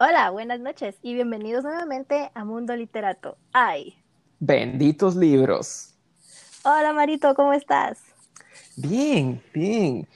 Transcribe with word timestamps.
Hola, 0.00 0.30
buenas 0.30 0.60
noches 0.60 0.96
y 1.02 1.14
bienvenidos 1.14 1.64
nuevamente 1.64 2.30
a 2.32 2.44
Mundo 2.44 2.76
Literato. 2.76 3.36
¡Ay! 3.52 4.00
Benditos 4.38 5.16
libros. 5.16 5.98
Hola 6.62 6.92
Marito, 6.92 7.34
¿cómo 7.34 7.52
estás? 7.52 7.98
Bien, 8.76 9.42
bien. 9.52 10.06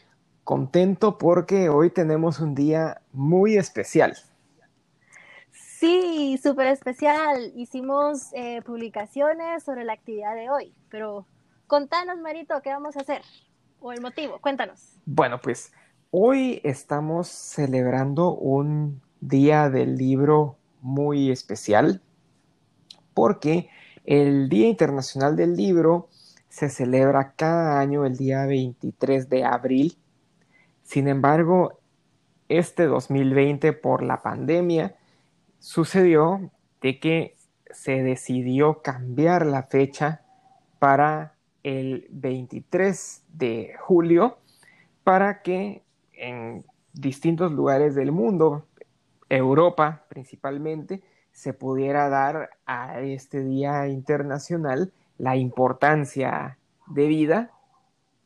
Contento 0.45 1.19
porque 1.19 1.69
hoy 1.69 1.91
tenemos 1.91 2.39
un 2.39 2.55
día 2.55 3.03
muy 3.11 3.57
especial. 3.57 4.17
Sí, 5.51 6.39
súper 6.41 6.69
especial. 6.69 7.53
Hicimos 7.57 8.33
eh, 8.35 8.63
publicaciones 8.63 9.65
sobre 9.65 9.83
la 9.83 9.95
actividad 9.95 10.37
de 10.37 10.49
hoy, 10.49 10.73
pero 10.91 11.27
contanos 11.67 12.21
Marito, 12.21 12.63
¿qué 12.63 12.71
vamos 12.71 12.97
a 12.97 13.01
hacer? 13.01 13.23
O 13.81 13.91
el 13.91 14.01
motivo, 14.01 14.41
cuéntanos. 14.41 15.01
Bueno, 15.05 15.41
pues 15.41 15.73
hoy 16.13 16.61
estamos 16.63 17.27
celebrando 17.27 18.33
un 18.33 19.03
día 19.23 19.71
del 19.71 19.97
libro 19.97 20.59
muy 20.81 21.31
especial 21.31 22.03
porque 23.15 23.71
el 24.05 24.49
Día 24.49 24.69
Internacional 24.69 25.37
del 25.37 25.57
Libro 25.57 26.09
se 26.49 26.69
celebra 26.69 27.33
cada 27.37 27.81
año 27.81 28.05
el 28.05 28.17
día 28.17 28.45
23 28.47 29.29
de 29.29 29.45
abril. 29.45 29.97
Sin 30.83 31.09
embargo, 31.09 31.79
este 32.49 32.87
2020 32.87 33.73
por 33.73 34.03
la 34.03 34.23
pandemia 34.23 34.97
sucedió 35.61 36.51
de 36.81 36.99
que 36.99 37.37
se 37.71 38.03
decidió 38.03 38.83
cambiar 38.83 39.47
la 39.47 39.63
fecha 39.63 40.23
para 40.79 41.37
el 41.63 42.09
23 42.11 43.23
de 43.33 43.75
julio 43.81 44.39
para 45.05 45.43
que 45.43 45.85
en 46.13 46.65
distintos 46.93 47.53
lugares 47.53 47.95
del 47.95 48.13
mundo 48.13 48.67
Europa 49.37 50.05
principalmente, 50.09 51.03
se 51.33 51.55
pudiera 51.55 52.09
dar 52.09 52.51
a 52.67 53.01
este 53.01 53.43
Día 53.43 53.89
Internacional 53.89 54.93
la 55.19 55.37
importancia 55.37 56.59
de 56.87 57.07
vida. 57.07 57.51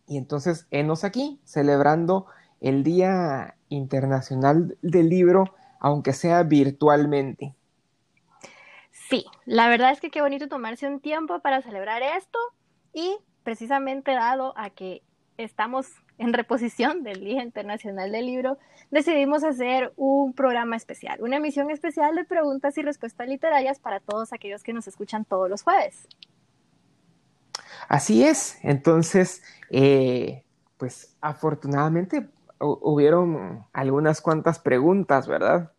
Y 0.09 0.19
entonces, 0.19 0.67
enos 0.71 1.05
aquí, 1.05 1.41
celebrando 1.45 2.27
el 2.61 2.83
Día 2.83 3.57
Internacional 3.69 4.77
del 4.83 5.09
Libro, 5.09 5.55
aunque 5.79 6.13
sea 6.13 6.43
virtualmente. 6.43 7.55
Sí, 8.91 9.25
la 9.45 9.69
verdad 9.69 9.93
es 9.93 10.01
que 10.01 10.11
qué 10.11 10.21
bonito 10.21 10.49
tomarse 10.49 10.89
un 10.89 11.01
tiempo 11.01 11.39
para 11.41 11.63
celebrar 11.63 12.03
esto 12.03 12.39
y 12.93 13.17
precisamente 13.45 14.13
dado 14.13 14.53
a 14.57 14.71
que 14.71 15.03
estamos 15.37 15.87
en 16.19 16.33
reposición 16.33 17.03
del 17.03 17.21
Día 17.21 17.43
Internacional 17.43 18.11
del 18.11 18.27
Libro, 18.27 18.59
decidimos 18.91 19.45
hacer 19.45 19.93
un 19.97 20.33
programa 20.33 20.77
especial, 20.77 21.21
una 21.23 21.37
emisión 21.37 21.71
especial 21.71 22.15
de 22.15 22.25
preguntas 22.25 22.77
y 22.79 22.83
respuestas 22.83 23.29
literarias 23.29 23.79
para 23.79 24.01
todos 24.01 24.33
aquellos 24.33 24.63
que 24.63 24.73
nos 24.73 24.89
escuchan 24.89 25.25
todos 25.25 25.51
los 25.51 25.63
jueves. 25.63 26.09
Así 27.89 28.25
es, 28.25 28.59
entonces, 28.63 29.43
eh, 29.71 30.45
pues 30.77 31.15
afortunadamente 31.21 32.29
hubieron 32.59 33.67
algunas 33.73 34.21
cuantas 34.21 34.59
preguntas, 34.59 35.29
¿verdad? 35.29 35.73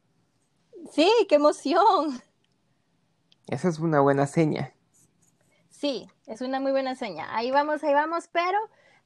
Sí, 0.91 1.11
qué 1.27 1.35
emoción. 1.35 2.21
Esa 3.47 3.69
es 3.69 3.79
una 3.79 3.99
buena 3.99 4.27
seña. 4.27 4.73
Sí, 5.69 6.07
es 6.27 6.41
una 6.41 6.59
muy 6.59 6.71
buena 6.71 6.95
seña. 6.95 7.35
Ahí 7.35 7.51
vamos, 7.51 7.83
ahí 7.83 7.93
vamos, 7.93 8.29
pero 8.31 8.57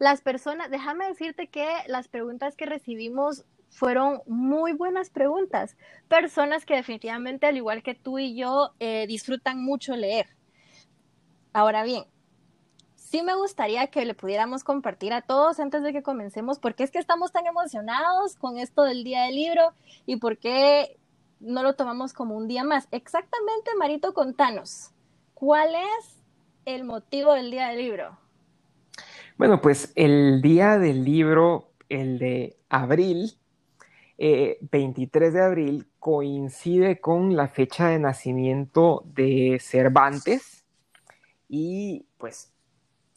las 0.02 0.22
personas, 0.22 0.72
déjame 0.72 1.06
decirte 1.06 1.46
que 1.46 1.68
las 1.86 2.08
preguntas 2.08 2.56
que 2.56 2.66
recibimos 2.66 3.46
fueron 3.70 4.24
muy 4.26 4.74
buenas 4.74 5.12
preguntas. 5.12 5.78
Personas 6.08 6.66
que 6.66 6.76
definitivamente, 6.76 7.46
al 7.46 7.56
igual 7.56 7.84
que 7.84 7.94
tú 7.94 8.18
y 8.18 8.36
yo, 8.36 8.72
eh, 8.80 9.06
disfrutan 9.06 9.64
mucho 9.64 9.96
leer. 9.96 10.26
Ahora 11.54 11.84
bien, 11.84 12.06
sí 12.96 13.22
me 13.22 13.36
gustaría 13.36 13.86
que 13.92 14.04
le 14.06 14.16
pudiéramos 14.16 14.64
compartir 14.64 15.14
a 15.14 15.22
todos 15.22 15.60
antes 15.60 15.84
de 15.84 15.94
que 15.94 16.02
comencemos, 16.02 16.58
porque 16.58 16.84
es 16.84 16.90
que 16.90 16.98
estamos 16.98 17.32
tan 17.32 17.46
emocionados 17.46 18.36
con 18.38 18.58
esto 18.58 18.82
del 18.82 19.04
Día 19.04 19.26
del 19.26 19.36
Libro 19.36 19.74
y 20.08 20.16
por 20.16 20.40
qué 20.40 20.98
no 21.40 21.62
lo 21.62 21.76
tomamos 21.76 22.14
como 22.14 22.36
un 22.36 22.48
día 22.48 22.64
más. 22.64 22.88
Exactamente, 22.90 23.70
Marito, 23.78 24.16
contanos, 24.16 24.96
¿cuál 25.36 25.76
es 25.76 26.24
el 26.66 26.86
motivo 26.86 27.34
del 27.34 27.52
Día 27.52 27.68
del 27.68 27.78
Libro? 27.78 28.21
Bueno, 29.42 29.60
pues 29.60 29.92
el 29.96 30.40
día 30.44 30.78
del 30.78 31.04
libro, 31.04 31.72
el 31.90 32.20
de 32.20 32.60
abril, 32.70 33.40
23 34.20 35.30
eh, 35.30 35.32
de 35.32 35.44
abril, 35.44 35.88
coincide 35.98 37.00
con 37.00 37.36
la 37.36 37.48
fecha 37.48 37.88
de 37.88 37.98
nacimiento 37.98 39.04
de 39.16 39.58
Cervantes 39.60 40.64
y 41.50 42.06
pues 42.20 42.54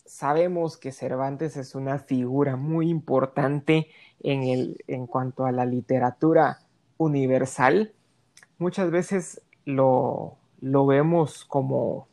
sabemos 0.06 0.78
que 0.78 0.92
Cervantes 0.92 1.58
es 1.58 1.74
una 1.74 1.98
figura 1.98 2.56
muy 2.56 2.88
importante 2.88 3.88
en, 4.20 4.44
el, 4.44 4.82
en 4.86 5.06
cuanto 5.06 5.44
a 5.44 5.52
la 5.52 5.66
literatura 5.66 6.60
universal. 6.96 7.92
Muchas 8.56 8.90
veces 8.90 9.42
lo, 9.66 10.38
lo 10.62 10.86
vemos 10.86 11.44
como, 11.44 12.08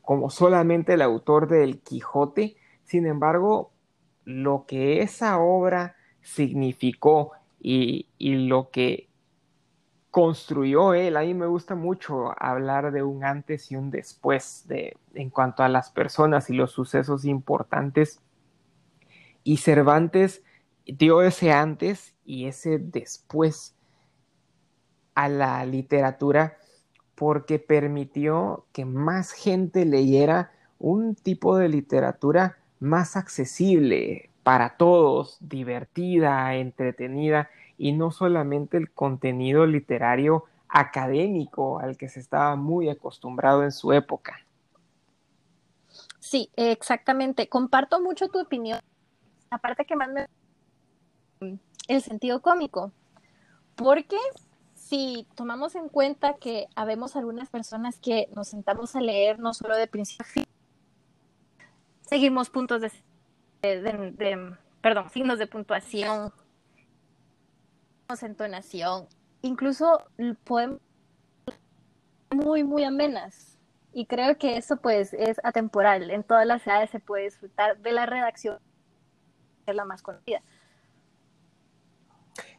como 0.00 0.30
solamente 0.30 0.94
el 0.94 1.02
autor 1.02 1.46
del 1.46 1.80
Quijote, 1.80 2.56
sin 2.84 3.06
embargo, 3.06 3.72
lo 4.24 4.64
que 4.66 5.02
esa 5.02 5.38
obra 5.38 5.96
significó 6.20 7.32
y, 7.60 8.06
lo 8.20 8.70
que 8.70 9.08
construyó 10.10 10.94
él, 10.94 11.16
a 11.16 11.22
mí 11.22 11.32
me 11.34 11.46
gusta 11.46 11.74
mucho 11.74 12.34
hablar 12.38 12.92
de 12.92 13.02
un 13.02 13.24
antes 13.24 13.70
y 13.72 13.76
un 13.76 13.90
después 13.90 14.64
de, 14.68 14.96
en 15.14 15.30
cuanto 15.30 15.62
a 15.62 15.68
las 15.68 15.90
personas 15.90 16.50
y 16.50 16.54
los 16.54 16.72
sucesos 16.72 17.24
importantes. 17.24 18.20
Y 19.42 19.56
Cervantes 19.58 20.44
dio 20.86 21.22
ese 21.22 21.52
antes 21.52 22.14
y 22.24 22.46
ese 22.46 22.78
después 22.78 23.74
a 25.14 25.28
la 25.28 25.64
literatura 25.64 26.58
porque 27.14 27.58
permitió 27.58 28.66
que 28.72 28.84
más 28.84 29.32
gente 29.32 29.84
leyera 29.84 30.52
un 30.78 31.14
tipo 31.14 31.56
de 31.56 31.68
literatura 31.68 32.58
más 32.82 33.16
accesible 33.16 34.30
para 34.42 34.76
todos, 34.76 35.36
divertida, 35.40 36.54
entretenida 36.56 37.48
y 37.78 37.92
no 37.92 38.10
solamente 38.10 38.76
el 38.76 38.90
contenido 38.90 39.66
literario 39.66 40.44
académico 40.68 41.78
al 41.78 41.96
que 41.96 42.08
se 42.08 42.20
estaba 42.20 42.56
muy 42.56 42.88
acostumbrado 42.88 43.62
en 43.62 43.72
su 43.72 43.92
época. 43.92 44.36
Sí, 46.18 46.50
exactamente. 46.56 47.48
Comparto 47.48 48.00
mucho 48.00 48.28
tu 48.28 48.40
opinión. 48.40 48.80
Aparte 49.50 49.84
que 49.84 49.96
más 49.96 50.08
me 50.08 50.26
el 51.88 52.00
sentido 52.00 52.40
cómico, 52.40 52.92
porque 53.74 54.18
si 54.74 55.26
tomamos 55.34 55.74
en 55.74 55.88
cuenta 55.88 56.34
que 56.34 56.68
habemos 56.76 57.16
algunas 57.16 57.50
personas 57.50 57.98
que 57.98 58.28
nos 58.34 58.48
sentamos 58.48 58.94
a 58.94 59.00
leer 59.00 59.40
no 59.40 59.52
solo 59.52 59.76
de 59.76 59.88
principio 59.88 60.24
a 60.24 60.28
fin, 60.28 60.46
seguimos 62.12 62.50
puntos 62.50 62.82
de, 62.82 62.92
perdón, 64.82 65.08
signos 65.08 65.38
de 65.38 65.46
puntuación, 65.46 66.30
entonación, 68.20 69.06
incluso 69.40 70.04
podemos 70.44 70.78
muy, 72.30 72.64
muy 72.64 72.84
amenas. 72.84 73.56
Y 73.94 74.04
creo 74.04 74.36
que 74.36 74.58
eso 74.58 74.76
pues 74.76 75.14
es 75.14 75.40
atemporal. 75.42 76.10
En 76.10 76.22
todas 76.22 76.46
las 76.46 76.66
edades 76.66 76.90
se 76.90 77.00
puede 77.00 77.24
disfrutar 77.24 77.78
de 77.78 77.92
la 77.92 78.04
redacción, 78.04 78.58
es 79.64 79.74
la 79.74 79.86
más 79.86 80.02
conocida. 80.02 80.42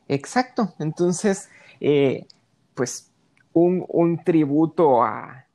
Exacto. 0.08 0.74
Entonces, 0.80 1.52
eh, 1.80 2.26
pues 2.74 3.12
un, 3.54 4.20
tributo 4.26 5.04
a, 5.04 5.46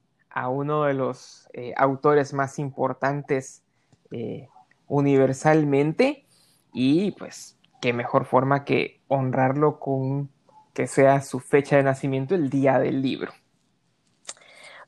uno 0.48 0.84
de 0.84 0.94
los 0.94 1.48
eh, 1.52 1.74
autores 1.76 2.32
más 2.32 2.60
importantes 2.60 3.64
eh, 4.10 4.48
universalmente 4.86 6.26
y 6.72 7.12
pues 7.12 7.58
qué 7.80 7.92
mejor 7.92 8.24
forma 8.24 8.64
que 8.64 9.00
honrarlo 9.08 9.78
con 9.78 10.30
que 10.74 10.86
sea 10.86 11.20
su 11.22 11.40
fecha 11.40 11.76
de 11.76 11.82
nacimiento 11.82 12.34
el 12.34 12.50
día 12.50 12.78
del 12.78 13.02
libro. 13.02 13.32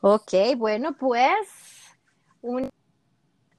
Ok, 0.00 0.32
bueno, 0.56 0.96
pues 0.96 1.36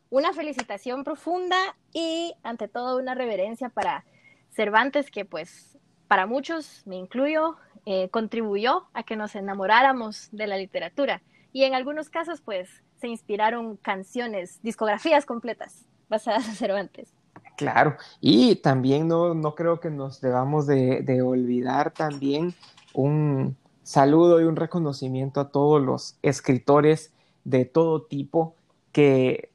una 0.09 0.33
felicitación 0.33 1.03
profunda 1.03 1.57
y 1.93 2.33
ante 2.43 2.67
todo 2.67 2.97
una 2.97 3.15
reverencia 3.15 3.69
para 3.69 4.05
Cervantes 4.49 5.11
que 5.11 5.25
pues 5.25 5.77
para 6.07 6.25
muchos, 6.25 6.81
me 6.85 6.97
incluyo, 6.97 7.55
eh, 7.85 8.09
contribuyó 8.09 8.87
a 8.93 9.03
que 9.03 9.15
nos 9.15 9.35
enamoráramos 9.35 10.29
de 10.31 10.47
la 10.47 10.57
literatura 10.57 11.21
y 11.53 11.63
en 11.63 11.73
algunos 11.73 12.09
casos 12.09 12.41
pues 12.41 12.83
se 13.01 13.07
inspiraron 13.07 13.77
canciones, 13.77 14.61
discografías 14.61 15.25
completas 15.25 15.85
basadas 16.07 16.47
en 16.47 16.55
Cervantes. 16.55 17.13
Claro, 17.57 17.97
y 18.19 18.55
también 18.57 19.07
no, 19.07 19.33
no 19.33 19.55
creo 19.55 19.79
que 19.79 19.89
nos 19.89 20.21
debamos 20.21 20.67
de, 20.67 21.21
olvidar 21.21 21.91
también 21.91 22.53
un, 22.93 23.57
saludo 23.83 24.39
y 24.39 24.45
un 24.45 24.55
reconocimiento 24.55 25.41
a 25.41 25.49
todos 25.49 25.81
los 25.81 26.17
escritores 26.21 27.11
de 27.43 27.65
todo 27.65 28.03
tipo 28.03 28.55
que 28.91 29.51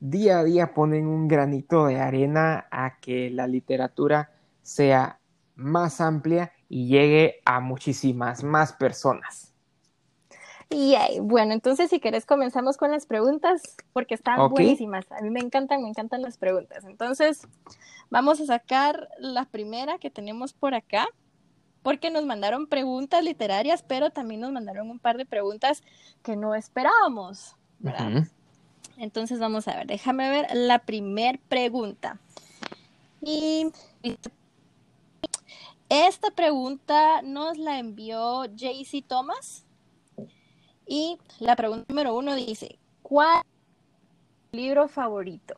día 0.00 0.40
a 0.40 0.44
día 0.44 0.74
ponen 0.74 1.06
un 1.06 1.28
granito 1.28 1.86
de 1.86 2.00
arena 2.00 2.66
a 2.70 2.98
que 3.00 3.30
la 3.30 3.46
literatura 3.46 4.32
sea 4.62 5.20
más 5.54 6.00
amplia 6.00 6.52
y 6.68 6.88
llegue 6.88 7.40
a 7.44 7.60
muchísimas 7.60 8.42
más 8.42 8.72
personas. 8.72 9.53
Y 10.74 10.96
bueno, 11.20 11.52
entonces 11.52 11.88
si 11.88 12.00
querés 12.00 12.26
comenzamos 12.26 12.76
con 12.76 12.90
las 12.90 13.06
preguntas 13.06 13.62
porque 13.92 14.14
están 14.14 14.50
buenísimas. 14.50 15.06
A 15.12 15.22
mí 15.22 15.30
me 15.30 15.38
encantan, 15.38 15.82
me 15.82 15.88
encantan 15.88 16.20
las 16.20 16.36
preguntas. 16.36 16.84
Entonces, 16.84 17.46
vamos 18.10 18.40
a 18.40 18.46
sacar 18.46 19.08
la 19.20 19.44
primera 19.44 19.98
que 19.98 20.10
tenemos 20.10 20.52
por 20.52 20.74
acá 20.74 21.06
porque 21.84 22.10
nos 22.10 22.24
mandaron 22.26 22.66
preguntas 22.66 23.22
literarias, 23.22 23.84
pero 23.86 24.10
también 24.10 24.40
nos 24.40 24.50
mandaron 24.50 24.90
un 24.90 24.98
par 24.98 25.16
de 25.16 25.26
preguntas 25.26 25.84
que 26.24 26.34
no 26.34 26.56
esperábamos. 26.56 27.54
Entonces 28.96 29.38
vamos 29.38 29.68
a 29.68 29.76
ver, 29.76 29.86
déjame 29.86 30.28
ver 30.28 30.48
la 30.54 30.80
primera 30.80 31.38
pregunta. 31.48 32.18
Y 33.22 33.68
esta 35.88 36.32
pregunta 36.32 37.22
nos 37.22 37.58
la 37.58 37.78
envió 37.78 38.46
JC 38.46 39.04
Thomas. 39.06 39.63
Y 40.86 41.18
la 41.40 41.56
pregunta 41.56 41.86
número 41.88 42.14
uno 42.16 42.34
dice, 42.34 42.78
¿cuál 43.02 43.38
es 43.38 44.50
tu 44.50 44.56
libro 44.56 44.88
favorito? 44.88 45.54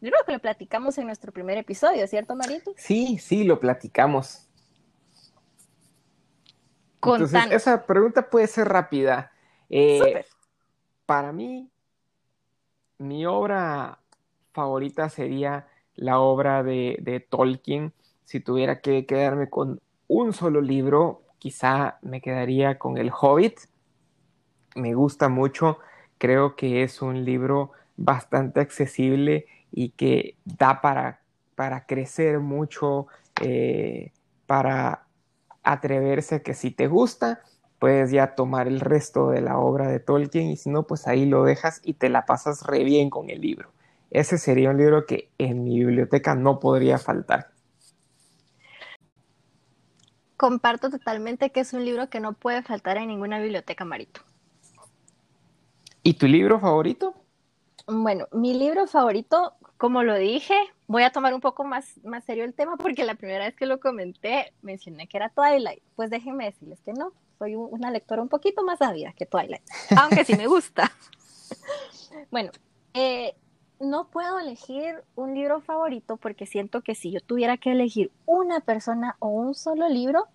Yo 0.00 0.10
creo 0.10 0.24
que 0.24 0.32
lo 0.32 0.38
platicamos 0.38 0.96
en 0.98 1.06
nuestro 1.06 1.32
primer 1.32 1.58
episodio, 1.58 2.06
¿cierto, 2.06 2.36
Marito? 2.36 2.72
Sí, 2.76 3.18
sí, 3.18 3.44
lo 3.44 3.58
platicamos. 3.58 4.48
Entonces, 7.02 7.42
esa 7.50 7.86
pregunta 7.86 8.28
puede 8.28 8.46
ser 8.46 8.68
rápida. 8.68 9.32
Eh, 9.68 10.24
para 11.06 11.32
mí, 11.32 11.70
mi 12.98 13.26
obra 13.26 14.00
favorita 14.52 15.08
sería 15.08 15.68
la 15.94 16.20
obra 16.20 16.62
de, 16.62 17.26
Tolkien. 17.28 17.92
Si 18.24 18.40
tuviera 18.40 18.80
que 18.80 19.06
quedarme 19.06 19.48
con 19.48 19.80
un 20.06 20.32
solo 20.32 20.60
libro, 20.60 21.22
quizá 21.38 21.98
me 22.02 22.20
quedaría 22.20 22.78
con 22.78 22.98
El 22.98 23.10
Hobbit. 23.10 23.60
Me 24.74 24.94
gusta 24.94 25.28
mucho, 25.28 25.78
creo 26.18 26.56
que 26.56 26.82
es 26.82 27.02
un 27.02 27.24
libro 27.24 27.72
bastante 27.96 28.60
accesible 28.60 29.46
y 29.72 29.90
que 29.90 30.36
da 30.44 30.80
para, 30.80 31.20
para 31.54 31.86
crecer 31.86 32.38
mucho, 32.38 33.08
eh, 33.42 34.12
para 34.46 35.06
atreverse 35.62 36.42
que 36.42 36.54
si 36.54 36.70
te 36.70 36.86
gusta, 36.86 37.42
puedes 37.78 38.10
ya 38.10 38.34
tomar 38.34 38.68
el 38.68 38.80
resto 38.80 39.30
de 39.30 39.40
la 39.40 39.58
obra 39.58 39.88
de 39.88 40.00
Tolkien 40.00 40.48
y 40.48 40.56
si 40.56 40.70
no, 40.70 40.84
pues 40.84 41.06
ahí 41.06 41.26
lo 41.26 41.44
dejas 41.44 41.80
y 41.84 41.94
te 41.94 42.08
la 42.08 42.26
pasas 42.26 42.62
re 42.62 42.84
bien 42.84 43.10
con 43.10 43.30
el 43.30 43.40
libro. 43.40 43.70
Ese 44.10 44.38
sería 44.38 44.70
un 44.70 44.78
libro 44.78 45.04
que 45.04 45.30
en 45.38 45.64
mi 45.64 45.78
biblioteca 45.78 46.34
no 46.34 46.60
podría 46.60 46.98
faltar. 46.98 47.50
Comparto 50.36 50.88
totalmente 50.88 51.50
que 51.50 51.60
es 51.60 51.72
un 51.72 51.84
libro 51.84 52.08
que 52.08 52.20
no 52.20 52.32
puede 52.32 52.62
faltar 52.62 52.96
en 52.96 53.08
ninguna 53.08 53.40
biblioteca, 53.40 53.84
Marito. 53.84 54.27
¿Y 56.02 56.14
tu 56.14 56.26
libro 56.26 56.58
favorito? 56.60 57.14
Bueno, 57.86 58.26
mi 58.32 58.54
libro 58.54 58.86
favorito, 58.86 59.54
como 59.76 60.02
lo 60.02 60.14
dije, 60.16 60.54
voy 60.86 61.02
a 61.02 61.10
tomar 61.10 61.34
un 61.34 61.40
poco 61.40 61.64
más, 61.64 61.98
más 62.04 62.24
serio 62.24 62.44
el 62.44 62.54
tema 62.54 62.76
porque 62.76 63.04
la 63.04 63.14
primera 63.14 63.46
vez 63.46 63.54
que 63.54 63.66
lo 63.66 63.80
comenté 63.80 64.52
mencioné 64.62 65.06
que 65.06 65.16
era 65.16 65.30
Twilight. 65.30 65.82
Pues 65.96 66.10
déjenme 66.10 66.46
decirles 66.46 66.80
que 66.84 66.92
no, 66.92 67.12
soy 67.38 67.54
una 67.54 67.90
lectora 67.90 68.22
un 68.22 68.28
poquito 68.28 68.62
más 68.64 68.78
sabia 68.78 69.12
que 69.12 69.26
Twilight, 69.26 69.62
aunque 69.96 70.24
sí 70.24 70.34
me 70.36 70.46
gusta. 70.46 70.92
bueno, 72.30 72.50
eh, 72.94 73.34
no 73.80 74.08
puedo 74.08 74.38
elegir 74.38 75.02
un 75.14 75.34
libro 75.34 75.60
favorito 75.60 76.16
porque 76.16 76.46
siento 76.46 76.82
que 76.82 76.94
si 76.94 77.10
yo 77.10 77.20
tuviera 77.20 77.56
que 77.56 77.72
elegir 77.72 78.10
una 78.26 78.60
persona 78.60 79.16
o 79.18 79.28
un 79.28 79.54
solo 79.54 79.88
libro, 79.88 80.26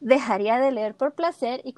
dejaría 0.00 0.58
de 0.58 0.72
leer 0.72 0.94
por 0.94 1.14
placer 1.14 1.62
y 1.64 1.74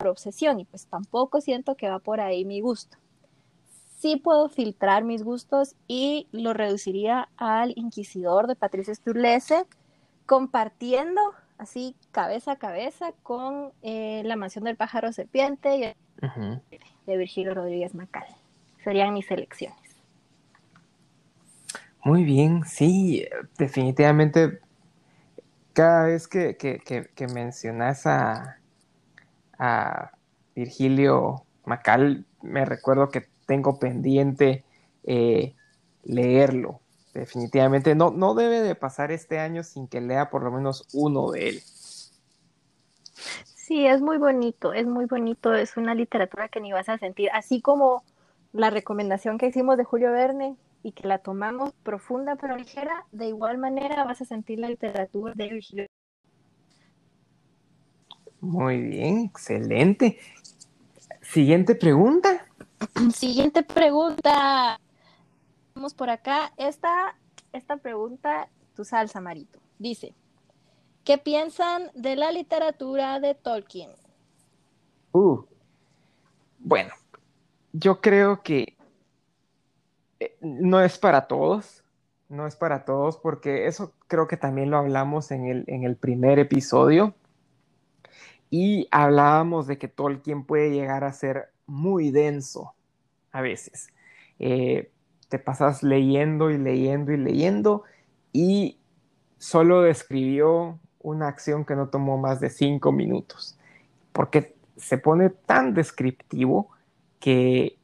por 0.00 0.08
obsesión 0.08 0.58
y 0.58 0.64
pues 0.64 0.86
tampoco 0.86 1.40
siento 1.40 1.76
que 1.76 1.88
va 1.88 1.98
por 1.98 2.20
ahí 2.20 2.44
mi 2.44 2.60
gusto 2.60 2.96
sí 4.00 4.16
puedo 4.16 4.48
filtrar 4.48 5.04
mis 5.04 5.22
gustos 5.22 5.76
y 5.86 6.26
lo 6.32 6.54
reduciría 6.54 7.28
al 7.36 7.74
Inquisidor 7.76 8.46
de 8.46 8.56
Patricia 8.56 8.94
Sturlese, 8.94 9.66
compartiendo 10.24 11.20
así 11.58 11.94
cabeza 12.10 12.52
a 12.52 12.56
cabeza 12.56 13.12
con 13.22 13.72
eh, 13.82 14.22
La 14.24 14.36
Mansión 14.36 14.64
del 14.64 14.76
Pájaro 14.76 15.12
Serpiente 15.12 15.94
de 17.06 17.16
Virgilio 17.16 17.54
Rodríguez 17.54 17.94
Macal. 17.94 18.26
Serían 18.82 19.12
mis 19.12 19.30
elecciones. 19.30 19.78
Muy 22.02 22.24
bien, 22.24 22.64
sí, 22.64 23.26
definitivamente 23.58 24.60
cada 25.74 26.06
vez 26.06 26.26
que, 26.26 26.56
mencionas 27.34 28.06
a, 28.06 28.59
a 29.60 30.12
Virgilio 30.56 31.44
Macal, 31.66 32.24
me 32.42 32.64
recuerdo 32.64 33.10
que 33.10 33.28
tengo 33.46 33.78
pendiente 33.78 34.64
eh, 35.04 35.54
leerlo. 36.02 36.80
Definitivamente 37.12 37.94
no, 37.94 38.10
no 38.10 38.34
debe 38.34 38.62
de 38.62 38.74
pasar 38.74 39.12
este 39.12 39.38
año 39.38 39.62
sin 39.62 39.86
que 39.86 40.00
lea 40.00 40.30
por 40.30 40.42
lo 40.42 40.50
menos 40.50 40.88
uno 40.94 41.30
de 41.30 41.50
él. 41.50 41.60
Sí, 43.44 43.86
es 43.86 44.00
muy 44.00 44.16
bonito, 44.16 44.72
es 44.72 44.86
muy 44.86 45.04
bonito, 45.04 45.54
es 45.54 45.76
una 45.76 45.94
literatura 45.94 46.48
que 46.48 46.60
ni 46.60 46.72
vas 46.72 46.88
a 46.88 46.98
sentir, 46.98 47.28
así 47.32 47.60
como 47.60 48.02
la 48.52 48.70
recomendación 48.70 49.38
que 49.38 49.46
hicimos 49.46 49.76
de 49.76 49.84
Julio 49.84 50.10
Verne 50.10 50.56
y 50.82 50.92
que 50.92 51.06
la 51.06 51.18
tomamos 51.18 51.72
profunda 51.82 52.36
pero 52.36 52.56
ligera, 52.56 53.04
de 53.12 53.26
igual 53.26 53.58
manera 53.58 54.04
vas 54.04 54.22
a 54.22 54.24
sentir 54.24 54.58
la 54.58 54.68
literatura 54.68 55.34
de 55.36 55.48
Virgilio. 55.48 55.86
Muy 58.40 58.80
bien, 58.80 59.20
excelente. 59.20 60.18
Siguiente 61.20 61.74
pregunta. 61.74 62.46
Siguiente 63.14 63.62
pregunta. 63.62 64.80
Vamos 65.74 65.94
por 65.94 66.10
acá. 66.10 66.52
Esta, 66.56 67.14
esta 67.52 67.76
pregunta, 67.76 68.48
tu 68.74 68.84
salsa, 68.84 69.20
Marito. 69.20 69.60
Dice, 69.78 70.14
¿qué 71.04 71.18
piensan 71.18 71.90
de 71.94 72.16
la 72.16 72.32
literatura 72.32 73.20
de 73.20 73.34
Tolkien? 73.34 73.90
Uh, 75.12 75.42
bueno, 76.58 76.90
yo 77.72 78.00
creo 78.00 78.42
que 78.42 78.76
eh, 80.20 80.36
no 80.40 80.80
es 80.80 80.98
para 80.98 81.26
todos, 81.26 81.82
no 82.28 82.46
es 82.46 82.56
para 82.56 82.84
todos, 82.84 83.16
porque 83.16 83.66
eso 83.66 83.92
creo 84.06 84.28
que 84.28 84.36
también 84.36 84.70
lo 84.70 84.78
hablamos 84.78 85.30
en 85.30 85.46
el, 85.46 85.64
en 85.66 85.84
el 85.84 85.96
primer 85.96 86.38
episodio. 86.38 87.14
Y 88.50 88.88
hablábamos 88.90 89.66
de 89.66 89.78
que 89.78 89.88
Tolkien 89.88 90.44
puede 90.44 90.70
llegar 90.70 91.04
a 91.04 91.12
ser 91.12 91.50
muy 91.66 92.10
denso 92.10 92.74
a 93.32 93.40
veces. 93.40 93.88
Eh, 94.38 94.90
te 95.28 95.38
pasas 95.38 95.82
leyendo 95.82 96.50
y 96.50 96.58
leyendo 96.58 97.12
y 97.12 97.16
leyendo 97.16 97.84
y 98.32 98.78
solo 99.38 99.82
describió 99.82 100.78
una 101.00 101.28
acción 101.28 101.64
que 101.64 101.76
no 101.76 101.88
tomó 101.88 102.18
más 102.18 102.40
de 102.40 102.50
cinco 102.50 102.92
minutos, 102.92 103.56
porque 104.12 104.54
se 104.76 104.98
pone 104.98 105.30
tan 105.30 105.72
descriptivo 105.72 106.70
que, 107.18 107.78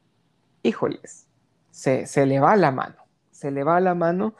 híjoles, 0.62 1.26
se, 1.70 2.26
le 2.26 2.40
va 2.40 2.56
la 2.56 2.70
mano, 2.70 2.96
se 3.30 3.50
le 3.50 3.64
va 3.64 3.80
la 3.80 3.94
mano. 3.94 4.34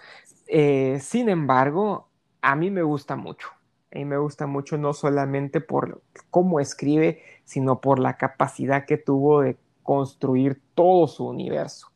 Eh, 0.47 0.99
sin 1.01 1.29
embargo, 1.29 2.09
a 2.43 2.57
mí 2.57 2.71
me 2.71 2.83
gusta 2.83 3.17
mucho. 3.17 3.49
A 3.97 3.99
mí 3.99 4.05
me 4.05 4.19
gusta 4.19 4.47
mucho 4.47 4.77
no 4.77 4.93
solamente 4.93 5.63
por 5.63 6.03
cómo 6.31 6.61
escribe, 6.61 7.23
sino 7.45 7.81
por 7.81 7.99
la 7.99 8.19
capacidad 8.19 8.85
que 8.85 8.99
tuvo 8.99 9.41
de 9.41 9.57
construir 9.83 10.61
todo 10.75 11.09
su 11.09 11.25
universo. 11.27 11.91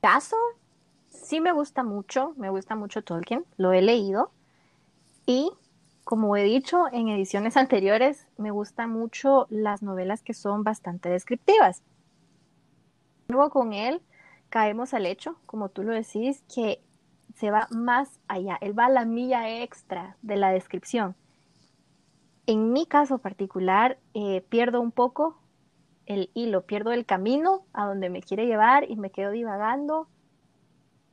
Caso, 0.00 0.36
sí 1.08 1.40
me 1.40 1.50
gusta 1.50 1.82
mucho, 1.82 2.34
me 2.36 2.48
gusta 2.48 2.76
mucho 2.76 3.02
Tolkien, 3.02 3.44
lo 3.56 3.72
he 3.72 3.82
leído 3.82 4.30
y 5.26 5.50
como 6.04 6.36
he 6.36 6.44
dicho 6.44 6.84
en 6.92 7.08
ediciones 7.08 7.56
anteriores, 7.56 8.28
me 8.38 8.52
gustan 8.52 8.90
mucho 8.90 9.48
las 9.50 9.82
novelas 9.82 10.22
que 10.22 10.34
son 10.34 10.62
bastante 10.62 11.08
descriptivas. 11.08 11.82
Luego 13.26 13.50
con 13.50 13.72
él 13.72 14.02
caemos 14.50 14.94
al 14.94 15.04
hecho, 15.04 15.34
como 15.46 15.68
tú 15.68 15.82
lo 15.82 15.92
decís, 15.92 16.44
que 16.54 16.85
se 17.36 17.50
va 17.50 17.68
más 17.70 18.20
allá, 18.28 18.58
él 18.60 18.76
va 18.78 18.86
a 18.86 18.90
la 18.90 19.04
milla 19.04 19.62
extra 19.62 20.16
de 20.22 20.36
la 20.36 20.50
descripción 20.50 21.14
en 22.46 22.72
mi 22.72 22.86
caso 22.86 23.18
particular, 23.18 23.98
eh, 24.14 24.44
pierdo 24.48 24.80
un 24.80 24.92
poco 24.92 25.36
el 26.06 26.30
hilo, 26.34 26.62
pierdo 26.62 26.92
el 26.92 27.04
camino 27.04 27.64
a 27.72 27.86
donde 27.86 28.08
me 28.08 28.22
quiere 28.22 28.46
llevar 28.46 28.88
y 28.88 28.96
me 28.96 29.10
quedo 29.10 29.32
divagando 29.32 30.08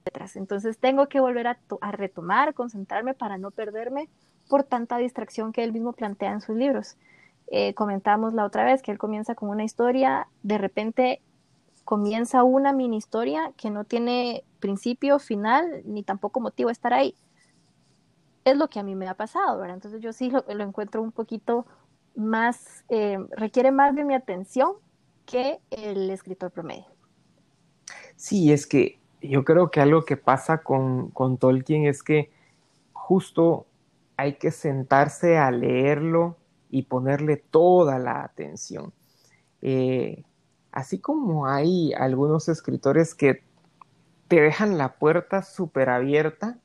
letras. 0.06 0.36
Entonces 0.36 0.78
tengo 0.78 1.08
que 1.08 1.20
volver 1.20 1.48
a, 1.48 1.60
a 1.82 1.92
retomar, 1.92 2.54
concentrarme 2.54 3.16
para 3.16 3.38
no 3.38 3.50
perderme 3.50 4.10
por 4.48 4.64
tanta 4.64 4.98
distracción 4.98 5.52
que 5.52 5.64
él 5.64 5.74
mismo 5.74 5.94
plantea 5.94 6.34
en 6.34 6.42
sus 6.42 6.56
libros. 6.56 6.98
Eh, 7.48 7.74
comentamos 7.74 8.34
la 8.34 8.46
otra 8.46 8.64
vez 8.64 8.84
que 8.84 8.92
él 8.92 8.98
comienza 8.98 9.34
con 9.34 9.50
una 9.50 9.64
historia, 9.64 10.28
de 10.44 10.58
repente 10.58 11.22
comienza 11.86 12.44
una 12.44 12.74
mini 12.74 12.98
historia 12.98 13.54
que 13.58 13.70
no 13.70 13.84
tiene 13.84 14.44
principio, 14.60 15.20
final, 15.20 15.82
ni 15.86 16.04
tampoco 16.04 16.40
motivo 16.40 16.70
de 16.70 16.74
estar 16.74 16.94
ahí. 16.94 17.16
Es 18.46 18.58
lo 18.58 18.70
que 18.70 18.80
a 18.80 18.84
mí 18.84 18.96
me 18.96 19.08
ha 19.08 19.16
pasado, 19.16 19.60
¿verdad? 19.60 19.76
Entonces 19.76 20.02
yo 20.02 20.14
sí 20.14 20.30
lo, 20.30 20.44
encuentro 20.48 21.02
un 21.02 21.12
poquito 21.12 21.66
más, 22.16 22.84
eh, 22.90 23.18
requiere 23.32 23.72
más 23.72 23.96
de 23.96 24.04
mi 24.04 24.14
atención 24.14 24.74
que 25.26 25.60
el 25.72 26.10
escritor 26.10 26.52
promedio. 26.52 26.86
Sí, 28.16 28.52
es 28.52 28.68
que 28.68 29.00
yo 29.22 29.44
creo 29.44 29.72
que 29.72 29.82
algo 29.82 30.04
que 30.04 30.18
pasa 30.18 30.64
con, 30.64 31.10
con 31.12 31.38
Tolkien 31.38 31.86
es 31.86 32.04
que 32.04 32.32
justo 32.92 33.66
hay 34.18 34.34
que 34.36 34.52
sentarse 34.52 35.38
a 35.38 35.52
leerlo 35.52 36.38
y 36.70 36.84
ponerle 36.84 37.38
toda 37.38 38.00
la 38.00 38.24
atención. 38.24 38.94
Eh, 39.62 40.24
así 40.74 41.00
como 41.00 41.46
hay 41.46 41.94
algunos 41.94 42.50
escritores 42.50 43.14
que 43.14 43.44
te 44.28 44.42
dejan 44.42 44.78
la 44.78 44.96
puerta 44.96 45.44
súper 45.44 45.90
abierta 45.90 46.58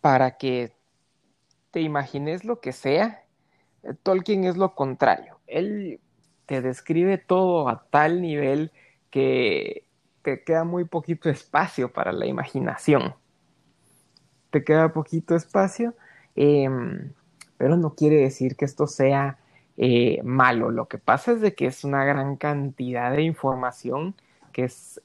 para 0.00 0.36
que 0.36 0.74
te 1.70 1.80
imagines 1.80 2.44
lo 2.44 2.60
que 2.60 2.72
sea, 2.72 3.24
eh, 3.84 3.94
Tolkien 4.02 4.44
es 4.44 4.56
lo 4.56 4.74
contrario. 4.74 5.38
Él 5.46 6.00
te 6.46 6.60
describe 6.60 7.18
todo 7.18 7.68
a 7.68 7.86
tal 7.88 8.20
nivel 8.20 8.72
que 9.10 9.86
te 10.22 10.42
queda 10.42 10.64
muy 10.64 10.84
poquito 10.84 11.30
espacio 11.30 11.92
para 11.92 12.12
la 12.12 12.26
imaginación. 12.26 13.14
Te 14.50 14.64
queda 14.64 14.92
poquito 14.92 15.36
espacio, 15.36 15.94
em, 16.34 17.12
pero 17.58 17.76
no 17.76 17.94
quiere 17.94 18.16
decir 18.16 18.56
que 18.56 18.64
esto 18.64 18.88
sea 18.88 19.38
eh, 19.76 20.20
malo. 20.22 20.70
Lo 20.70 20.86
que 20.86 20.98
pasa 20.98 21.32
es 21.32 21.40
de 21.40 21.54
que 21.54 21.66
es 21.66 21.84
una 21.84 22.04
gran 22.04 22.36
cantidad 22.36 23.12
de 23.12 23.22
información 23.22 24.14
que 24.52 24.64
es 24.64 25.00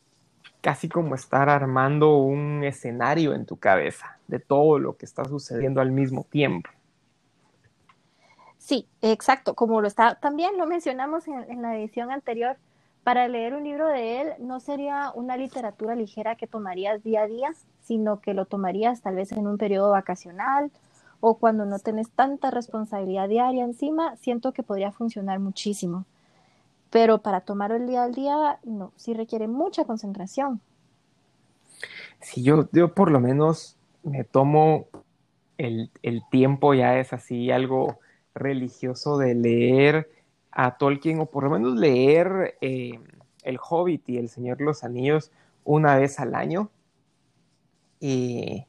casi 0.61 0.87
como 0.87 1.15
estar 1.15 1.49
armando 1.49 2.17
un 2.17 2.63
escenario 2.63 3.33
en 3.33 3.45
tu 3.45 3.57
cabeza 3.57 4.17
de 4.27 4.39
todo 4.39 4.79
lo 4.79 4.95
que 4.95 5.05
está 5.05 5.25
sucediendo 5.25 5.81
al 5.81 5.91
mismo 5.91 6.25
tiempo. 6.29 6.69
Sí, 8.57 8.87
exacto. 9.01 9.55
Como 9.55 9.81
lo 9.81 9.87
está, 9.87 10.15
también 10.15 10.57
lo 10.57 10.67
mencionamos 10.67 11.27
en, 11.27 11.61
la 11.61 11.75
edición 11.77 12.11
anterior, 12.11 12.57
para 13.03 13.27
leer 13.27 13.55
un 13.55 13.63
libro 13.63 13.87
de 13.87 14.21
él 14.21 14.33
no 14.39 14.59
sería 14.59 15.11
una 15.15 15.35
literatura 15.35 15.95
ligera 15.95 16.35
que 16.35 16.45
tomarías 16.45 17.03
día 17.03 17.23
a 17.23 17.27
día, 17.27 17.51
sino 17.81 18.21
que 18.21 18.35
lo 18.35 18.45
tomarías 18.45 19.01
tal 19.01 19.15
vez 19.15 19.31
en 19.31 19.47
un 19.47 19.57
periodo 19.57 19.89
vacacional 19.89 20.71
o 21.21 21.37
cuando 21.37 21.65
no 21.65 21.79
tenés 21.79 22.09
tanta 22.09 22.51
responsabilidad 22.51 23.29
diaria 23.29 23.63
encima, 23.63 24.17
siento 24.17 24.51
que 24.51 24.63
podría 24.63 24.91
funcionar 24.91 25.39
muchísimo. 25.39 26.05
Pero 26.89 27.19
para 27.19 27.41
tomar 27.41 27.71
el 27.71 27.87
día 27.87 28.03
al 28.03 28.13
día, 28.13 28.59
no, 28.63 28.91
sí 28.97 29.13
requiere 29.13 29.47
mucha 29.47 29.85
concentración. 29.85 30.59
Si 32.19 32.43
yo, 32.43 32.67
yo 32.73 32.93
por 32.93 33.11
lo 33.11 33.19
menos 33.19 33.77
me 34.03 34.23
tomo 34.23 34.87
el, 35.57 35.91
tiempo, 36.31 36.73
ya 36.73 36.97
es 36.97 37.13
así 37.13 37.51
algo 37.51 37.99
religioso 38.33 39.17
de 39.17 39.35
leer 39.35 40.09
a 40.51 40.77
Tolkien 40.77 41.19
o 41.19 41.27
por 41.27 41.43
lo 41.43 41.51
menos 41.51 41.75
leer 41.75 42.57
eh, 42.61 42.99
El 43.43 43.59
Hobbit 43.61 44.09
y 44.09 44.17
El 44.17 44.29
Señor 44.29 44.57
de 44.57 44.65
los 44.65 44.83
Anillos 44.83 45.31
una 45.63 45.97
vez 45.97 46.19
al 46.19 46.33
año. 46.33 46.71
Y 47.99 48.65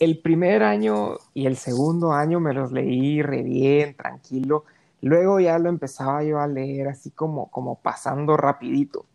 el 0.00 0.20
primer 0.20 0.62
año 0.62 1.16
y 1.34 1.46
el 1.46 1.56
segundo 1.56 2.12
año 2.12 2.40
me 2.40 2.52
los 2.52 2.72
leí 2.72 3.22
re 3.22 3.42
bien, 3.42 3.96
tranquilo. 3.96 4.64
Luego 5.00 5.40
ya 5.40 5.58
lo 5.58 5.68
empezaba 5.68 6.22
yo 6.24 6.38
a 6.38 6.46
leer 6.46 6.88
así 6.88 7.10
como, 7.10 7.50
como 7.50 7.80
pasando 7.80 8.36
rapidito. 8.36 9.06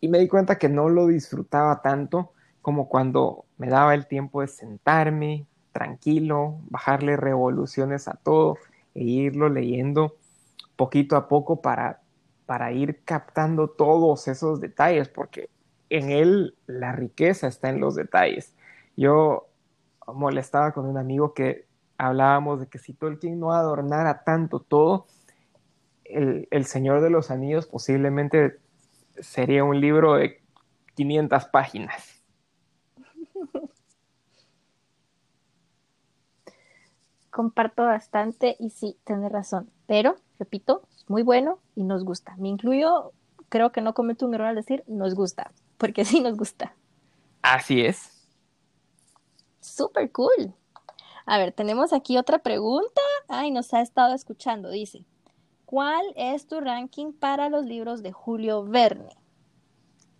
Y 0.00 0.08
me 0.08 0.18
di 0.18 0.28
cuenta 0.28 0.58
que 0.58 0.68
no 0.68 0.88
lo 0.88 1.06
disfrutaba 1.06 1.82
tanto 1.82 2.32
como 2.62 2.88
cuando 2.88 3.46
me 3.56 3.68
daba 3.68 3.94
el 3.94 4.06
tiempo 4.06 4.42
de 4.42 4.48
sentarme 4.48 5.46
tranquilo, 5.72 6.58
bajarle 6.70 7.16
revoluciones 7.16 8.08
a 8.08 8.14
todo 8.14 8.56
e 8.94 9.04
irlo 9.04 9.48
leyendo 9.48 10.16
poquito 10.76 11.16
a 11.16 11.28
poco 11.28 11.60
para, 11.60 12.00
para 12.46 12.72
ir 12.72 13.02
captando 13.04 13.68
todos 13.68 14.28
esos 14.28 14.60
detalles, 14.60 15.08
porque 15.08 15.50
en 15.90 16.10
él 16.10 16.56
la 16.66 16.92
riqueza 16.92 17.46
está 17.48 17.70
en 17.70 17.80
los 17.80 17.94
detalles. 17.94 18.54
Yo 18.98 19.48
molestaba 20.12 20.72
con 20.72 20.84
un 20.84 20.98
amigo 20.98 21.32
que 21.32 21.68
hablábamos 21.98 22.58
de 22.58 22.66
que 22.66 22.80
si 22.80 22.94
Tolkien 22.94 23.38
no 23.38 23.52
adornara 23.52 24.24
tanto 24.24 24.58
todo, 24.58 25.06
el, 26.02 26.64
Señor 26.64 27.00
de 27.00 27.08
los 27.08 27.30
Anillos 27.30 27.68
posiblemente 27.68 28.58
sería 29.20 29.62
un 29.62 29.80
libro 29.80 30.14
de 30.14 30.42
500 30.96 31.44
páginas. 31.44 32.24
Comparto 37.30 37.84
bastante 37.84 38.56
y 38.58 38.70
sí, 38.70 38.98
tiene 39.04 39.28
razón. 39.28 39.70
Pero, 39.86 40.16
repito, 40.40 40.82
es 40.96 41.08
muy 41.08 41.22
bueno 41.22 41.60
y 41.76 41.84
nos 41.84 42.02
gusta. 42.02 42.34
Me 42.36 42.48
incluyo, 42.48 43.12
creo 43.48 43.70
que 43.70 43.80
no 43.80 43.94
cometo 43.94 44.26
un 44.26 44.34
error 44.34 44.48
al 44.48 44.56
decir 44.56 44.82
nos 44.88 45.14
gusta, 45.14 45.52
porque 45.76 46.04
sí 46.04 46.20
nos 46.20 46.36
gusta. 46.36 46.74
Así 47.42 47.82
es. 47.86 48.17
Súper 49.68 50.10
cool. 50.12 50.54
A 51.26 51.36
ver, 51.36 51.52
tenemos 51.52 51.92
aquí 51.92 52.16
otra 52.16 52.38
pregunta. 52.38 53.02
Ay, 53.28 53.50
nos 53.50 53.74
ha 53.74 53.82
estado 53.82 54.14
escuchando. 54.14 54.70
Dice, 54.70 55.04
¿cuál 55.66 56.02
es 56.16 56.46
tu 56.46 56.58
ranking 56.60 57.12
para 57.12 57.50
los 57.50 57.66
libros 57.66 58.02
de 58.02 58.12
Julio 58.12 58.64
Verne? 58.64 59.14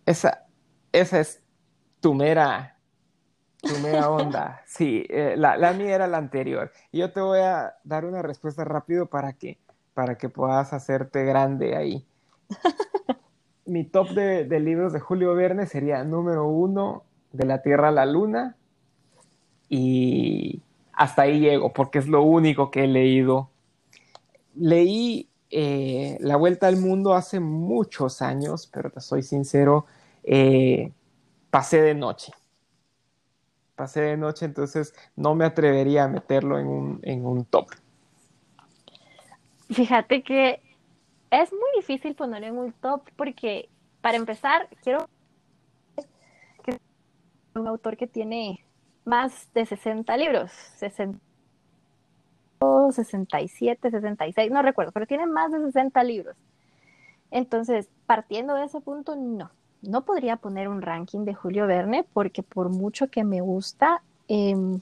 Esa, 0.05 0.47
esa 0.93 1.21
es 1.21 1.43
tu 2.01 2.13
mera, 2.13 2.79
tu 3.63 3.75
mera 3.79 4.11
onda. 4.11 4.63
Sí, 4.67 5.07
eh, 5.09 5.35
la, 5.39 5.57
la 5.57 5.73
mía 5.73 5.95
era 5.95 6.07
la 6.07 6.19
anterior. 6.19 6.73
Y 6.93 6.99
yo 6.99 7.11
te 7.11 7.23
voy 7.23 7.41
a 7.41 7.75
dar 7.85 8.05
una 8.05 8.21
respuesta 8.21 8.65
rápido 8.65 9.07
para 9.07 9.33
que, 9.33 9.59
para 9.95 10.19
que 10.19 10.29
puedas 10.29 10.75
hacerte 10.75 11.25
grande 11.25 11.75
ahí. 11.75 12.07
Mi 13.65 13.85
top 13.85 14.11
de, 14.11 14.45
de 14.45 14.61
libros 14.61 14.93
de 14.93 15.01
Julio 15.01 15.35
Verne 15.35 15.65
sería 15.67 16.05
número 16.05 16.47
uno, 16.47 17.05
De 17.33 17.47
la 17.47 17.63
Tierra 17.63 17.89
a 17.89 17.93
la 17.93 18.05
Luna, 18.05 18.58
y 19.69 20.63
hasta 20.93 21.23
ahí 21.23 21.41
llego, 21.41 21.73
porque 21.73 21.99
es 21.99 22.09
lo 22.09 22.23
único 22.23 22.71
que 22.71 22.85
he 22.85 22.89
leído. 22.89 23.51
Leí 24.55 25.29
eh, 25.51 26.19
La 26.21 26.37
Vuelta 26.37 26.67
al 26.67 26.77
Mundo 26.77 27.15
hace 27.15 27.41
muchos 27.41 28.21
años, 28.23 28.69
pero 28.73 28.91
te 28.91 29.01
soy 29.01 29.23
sincero, 29.23 29.87
eh, 30.25 30.93
pasé 31.51 31.81
de 31.81 31.95
noche. 31.95 32.33
Pasé 33.77 34.01
de 34.01 34.17
noche, 34.17 34.45
entonces 34.45 34.93
no 35.15 35.35
me 35.37 35.45
atrevería 35.45 36.05
a 36.05 36.09
meterlo 36.09 36.59
en 36.59 36.67
un, 36.67 37.01
en 37.03 37.25
un 37.25 37.45
top. 37.45 37.69
Fíjate 39.71 40.23
que 40.23 40.61
es 41.31 41.53
muy 41.53 41.69
difícil 41.77 42.15
ponerlo 42.15 42.49
en 42.49 42.59
un 42.59 42.73
top 42.73 43.03
porque, 43.17 43.69
para 44.01 44.17
empezar, 44.17 44.69
quiero 44.83 45.09
un 47.55 47.67
autor 47.67 47.97
que 47.97 48.07
tiene 48.07 48.65
más 49.09 49.49
de 49.55 49.67
60 49.67 50.17
libros, 50.17 50.53
60, 50.77 51.19
67, 52.93 53.91
66, 53.91 54.51
no 54.51 54.63
recuerdo, 54.63 54.93
pero 54.93 55.07
tiene 55.07 55.27
más 55.27 55.51
de 55.51 55.61
60 55.61 56.03
libros. 56.05 56.37
Entonces, 57.31 57.89
partiendo 58.07 58.55
de 58.55 58.65
ese 58.65 58.81
punto, 58.81 59.17
no, 59.17 59.51
no 59.83 60.05
podría 60.05 60.37
poner 60.37 60.69
un 60.69 60.83
ranking 60.83 61.25
de 61.25 61.35
Julio 61.35 61.67
Verne 61.67 62.05
porque 62.13 62.43
por 62.43 62.69
mucho 62.69 63.09
que 63.09 63.25
me 63.25 63.41
gusta, 63.41 64.03
em, 64.29 64.81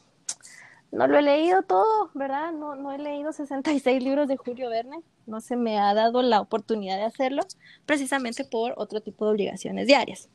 no 0.92 1.06
lo 1.06 1.18
he 1.18 1.22
leído 1.22 1.62
todo, 1.62 2.10
¿verdad? 2.14 2.52
No, 2.52 2.76
no 2.76 2.92
he 2.92 2.98
leído 2.98 3.32
66 3.32 4.02
libros 4.02 4.28
de 4.28 4.36
Julio 4.36 4.70
Verne, 4.70 5.02
no 5.26 5.40
se 5.40 5.56
me 5.56 5.78
ha 5.78 5.92
dado 5.94 6.22
la 6.22 6.40
oportunidad 6.40 6.96
de 6.96 7.04
hacerlo, 7.04 7.42
precisamente 7.84 8.44
por 8.44 8.74
otro 8.76 9.00
tipo 9.00 9.26
de 9.26 9.32
obligaciones 9.32 9.86
diarias. 9.86 10.28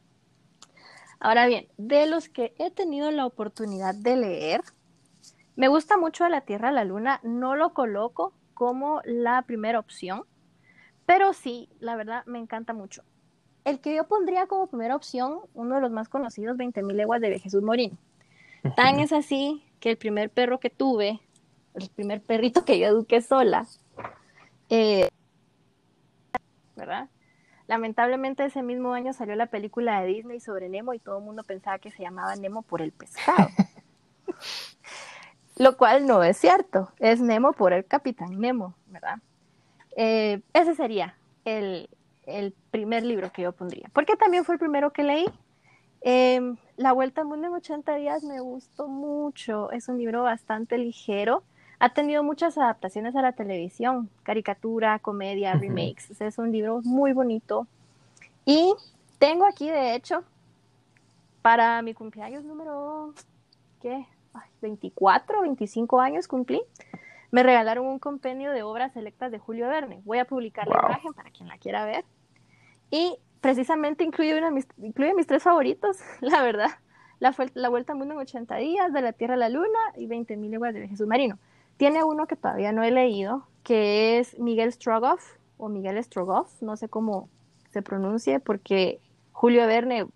Ahora 1.23 1.45
bien, 1.45 1.67
de 1.77 2.07
los 2.07 2.29
que 2.29 2.55
he 2.57 2.71
tenido 2.71 3.11
la 3.11 3.27
oportunidad 3.27 3.93
de 3.93 4.15
leer, 4.15 4.61
me 5.55 5.67
gusta 5.67 5.95
mucho 5.95 6.23
de 6.23 6.31
la 6.31 6.41
Tierra 6.41 6.69
a 6.69 6.71
la 6.71 6.83
Luna, 6.83 7.19
no 7.21 7.55
lo 7.55 7.75
coloco 7.75 8.33
como 8.55 9.01
la 9.05 9.43
primera 9.43 9.77
opción, 9.77 10.23
pero 11.05 11.33
sí, 11.33 11.69
la 11.79 11.95
verdad 11.95 12.25
me 12.25 12.39
encanta 12.39 12.73
mucho. 12.73 13.03
El 13.65 13.79
que 13.81 13.95
yo 13.95 14.07
pondría 14.07 14.47
como 14.47 14.65
primera 14.65 14.95
opción, 14.95 15.41
uno 15.53 15.75
de 15.75 15.81
los 15.81 15.91
más 15.91 16.09
conocidos, 16.09 16.57
20.000 16.57 16.91
leguas 16.93 17.21
de 17.21 17.37
Jesús 17.37 17.61
Morín. 17.61 17.99
Tan 18.75 18.99
es 18.99 19.13
así 19.13 19.63
que 19.79 19.91
el 19.91 19.97
primer 19.97 20.31
perro 20.31 20.59
que 20.59 20.71
tuve, 20.71 21.19
el 21.75 21.89
primer 21.89 22.23
perrito 22.23 22.65
que 22.65 22.79
yo 22.79 22.87
eduqué 22.87 23.21
sola, 23.21 23.67
eh, 24.69 25.07
¿verdad? 26.75 27.09
Lamentablemente 27.71 28.43
ese 28.43 28.63
mismo 28.63 28.91
año 28.91 29.13
salió 29.13 29.33
la 29.35 29.45
película 29.45 30.01
de 30.01 30.07
Disney 30.07 30.41
sobre 30.41 30.67
Nemo 30.67 30.93
y 30.93 30.99
todo 30.99 31.19
el 31.19 31.23
mundo 31.23 31.41
pensaba 31.45 31.79
que 31.79 31.89
se 31.89 32.03
llamaba 32.03 32.35
Nemo 32.35 32.63
por 32.63 32.81
el 32.81 32.91
pescado. 32.91 33.47
Lo 35.55 35.77
cual 35.77 36.05
no 36.05 36.21
es 36.21 36.35
cierto, 36.35 36.91
es 36.99 37.21
Nemo 37.21 37.53
por 37.53 37.71
el 37.71 37.85
capitán 37.85 38.41
Nemo, 38.41 38.75
¿verdad? 38.87 39.19
Eh, 39.95 40.41
ese 40.51 40.75
sería 40.75 41.15
el, 41.45 41.87
primer 42.71 43.05
libro 43.05 43.31
que 43.31 43.43
yo 43.43 43.53
pondría, 43.53 43.89
porque 43.93 44.17
también 44.17 44.43
fue 44.43 44.55
el 44.55 44.59
primero 44.59 44.91
que 44.91 45.03
leí. 45.03 45.25
Em, 46.01 46.57
la 46.75 46.91
Vuelta 46.91 47.21
al 47.21 47.27
Mundo 47.27 47.47
en 47.47 47.53
80 47.53 47.95
días 47.95 48.21
me 48.25 48.41
gustó 48.41 48.89
mucho, 48.89 49.71
es 49.71 49.87
un 49.87 49.97
libro 49.97 50.23
bastante 50.23 50.77
ligero, 50.77 51.43
ha 51.81 51.89
tenido 51.89 52.21
muchas 52.21 52.59
adaptaciones 52.59 53.15
a 53.15 53.23
la 53.23 53.31
televisión, 53.31 54.07
caricatura, 54.21 54.99
comedia, 54.99 55.55
remakes. 55.55 56.21
Es 56.21 56.37
un 56.37 56.51
libro 56.51 56.79
muy 56.83 57.11
bonito. 57.11 57.65
Y 58.45 58.75
tengo 59.17 59.47
aquí, 59.47 59.67
de 59.67 59.95
hecho, 59.95 60.23
para 61.41 61.81
mi 61.81 61.95
cumpleaños 61.95 62.43
número, 62.43 63.15
¿qué? 63.81 64.05
24, 64.61 65.41
25 65.41 65.99
años 65.99 66.27
cumplí. 66.27 66.61
Me 67.31 67.41
regalaron 67.41 67.87
un 67.87 67.97
compendio 67.97 68.51
de 68.51 68.61
obras 68.61 68.93
selectas 68.93 69.31
de 69.31 69.39
Julio 69.39 69.67
Verne. 69.67 70.01
Voy 70.05 70.19
a 70.19 70.25
publicar 70.25 70.67
la 70.67 70.81
imagen 70.83 71.13
para 71.13 71.31
quien 71.31 71.49
la 71.49 71.57
quiera 71.57 71.83
ver. 71.83 72.05
Y 72.91 73.17
precisamente 73.41 74.03
incluye, 74.03 74.37
una, 74.37 74.53
incluye 74.77 75.15
mis 75.15 75.25
tres 75.25 75.41
favoritos, 75.41 75.97
la 76.21 76.43
verdad. 76.43 76.69
La, 77.17 77.33
la 77.55 77.69
Vuelta 77.69 77.93
al 77.93 77.97
Mundo 77.97 78.13
en 78.13 78.19
80 78.19 78.55
días, 78.57 78.93
De 78.93 79.01
la 79.01 79.13
Tierra 79.13 79.33
a 79.33 79.37
la 79.37 79.49
Luna 79.49 79.79
y 79.95 80.05
20.000 80.05 80.47
leguas 80.47 80.75
de 80.75 80.87
Jesús 80.87 81.07
Marino. 81.07 81.39
Tiene 81.77 82.03
uno 82.03 82.27
que 82.27 82.35
todavía 82.35 82.71
no 82.71 82.83
he 82.83 82.91
leído, 82.91 83.47
que 83.63 84.19
es 84.19 84.37
Miguel 84.39 84.71
Strogoff, 84.71 85.23
o 85.57 85.69
Miguel 85.69 86.03
Strogoff, 86.03 86.61
no 86.61 86.75
sé 86.77 86.89
cómo 86.89 87.29
se 87.71 87.81
pronuncie, 87.81 88.39
porque 88.39 88.99
Julio 89.31 89.65
Verne, 89.67 90.07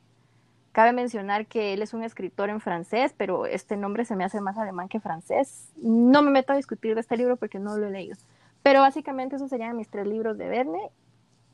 cabe 0.72 0.92
mencionar 0.92 1.48
que 1.48 1.74
él 1.74 1.82
es 1.82 1.94
un 1.94 2.04
escritor 2.04 2.50
en 2.50 2.60
francés, 2.60 3.14
pero 3.16 3.46
este 3.46 3.78
nombre 3.78 4.04
se 4.04 4.16
me 4.16 4.26
hace 4.26 4.42
más 4.42 4.58
alemán 4.58 4.90
que 4.90 5.00
francés. 5.00 5.70
No 5.78 6.22
me 6.22 6.32
meto 6.32 6.52
a 6.52 6.58
discutir 6.58 6.96
de 6.96 7.02
este 7.02 7.16
libro 7.16 7.38
porque 7.38 7.60
no 7.60 7.78
lo 7.78 7.88
he 7.88 7.92
leído. 7.92 8.18
Pero 8.62 8.82
básicamente 8.82 9.38
esos 9.38 9.50
serían 9.50 9.78
mis 9.78 9.88
tres 9.88 10.06
libros 10.06 10.38
de 10.38 10.50
Verne, 10.50 10.90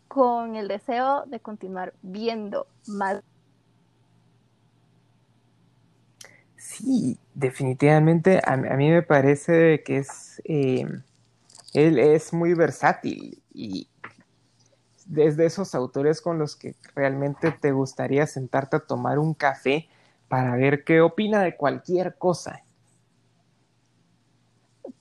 con 0.07 0.55
el 0.55 0.67
deseo 0.67 1.23
de 1.27 1.39
continuar 1.39 1.93
viendo 2.01 2.65
más 2.87 3.21
Sí, 6.71 7.17
definitivamente 7.33 8.41
a, 8.45 8.55
mí 8.55 8.89
me 8.89 9.01
parece 9.01 9.83
que 9.83 9.97
es, 9.97 10.41
eh, 10.45 10.87
él 11.73 11.99
es 11.99 12.31
muy 12.31 12.53
versátil 12.53 13.43
y 13.53 13.89
desde 15.05 15.47
esos 15.47 15.75
autores 15.75 16.21
con 16.21 16.39
los 16.39 16.55
que 16.55 16.75
realmente 16.95 17.51
te 17.51 17.73
gustaría 17.73 18.25
sentarte 18.25 18.77
a 18.77 18.79
tomar 18.79 19.19
un 19.19 19.33
café 19.33 19.89
para 20.29 20.55
ver 20.55 20.85
qué 20.85 21.01
opina 21.01 21.41
de 21.41 21.57
cualquier 21.57 22.15
cosa. 22.15 22.63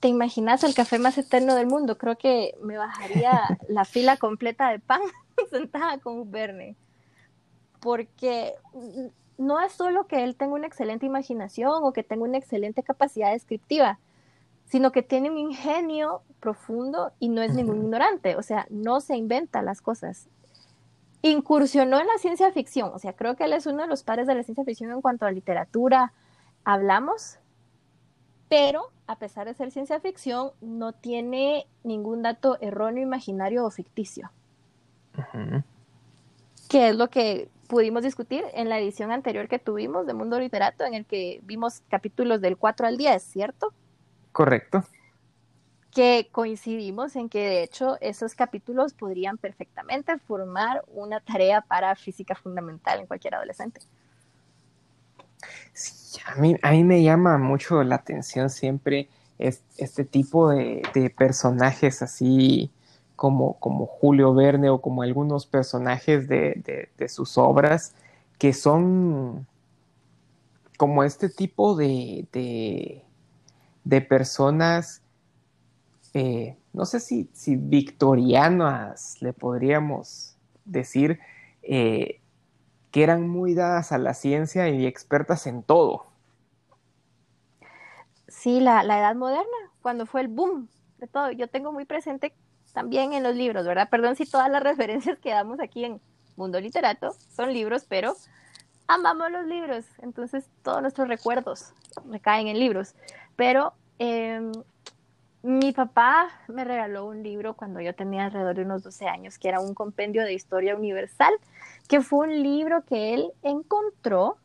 ¿Te 0.01 0.09
imaginas 0.09 0.65
el 0.65 0.73
café 0.73 0.99
más 0.99 1.17
eterno 1.17 1.55
del 1.55 1.67
mundo? 1.67 1.97
Creo 1.97 2.17
que 2.17 2.53
me 2.61 2.77
bajaría 2.77 3.57
la 3.69 3.85
fila 3.85 4.17
completa 4.17 4.71
de 4.71 4.79
pan 4.79 5.01
sentada 5.49 5.99
con 5.99 6.29
Verne. 6.31 6.75
Porque 7.79 8.55
no 9.37 9.59
es 9.59 9.71
solo 9.71 10.07
que 10.07 10.23
él 10.23 10.35
tenga 10.35 10.53
una 10.53 10.67
excelente 10.67 11.05
imaginación 11.05 11.83
o 11.83 11.93
que 11.93 12.03
tenga 12.03 12.23
una 12.23 12.37
excelente 12.37 12.83
capacidad 12.83 13.31
descriptiva, 13.31 13.99
sino 14.65 14.91
que 14.91 15.03
tiene 15.03 15.29
un 15.29 15.37
ingenio 15.37 16.21
profundo 16.39 17.11
y 17.19 17.29
no 17.29 17.41
es 17.41 17.53
ningún 17.53 17.77
ignorante, 17.77 18.35
o 18.35 18.43
sea, 18.43 18.67
no 18.69 19.01
se 19.01 19.15
inventa 19.15 19.61
las 19.61 19.81
cosas. 19.81 20.27
Incursionó 21.21 21.99
en 21.99 22.07
la 22.07 22.17
ciencia 22.19 22.51
ficción, 22.51 22.91
o 22.93 22.99
sea, 22.99 23.13
creo 23.13 23.35
que 23.35 23.43
él 23.43 23.53
es 23.53 23.65
uno 23.65 23.81
de 23.81 23.87
los 23.87 24.03
padres 24.03 24.27
de 24.27 24.35
la 24.35 24.43
ciencia 24.43 24.63
ficción 24.63 24.91
en 24.91 25.01
cuanto 25.01 25.25
a 25.25 25.31
literatura 25.31 26.13
hablamos, 26.63 27.37
pero 28.49 28.91
a 29.07 29.17
pesar 29.17 29.45
de 29.45 29.53
ser 29.53 29.71
ciencia 29.71 29.99
ficción, 29.99 30.51
no 30.61 30.93
tiene 30.93 31.67
ningún 31.83 32.21
dato 32.21 32.57
erróneo, 32.61 33.03
imaginario 33.03 33.65
o 33.65 33.71
ficticio. 33.71 34.31
Que 36.69 36.89
es 36.89 36.95
lo 36.95 37.09
que 37.09 37.49
pudimos 37.71 38.03
discutir 38.03 38.43
en 38.53 38.67
la 38.67 38.79
edición 38.79 39.13
anterior 39.13 39.47
que 39.47 39.57
tuvimos 39.57 40.05
de 40.05 40.13
Mundo 40.13 40.37
Literato, 40.37 40.83
en 40.83 40.93
el 40.93 41.05
que 41.05 41.39
vimos 41.43 41.81
capítulos 41.89 42.41
del 42.41 42.57
4 42.57 42.85
al 42.85 42.97
10, 42.97 43.23
¿cierto? 43.23 43.73
Correcto. 44.33 44.83
Que 45.89 46.27
coincidimos 46.33 47.15
en 47.15 47.29
que 47.29 47.39
de 47.39 47.63
hecho 47.63 47.95
esos 48.01 48.35
capítulos 48.35 48.91
podrían 48.93 49.37
perfectamente 49.37 50.17
formar 50.19 50.83
una 50.87 51.21
tarea 51.21 51.61
para 51.61 51.95
física 51.95 52.35
fundamental 52.35 52.99
en 52.99 53.07
cualquier 53.07 53.35
adolescente. 53.35 53.79
Sí, 55.71 56.19
a 56.25 56.35
mí, 56.35 56.57
a 56.61 56.71
mí 56.71 56.83
me 56.83 57.01
llama 57.01 57.37
mucho 57.37 57.85
la 57.85 57.95
atención 57.95 58.49
siempre 58.49 59.07
este 59.39 60.03
tipo 60.03 60.49
de, 60.49 60.81
de 60.93 61.09
personajes 61.09 62.01
así 62.01 62.69
como, 63.21 63.59
como 63.59 63.85
Julio 63.85 64.33
Verne 64.33 64.71
o 64.71 64.81
como 64.81 65.03
algunos 65.03 65.45
personajes 65.45 66.27
de, 66.27 66.89
sus 67.07 67.37
obras 67.37 67.93
que 68.39 68.51
son 68.51 69.45
como 70.75 71.03
este 71.03 71.29
tipo 71.29 71.75
de, 71.75 72.25
de, 73.83 74.01
personas, 74.01 75.03
eh, 76.15 76.57
no 76.73 76.85
sé 76.85 76.99
si, 76.99 77.29
si, 77.31 77.57
victorianas 77.57 79.21
le 79.21 79.33
podríamos 79.33 80.35
decir, 80.65 81.19
eh, 81.61 82.21
que 82.89 83.03
eran 83.03 83.29
muy 83.29 83.53
dadas 83.53 83.91
a 83.91 83.99
la 83.99 84.15
ciencia 84.15 84.67
y 84.67 84.87
expertas 84.87 85.45
en 85.45 85.61
todo. 85.61 86.07
Sí, 88.27 88.61
la, 88.61 88.81
la 88.81 88.97
edad 88.97 89.13
moderna, 89.13 89.45
cuando 89.83 90.07
fue 90.07 90.21
el 90.21 90.27
boom 90.27 90.69
de 90.97 91.05
todo. 91.05 91.29
Yo 91.29 91.47
tengo 91.49 91.71
muy 91.71 91.85
presente 91.85 92.33
también 92.71 93.13
en 93.13 93.23
los 93.23 93.35
libros, 93.35 93.65
¿verdad? 93.65 93.89
Perdón 93.89 94.15
si 94.15 94.25
todas 94.25 94.49
las 94.49 94.63
referencias 94.71 95.19
que 95.19 95.31
damos 95.31 95.59
aquí 95.59 95.85
en 95.85 96.01
Mundo 96.35 96.59
Literato 96.59 97.15
son 97.35 97.53
libros, 97.53 97.85
pero 97.87 98.15
amamos 98.87 99.31
los 99.31 99.45
libros, 99.45 99.85
entonces 100.01 100.49
todos 100.63 100.81
nuestros 100.81 101.07
recuerdos 101.07 101.73
recaen 102.09 102.47
en 102.47 102.59
libros. 102.59 102.95
Pero 103.35 103.73
em, 103.99 104.51
mi 105.43 105.71
papá 105.71 106.29
me 106.47 106.63
regaló 106.63 107.05
un 107.05 107.23
libro 107.23 107.55
cuando 107.55 107.81
yo 107.81 107.95
tenía 107.95 108.25
alrededor 108.25 108.55
de 108.55 108.63
unos 108.63 108.83
12 108.83 109.07
años, 109.07 109.39
que 109.39 109.47
era 109.47 109.59
un 109.59 109.73
compendio 109.73 110.23
de 110.23 110.33
historia 110.33 110.75
universal, 110.75 111.33
que 111.87 112.01
fue 112.01 112.27
un 112.27 112.43
libro 112.43 112.83
que 112.83 113.13
él 113.13 113.31
encontró 113.41 114.37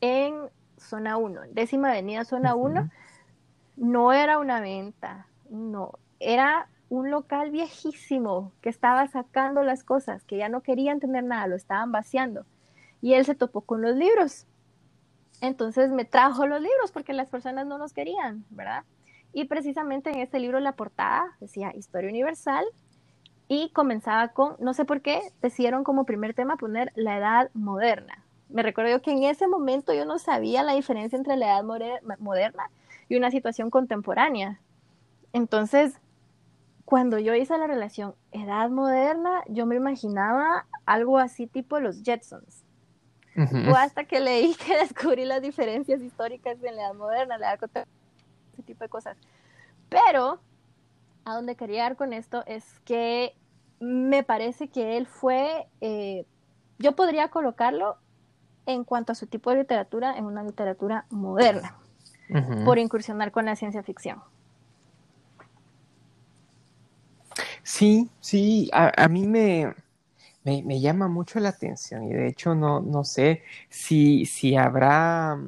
en 0.00 0.34
Zona 0.76 1.16
1, 1.16 1.42
décima 1.52 1.90
avenida 1.90 2.24
Zona 2.24 2.54
1. 2.54 2.90
No 3.76 4.12
era 4.12 4.38
una 4.38 4.60
venta, 4.60 5.26
no, 5.48 5.92
era 6.18 6.68
un 6.90 7.10
local 7.10 7.50
viejísimo 7.50 8.52
que 8.60 8.68
estaba 8.68 9.06
sacando 9.06 9.62
las 9.62 9.84
cosas, 9.84 10.24
que 10.24 10.36
ya 10.36 10.48
no 10.48 10.60
querían 10.60 11.00
tener 11.00 11.24
nada, 11.24 11.46
lo 11.46 11.56
estaban 11.56 11.92
vaciando. 11.92 12.44
Y 13.00 13.14
él 13.14 13.24
se 13.24 13.36
topó 13.36 13.62
con 13.62 13.80
los 13.80 13.96
libros. 13.96 14.46
Entonces 15.40 15.90
me 15.90 16.04
trajo 16.04 16.46
los 16.46 16.60
libros 16.60 16.90
porque 16.92 17.14
las 17.14 17.30
personas 17.30 17.66
no 17.66 17.78
los 17.78 17.92
querían, 17.92 18.44
¿verdad? 18.50 18.84
Y 19.32 19.44
precisamente 19.44 20.10
en 20.10 20.18
este 20.18 20.40
libro 20.40 20.58
la 20.58 20.72
portada 20.72 21.36
decía 21.40 21.72
Historia 21.74 22.10
Universal 22.10 22.64
y 23.46 23.70
comenzaba 23.70 24.28
con, 24.28 24.56
no 24.58 24.74
sé 24.74 24.84
por 24.84 25.00
qué, 25.00 25.20
decidieron 25.40 25.84
como 25.84 26.04
primer 26.04 26.34
tema 26.34 26.56
poner 26.56 26.92
la 26.96 27.16
edad 27.16 27.50
moderna. 27.54 28.24
Me 28.48 28.64
recuerdo 28.64 29.00
que 29.00 29.12
en 29.12 29.22
ese 29.22 29.46
momento 29.46 29.94
yo 29.94 30.04
no 30.04 30.18
sabía 30.18 30.64
la 30.64 30.74
diferencia 30.74 31.16
entre 31.16 31.36
la 31.36 31.46
edad 31.46 31.64
moderna 32.18 32.68
y 33.08 33.16
una 33.16 33.30
situación 33.30 33.70
contemporánea. 33.70 34.60
Entonces, 35.32 36.00
cuando 36.90 37.20
yo 37.20 37.36
hice 37.36 37.56
la 37.56 37.68
relación 37.68 38.16
edad 38.32 38.68
moderna, 38.68 39.44
yo 39.46 39.64
me 39.64 39.76
imaginaba 39.76 40.66
algo 40.86 41.18
así 41.18 41.46
tipo 41.46 41.78
los 41.78 42.02
Jetsons. 42.02 42.64
O 43.36 43.76
hasta 43.76 44.02
que 44.04 44.18
leí 44.18 44.54
que 44.66 44.76
descubrí 44.76 45.24
las 45.24 45.40
diferencias 45.40 46.02
históricas 46.02 46.58
en 46.64 46.74
la 46.74 46.82
edad 46.82 46.94
moderna, 46.94 47.38
la 47.38 47.54
edad 47.54 47.70
ese 48.52 48.62
tipo 48.64 48.82
de 48.82 48.90
cosas. 48.90 49.16
Pero 49.88 50.40
a 51.24 51.36
donde 51.36 51.54
quería 51.54 51.86
ir 51.86 51.94
con 51.94 52.12
esto 52.12 52.42
es 52.46 52.64
que 52.84 53.36
me 53.78 54.24
parece 54.24 54.66
que 54.66 54.96
él 54.96 55.06
fue, 55.06 55.68
eh, 55.80 56.26
yo 56.80 56.96
podría 56.96 57.28
colocarlo 57.28 57.98
en 58.66 58.82
cuanto 58.82 59.12
a 59.12 59.14
su 59.14 59.28
tipo 59.28 59.50
de 59.50 59.58
literatura 59.58 60.18
en 60.18 60.24
una 60.24 60.42
literatura 60.42 61.06
moderna, 61.08 61.76
por 62.64 62.80
incursionar 62.80 63.30
con 63.30 63.44
la 63.44 63.54
ciencia 63.54 63.84
ficción. 63.84 64.20
Sí, 67.70 68.10
sí, 68.20 68.68
a, 68.72 69.08
mí 69.08 69.26
me, 69.28 69.74
me, 70.44 70.80
llama 70.80 71.06
mucho 71.08 71.38
la 71.38 71.50
atención 71.50 72.02
y 72.04 72.12
de 72.12 72.26
hecho 72.26 72.54
no, 72.56 72.80
no 72.80 73.04
sé 73.04 73.44
si, 73.68 74.26
si 74.26 74.56
habrá 74.56 75.38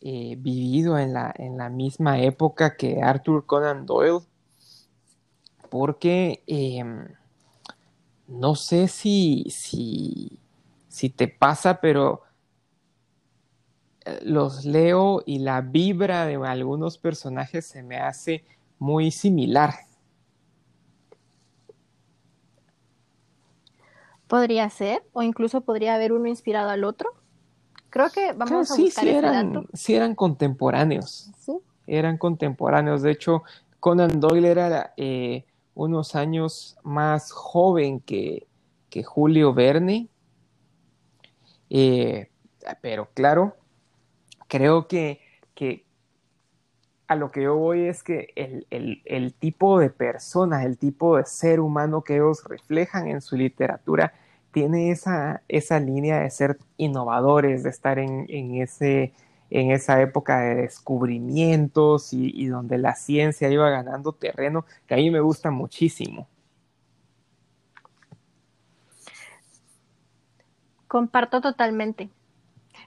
eh, 0.00 0.36
vivido 0.38 0.98
en 0.98 1.12
la, 1.12 1.32
en 1.36 1.58
la 1.58 1.68
misma 1.68 2.20
época 2.22 2.76
que 2.76 3.02
Arthur 3.02 3.44
Conan 3.44 3.84
Doyle, 3.84 4.24
porque 5.68 6.42
em, 6.46 7.06
no 8.26 8.54
sé 8.54 8.88
si, 8.88 9.44
si, 9.50 10.40
si 10.88 11.10
te 11.10 11.28
pasa, 11.28 11.80
pero 11.82 12.22
eh, 14.06 14.20
los 14.22 14.64
leo 14.64 15.22
y 15.26 15.40
la 15.40 15.60
vibra 15.60 16.24
de 16.24 16.36
algunos 16.36 16.96
personajes 16.96 17.66
se 17.66 17.82
me 17.82 17.98
hace 17.98 18.44
muy 18.78 19.10
similar. 19.10 19.87
Podría 24.28 24.70
ser, 24.70 25.02
o 25.12 25.22
incluso 25.22 25.62
podría 25.62 25.94
haber 25.94 26.12
uno 26.12 26.28
inspirado 26.28 26.70
al 26.70 26.84
otro. 26.84 27.10
Creo 27.90 28.10
que 28.10 28.32
vamos 28.32 28.70
a 28.70 28.76
buscar 28.76 29.04
sí, 29.04 29.10
eran, 29.10 29.66
sí 29.72 29.94
eran 29.94 30.14
contemporáneos. 30.14 31.30
¿Sí? 31.38 31.58
Eran 31.86 32.18
contemporáneos. 32.18 33.02
De 33.02 33.10
hecho, 33.10 33.42
Conan 33.80 34.20
Doyle 34.20 34.50
era 34.50 34.92
eh, 34.96 35.46
unos 35.74 36.14
años 36.14 36.76
más 36.82 37.32
joven 37.32 38.00
que, 38.00 38.46
que 38.90 39.02
Julio 39.02 39.54
Verne. 39.54 40.08
Eh, 41.70 42.30
pero 42.82 43.08
claro, 43.14 43.56
creo 44.48 44.88
que, 44.88 45.20
que, 45.54 45.86
a 47.08 47.16
lo 47.16 47.30
que 47.30 47.42
yo 47.42 47.56
voy 47.56 47.86
es 47.86 48.02
que 48.02 48.32
el, 48.36 49.34
tipo 49.34 49.80
de 49.80 49.88
personas, 49.88 50.66
el 50.66 50.76
tipo 50.76 51.16
de 51.16 51.24
ser 51.24 51.58
humano 51.58 52.02
que 52.02 52.16
ellos 52.16 52.44
reflejan 52.44 53.08
en 53.08 53.22
su 53.22 53.34
literatura, 53.34 54.12
tiene 54.52 54.90
esa, 54.90 55.42
línea 55.80 56.20
de 56.20 56.30
ser 56.30 56.58
innovadores, 56.76 57.62
de 57.62 57.70
estar 57.70 57.98
en, 57.98 58.26
esa 59.50 60.02
época 60.02 60.40
de 60.40 60.54
descubrimientos 60.56 62.12
y, 62.12 62.46
donde 62.46 62.76
la 62.76 62.94
ciencia 62.94 63.50
iba 63.50 63.70
ganando 63.70 64.12
terreno, 64.12 64.66
que 64.86 64.94
a 64.94 64.98
mí 64.98 65.10
me 65.10 65.20
gusta 65.20 65.50
muchísimo. 65.50 66.28
Comparto 70.86 71.40
totalmente. 71.40 72.10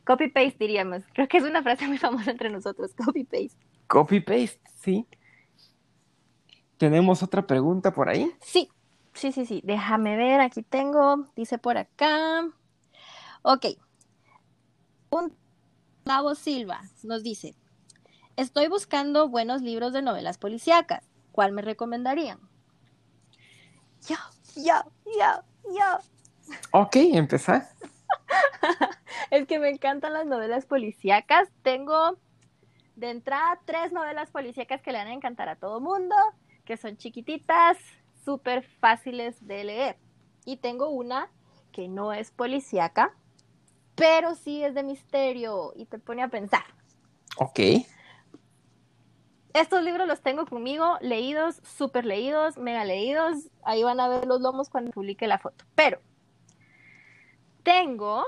Copy-paste 0.06 0.58
diríamos. 0.60 1.04
Creo 1.14 1.28
que 1.28 1.38
es 1.38 1.44
una 1.44 1.64
frase 1.64 1.88
muy 1.88 1.98
famosa 1.98 2.30
entre 2.30 2.52
nosotros, 2.52 2.92
copy-paste. 2.94 3.71
Copy-paste, 3.92 4.62
sí. 4.82 5.06
¿Tenemos 6.78 7.22
otra 7.24 7.46
pregunta 7.46 7.92
por 7.92 8.08
ahí? 8.08 8.34
Sí, 8.40 8.70
sí, 9.14 9.34
sí, 9.34 9.46
sí. 9.46 9.62
Déjame 9.66 10.16
ver, 10.16 10.40
aquí 10.40 10.64
tengo, 10.64 11.28
dice 11.36 11.58
por 11.58 11.78
acá. 11.78 12.48
Ok. 13.42 13.66
Un 15.10 15.36
Gustavo 15.98 16.36
Silva 16.36 16.84
nos 17.04 17.22
dice, 17.22 17.54
estoy 18.38 18.70
buscando 18.70 19.28
buenos 19.28 19.62
libros 19.62 19.92
de 19.92 20.02
novelas 20.02 20.38
policíacas. 20.38 21.04
¿Cuál 21.34 21.52
me 21.52 21.62
recomendarían? 21.62 22.40
Yo, 24.08 24.16
yo, 24.56 24.76
yo, 25.06 25.44
yo. 25.76 26.54
Ok, 26.72 26.96
empezar. 26.96 27.68
es 29.32 29.46
que 29.48 29.60
me 29.60 29.70
encantan 29.70 30.14
las 30.14 30.26
novelas 30.26 30.66
policíacas. 30.66 31.50
Tengo 31.62 32.18
de 33.02 33.10
entrada 33.10 33.60
tres 33.66 33.92
novelas 33.92 34.30
policíacas 34.30 34.82
que 34.82 34.92
le 34.92 35.00
van 35.00 35.08
a 35.08 35.14
encantar 35.14 35.50
a 35.50 35.56
todo 35.56 35.82
mundo, 35.82 36.16
que 36.66 36.78
son 36.78 36.98
chiquititas, 36.98 37.78
súper 38.24 38.64
fáciles 38.64 39.46
de 39.46 39.64
leer. 39.64 39.98
Y 40.46 40.58
tengo 40.58 40.90
una 40.90 41.30
que 41.72 41.88
no 41.88 42.14
es 42.14 42.30
policíaca, 42.30 43.14
pero 43.96 44.36
sí 44.36 44.64
es 44.64 44.76
de 44.76 44.84
misterio 44.84 45.74
y 45.76 45.86
te 45.86 45.98
pone 45.98 46.22
a 46.22 46.28
pensar. 46.28 46.64
Ok. 47.38 47.60
Estos 49.54 49.84
libros 49.84 50.08
los 50.08 50.22
tengo 50.22 50.46
conmigo, 50.46 50.98
leídos, 51.02 51.60
súper 51.64 52.06
leídos, 52.06 52.58
mega 52.58 52.86
leídos. 52.86 53.50
Ahí 53.64 53.84
van 53.84 54.00
a 54.00 54.08
ver 54.08 54.28
los 54.28 54.42
lomos 54.42 54.70
cuando 54.70 54.92
publique 54.92 55.26
la 55.26 55.40
foto. 55.40 55.66
Pero 55.74 56.00
tengo, 57.64 58.26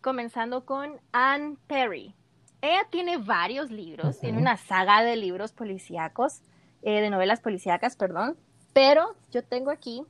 comenzando 0.00 0.64
con 0.64 0.98
Anne 1.12 1.58
Perry. 1.66 2.14
Ella 2.64 2.86
tiene 2.90 3.18
varios 3.18 3.70
libros, 3.70 4.18
tiene 4.20 4.38
una 4.38 4.56
saga 4.56 5.02
de 5.02 5.16
libros 5.16 5.52
policíacos, 5.52 6.40
eh, 6.80 7.02
de 7.02 7.10
novelas 7.10 7.40
policíacas, 7.40 7.94
perdón. 7.94 8.38
Pero 8.72 9.16
yo 9.30 9.44
tengo 9.44 9.70
aquí 9.70 10.02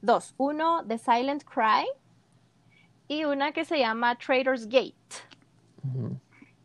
dos. 0.00 0.32
Uno, 0.38 0.84
The 0.86 0.96
Silent 0.98 1.42
Cry, 1.42 1.88
y 3.08 3.24
una 3.24 3.50
que 3.50 3.64
se 3.64 3.80
llama 3.80 4.16
Trader's 4.16 4.68
Gate. 4.68 4.94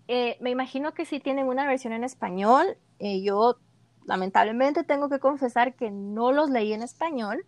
Eh, 0.08 0.38
me 0.40 0.52
imagino 0.52 0.94
que 0.94 1.04
sí 1.04 1.20
tienen 1.20 1.48
una 1.48 1.66
versión 1.66 1.94
en 1.94 2.04
español. 2.04 2.78
Eh, 3.00 3.24
yo 3.24 3.58
lamentablemente 4.06 4.84
tengo 4.84 5.10
que 5.10 5.18
confesar 5.18 5.74
que 5.74 5.90
no 5.90 6.32
los 6.32 6.52
leí 6.52 6.74
en 6.74 6.84
español, 6.84 7.44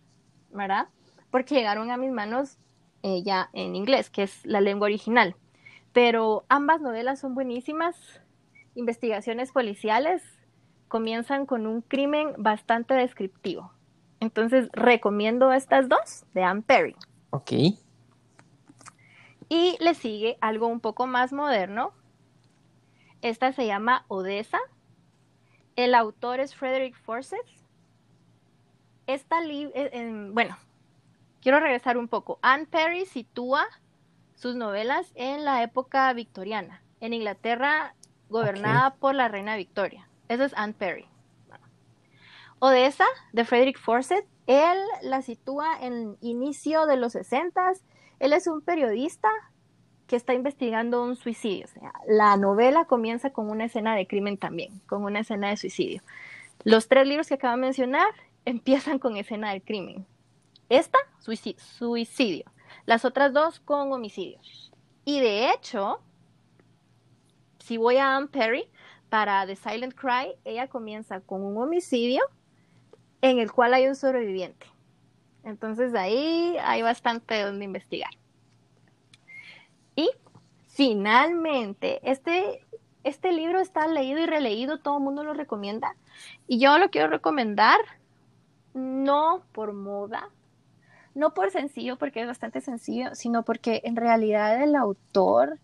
¿verdad? 0.50 0.88
Porque 1.30 1.54
llegaron 1.54 1.92
a 1.92 1.96
mis 1.96 2.10
manos 2.10 2.58
eh, 3.04 3.22
ya 3.22 3.48
en 3.52 3.76
inglés, 3.76 4.10
que 4.10 4.24
es 4.24 4.44
la 4.44 4.60
lengua 4.60 4.86
original. 4.86 5.36
Pero 5.96 6.44
ambas 6.50 6.82
novelas 6.82 7.20
son 7.20 7.34
buenísimas. 7.34 7.96
Investigaciones 8.74 9.50
policiales 9.50 10.22
comienzan 10.88 11.46
con 11.46 11.66
un 11.66 11.80
crimen 11.80 12.34
bastante 12.36 12.92
descriptivo. 12.92 13.72
Entonces 14.20 14.68
recomiendo 14.74 15.54
estas 15.54 15.88
dos 15.88 16.26
de 16.34 16.42
Anne 16.42 16.60
Perry. 16.60 16.94
Ok. 17.30 17.50
Y 19.48 19.78
le 19.80 19.94
sigue 19.94 20.36
algo 20.42 20.66
un 20.66 20.80
poco 20.80 21.06
más 21.06 21.32
moderno. 21.32 21.94
Esta 23.22 23.52
se 23.52 23.66
llama 23.66 24.04
Odessa. 24.08 24.60
El 25.76 25.94
autor 25.94 26.40
es 26.40 26.54
Frederick 26.54 26.94
Forsyth. 26.94 27.40
Esta 29.06 29.36
eh, 29.42 30.28
bueno, 30.30 30.58
quiero 31.40 31.58
regresar 31.58 31.96
un 31.96 32.08
poco. 32.08 32.38
Anne 32.42 32.66
Perry 32.66 33.06
sitúa 33.06 33.66
sus 34.36 34.54
novelas 34.54 35.10
en 35.16 35.44
la 35.44 35.62
época 35.62 36.12
victoriana, 36.12 36.82
en 37.00 37.12
Inglaterra 37.12 37.94
gobernada 38.28 38.94
por 38.94 39.14
la 39.14 39.28
reina 39.28 39.56
Victoria. 39.56 40.08
Esa 40.28 40.44
es 40.44 40.54
Anne 40.54 40.74
Perry. 40.74 41.06
Odessa, 42.58 43.04
de 43.32 43.44
Frederick 43.44 43.78
Forsyth, 43.78 44.24
él 44.46 44.78
la 45.02 45.22
sitúa 45.22 45.78
en 45.80 46.16
inicio 46.20 46.86
de 46.86 46.96
los 46.96 47.12
60 47.12 47.72
él 48.18 48.32
es 48.32 48.46
un 48.46 48.62
periodista 48.62 49.28
que 50.06 50.16
está 50.16 50.32
investigando 50.34 51.02
un 51.02 51.16
suicidio. 51.16 51.66
la 52.06 52.36
novela 52.36 52.84
comienza 52.84 53.30
con 53.30 53.50
una 53.50 53.64
escena 53.64 53.94
de 53.96 54.06
crimen 54.06 54.38
también, 54.38 54.80
con 54.86 55.02
una 55.02 55.20
escena 55.20 55.48
de 55.48 55.56
suicidio. 55.56 56.02
Los 56.64 56.88
tres 56.88 57.06
libros 57.06 57.28
que 57.28 57.34
acabo 57.34 57.56
de 57.56 57.62
mencionar 57.62 58.06
empiezan 58.44 58.98
con 58.98 59.16
escena 59.16 59.50
del 59.50 59.62
crimen. 59.62 60.06
Esta, 60.68 60.98
suicidio. 61.18 62.44
Las 62.86 63.04
otras 63.04 63.32
dos 63.32 63.60
con 63.60 63.92
homicidios. 63.92 64.72
Y 65.04 65.20
de 65.20 65.50
hecho, 65.50 66.00
si 67.58 67.76
voy 67.76 67.96
a 67.96 68.16
Anne 68.16 68.28
Perry, 68.28 68.70
para 69.08 69.46
The 69.46 69.56
Silent 69.56 69.94
Cry, 69.94 70.36
ella 70.44 70.68
comienza 70.68 71.20
con 71.20 71.42
un 71.42 71.56
homicidio 71.58 72.22
en 73.22 73.38
el 73.38 73.52
cual 73.52 73.74
hay 73.74 73.86
un 73.86 73.94
sobreviviente. 73.94 74.66
Entonces 75.44 75.94
ahí 75.94 76.56
hay 76.60 76.82
bastante 76.82 77.40
donde 77.42 77.64
investigar. 77.64 78.10
Y 79.94 80.10
finalmente, 80.68 82.00
este, 82.02 82.64
este 83.04 83.32
libro 83.32 83.60
está 83.60 83.86
leído 83.86 84.20
y 84.20 84.26
releído, 84.26 84.78
todo 84.80 84.98
el 84.98 85.04
mundo 85.04 85.24
lo 85.24 85.34
recomienda. 85.34 85.96
Y 86.46 86.58
yo 86.58 86.78
lo 86.78 86.90
quiero 86.90 87.08
recomendar 87.08 87.78
no 88.74 89.42
por 89.52 89.72
moda, 89.72 90.28
no 91.16 91.34
por 91.34 91.50
sencillo, 91.50 91.96
porque 91.98 92.20
es 92.20 92.26
bastante 92.28 92.60
sencillo, 92.60 93.14
sino 93.14 93.42
porque 93.42 93.80
en 93.84 93.96
realidad 93.96 94.62
el 94.62 94.76
autor 94.76 95.58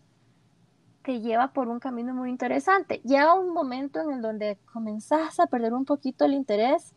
te 1.03 1.21
lleva 1.21 1.53
por 1.53 1.69
un 1.69 1.79
camino 1.79 2.13
muy 2.13 2.29
interesante. 2.29 3.01
Llega 3.05 3.33
un 3.33 3.53
momento 3.53 4.01
en 4.01 4.11
el 4.11 4.21
donde 4.21 4.57
comenzás 4.71 5.39
a 5.39 5.47
perder 5.47 5.73
un 5.73 5.85
poquito 5.85 6.25
el 6.25 6.33
interés 6.33 6.93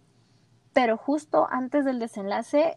pero 0.76 0.98
justo 0.98 1.48
antes 1.50 1.86
del 1.86 1.98
desenlace 1.98 2.76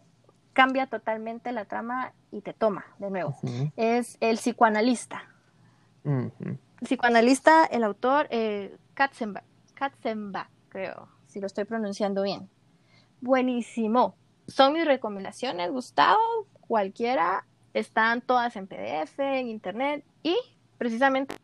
cambia 0.54 0.88
totalmente 0.88 1.52
la 1.52 1.66
trama 1.66 2.14
y 2.32 2.40
te 2.40 2.54
toma 2.54 2.86
de 2.98 3.10
nuevo. 3.10 3.36
Es 3.76 4.18
el 4.22 4.38
psicoanalista. 4.38 5.24
El 6.06 6.58
psicoanalista, 6.82 7.66
el 7.66 7.84
autor, 7.84 8.28
eh, 8.30 8.78
Katzenbach, 8.94 10.50
creo, 10.70 11.10
si 11.28 11.42
lo 11.42 11.48
estoy 11.48 11.66
pronunciando 11.66 12.24
bien. 12.24 12.50
Buenísimo. 13.20 14.16
Son 14.50 14.74
mis 14.74 14.86
recomendaciones, 14.86 15.72
Gustavo, 15.72 16.20
cualquiera. 16.62 17.46
Están 17.74 18.22
todas 18.22 18.56
en 18.56 18.68
PDF, 18.68 19.20
en 19.20 19.48
internet 19.48 20.04
y 20.24 20.36
precisamente 20.78 21.36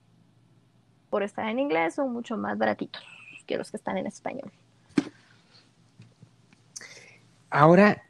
por 1.10 1.24
estar 1.24 1.48
en 1.48 1.60
inglés 1.60 1.96
son 1.96 2.12
mucho 2.12 2.36
más 2.36 2.58
baratitos 2.58 3.04
que 3.46 3.58
los 3.58 3.72
que 3.72 3.78
están 3.78 3.98
en 3.98 4.08
español. 4.08 4.52
Ahora, 7.50 8.02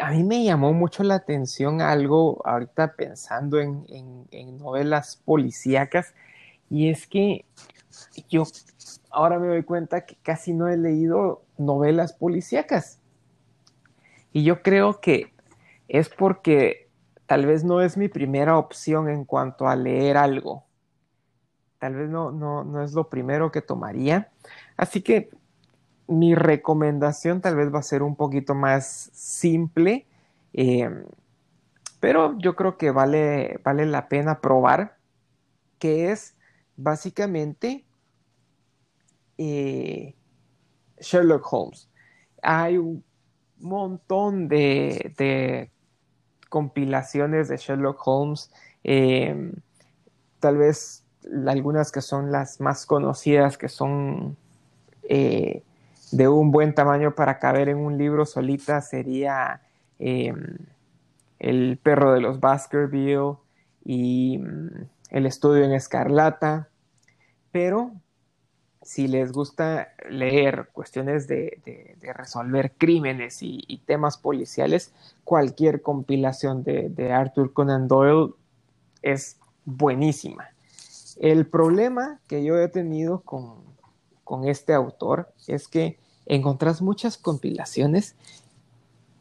a 0.00 0.10
mí 0.10 0.24
me 0.24 0.44
llamó 0.44 0.72
mucho 0.72 1.02
la 1.02 1.16
atención 1.16 1.80
algo 1.80 2.40
ahorita 2.46 2.94
pensando 2.94 3.60
en, 3.60 4.58
novelas 4.58 5.20
policíacas 5.24 6.14
y 6.70 6.88
es 6.88 7.06
que 7.06 7.44
yo 8.28 8.44
ahora 9.10 9.38
me 9.38 9.48
doy 9.48 9.62
cuenta 9.62 10.06
que 10.06 10.16
casi 10.22 10.52
no 10.52 10.68
he 10.68 10.76
leído 10.76 11.42
novelas 11.58 12.12
policíacas. 12.12 12.98
Y 14.32 14.44
yo 14.44 14.62
creo 14.62 15.00
que 15.00 15.32
es 15.88 16.08
porque 16.08 16.88
tal 17.26 17.46
vez 17.46 17.64
no 17.64 17.80
es 17.80 17.96
mi 17.96 18.08
primera 18.08 18.58
opción 18.58 19.08
en 19.08 19.24
cuanto 19.24 19.68
a 19.68 19.76
leer 19.76 20.16
algo. 20.16 20.64
Tal 21.78 21.94
vez 21.94 22.08
no, 22.08 22.30
no, 22.30 22.82
es 22.82 22.92
lo 22.92 23.08
primero 23.08 23.50
que 23.50 23.60
tomaría. 23.60 24.30
Así 24.76 25.02
que 25.02 25.30
mi 26.06 26.34
recomendación 26.34 27.40
tal 27.40 27.56
vez 27.56 27.72
va 27.74 27.80
a 27.80 27.82
ser 27.82 28.02
un 28.02 28.16
poquito 28.16 28.54
más 28.54 29.10
simple, 29.12 30.06
eh, 30.52 30.90
pero 32.00 32.38
yo 32.38 32.56
creo 32.56 32.76
que 32.76 32.90
vale, 32.90 33.60
vale 33.64 33.86
la 33.86 34.08
pena 34.08 34.40
probar, 34.40 34.96
que 35.78 36.12
es 36.12 36.36
básicamente 36.76 37.84
eh, 39.38 40.14
Sherlock 40.98 41.52
Holmes. 41.52 41.88
Hay 42.42 42.78
un 42.78 43.04
montón 43.62 44.48
de, 44.48 45.70
compilaciones 46.48 47.48
de 47.48 47.56
Sherlock 47.56 48.06
Holmes, 48.06 48.50
em, 48.84 49.52
tal 50.38 50.58
vez 50.58 51.04
algunas 51.46 51.92
que 51.92 52.02
son 52.02 52.30
las 52.30 52.60
más 52.60 52.84
conocidas, 52.84 53.56
que 53.56 53.68
son 53.68 54.36
eh, 55.08 55.62
de 56.10 56.28
un 56.28 56.50
buen 56.50 56.74
tamaño 56.74 57.14
para 57.14 57.38
caber 57.38 57.68
en 57.68 57.78
un 57.78 57.96
libro 57.96 58.26
solita, 58.26 58.80
sería 58.82 59.62
em, 59.98 60.58
El 61.38 61.78
perro 61.82 62.12
de 62.12 62.20
los 62.20 62.40
Baskerville 62.40 63.36
y 63.84 64.38
mm, 64.38 64.88
El 65.10 65.26
estudio 65.26 65.64
en 65.64 65.72
escarlata, 65.72 66.68
pero 67.50 67.92
si 68.82 69.06
les 69.06 69.32
gusta 69.32 69.92
leer 70.08 70.68
cuestiones 70.72 71.28
de, 71.28 71.96
resolver 72.14 72.72
crímenes 72.76 73.38
y, 73.42 73.80
temas 73.86 74.18
policiales, 74.18 74.92
cualquier 75.24 75.82
compilación 75.82 76.62
de, 76.62 77.12
Arthur 77.12 77.52
Conan 77.52 77.88
Doyle 77.88 78.34
es 79.02 79.38
buenísima. 79.64 80.48
El 81.20 81.46
problema 81.46 82.20
que 82.26 82.42
yo 82.44 82.58
he 82.58 82.68
tenido 82.68 83.20
con, 83.20 83.62
este 84.46 84.72
autor 84.72 85.30
es 85.46 85.68
que 85.68 85.98
encontrás 86.24 86.80
muchas 86.80 87.18
compilaciones. 87.18 88.16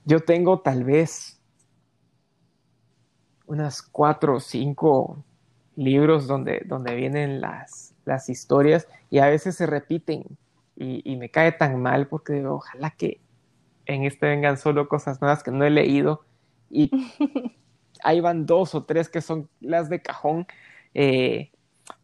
Yo 0.06 0.22
tengo 0.22 0.62
tal 0.62 0.86
vez 0.86 1.38
unas 3.46 3.82
cuatro 3.82 4.38
o 4.38 4.40
cinco 4.40 5.22
libros 5.76 6.28
donde, 6.28 6.62
donde 6.66 6.96
vienen 6.96 7.42
las, 7.42 7.91
las 8.12 8.30
historias 8.30 8.88
y 9.10 9.20
a 9.20 9.28
veces 9.28 9.56
se 9.56 9.66
repiten 9.66 10.26
y, 10.76 11.16
me 11.16 11.30
cae 11.30 11.52
tan 11.52 11.80
mal 11.80 12.08
porque 12.08 12.34
digo, 12.34 12.56
ojalá 12.56 12.92
que 12.92 13.22
en 13.86 14.04
este 14.04 14.26
vengan 14.26 14.58
solo 14.58 14.88
cosas 14.90 15.22
nuevas 15.22 15.44
que 15.44 15.52
no 15.52 15.64
he 15.64 15.70
leído 15.70 16.26
y 16.70 16.90
ahí 18.04 18.20
van 18.20 18.46
dos 18.46 18.74
o 18.76 18.84
tres 18.84 19.08
que 19.08 19.22
son 19.22 19.48
las 19.60 19.90
de 19.90 20.02
cajón. 20.02 20.48
Eh, 20.94 21.52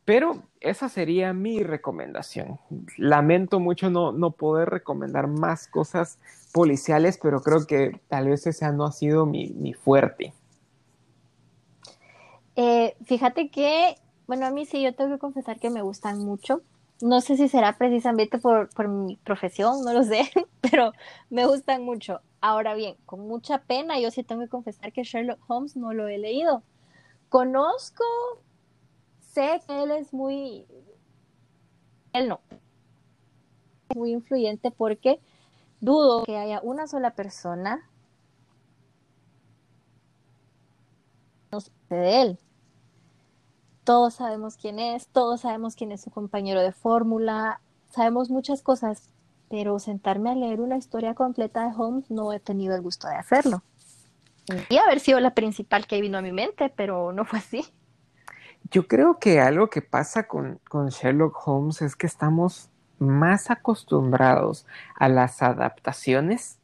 pero 0.05 0.43
esa 0.61 0.89
sería 0.89 1.33
mi 1.33 1.63
recomendación. 1.63 2.59
Lamento 2.97 3.59
mucho 3.59 3.89
no, 3.89 4.11
no, 4.11 4.31
poder 4.31 4.69
recomendar 4.69 5.27
más 5.27 5.67
cosas 5.67 6.19
policiales, 6.53 7.19
pero 7.21 7.41
creo 7.41 7.65
que 7.65 7.99
tal 8.07 8.29
vez 8.29 8.45
ese 8.47 8.71
no 8.71 8.85
ha 8.85 8.91
sido 8.91 9.25
mi, 9.25 9.49
mi 9.49 9.73
fuerte. 9.73 10.33
Eh, 12.55 12.95
fíjate 13.05 13.49
que 13.49 13.97
bueno, 14.27 14.45
a 14.45 14.51
mí 14.51 14.65
sí, 14.65 14.81
yo 14.83 14.93
tengo 14.93 15.11
que 15.11 15.19
confesar 15.19 15.59
que 15.59 15.69
me 15.69 15.81
gustan 15.81 16.19
mucho. 16.19 16.61
No 17.01 17.21
sé 17.21 17.37
si 17.37 17.47
será 17.47 17.77
precisamente 17.77 18.39
por, 18.39 18.69
mi 18.87 19.17
profesión, 19.17 19.83
no 19.85 19.93
lo 19.93 20.03
sé, 20.03 20.31
pero 20.61 20.91
me 21.29 21.45
gustan 21.45 21.83
mucho. 21.83 22.21
Ahora 22.41 22.73
bien, 22.75 22.97
con 23.05 23.21
mucha 23.21 23.59
pena, 23.59 23.99
yo 23.99 24.11
sí 24.11 24.23
tengo 24.23 24.41
que 24.41 24.49
confesar 24.49 24.91
que 24.91 25.03
Sherlock 25.03 25.39
Holmes 25.47 25.77
no 25.77 25.93
lo 25.93 26.07
he 26.07 26.17
leído. 26.17 26.63
Conozco, 27.29 28.03
sé 29.21 29.61
que 29.67 29.83
él 29.83 29.91
es 29.91 30.13
muy... 30.13 30.65
Él 32.13 32.27
no. 32.27 32.41
Muy 33.95 34.11
influyente 34.11 34.71
porque 34.71 35.19
dudo 35.79 36.25
que 36.25 36.37
haya 36.37 36.59
una 36.61 36.87
sola 36.87 37.11
persona 37.11 37.87
de 41.89 42.21
él 42.21 42.39
todos 43.87 44.15
sabemos 44.15 44.57
quién 44.57 44.79
es, 44.79 45.07
todos 45.07 45.41
sabemos 45.41 45.77
quién 45.77 45.93
es 45.93 46.01
su 46.01 46.11
compañero 46.11 46.61
de 46.61 46.73
fórmula, 46.73 47.61
sabemos 47.89 48.29
muchas 48.29 48.61
cosas, 48.61 49.09
pero 49.49 49.79
sentarme 49.79 50.29
a 50.29 50.35
leer 50.35 50.59
una 50.59 50.75
historia 50.75 51.13
completa 51.13 51.63
de 51.63 51.73
Holmes 51.73 52.11
no 52.11 52.33
he 52.33 52.41
tenido 52.41 52.75
el 52.75 52.81
gusto 52.81 53.07
de 53.07 53.15
hacerlo. 53.15 53.63
Y 54.67 54.75
haber 54.75 54.99
sido 54.99 55.21
la 55.21 55.33
principal 55.33 55.87
que 55.87 56.01
vino 56.01 56.17
a 56.17 56.21
mi 56.21 56.33
mente, 56.33 56.67
pero 56.67 57.13
no 57.13 57.23
fue 57.23 57.39
así. 57.39 57.65
Yo 58.71 58.89
creo 58.89 59.19
que 59.19 59.39
algo 59.39 59.69
que 59.69 59.81
pasa 59.81 60.27
con, 60.27 60.59
con 60.69 60.89
Sherlock 60.89 61.47
Holmes 61.47 61.81
es 61.81 61.95
que 61.95 62.07
estamos 62.07 62.69
más 62.99 63.49
acostumbrados 63.49 64.65
a 64.95 65.07
las 65.07 65.41
adaptaciones 65.41 66.59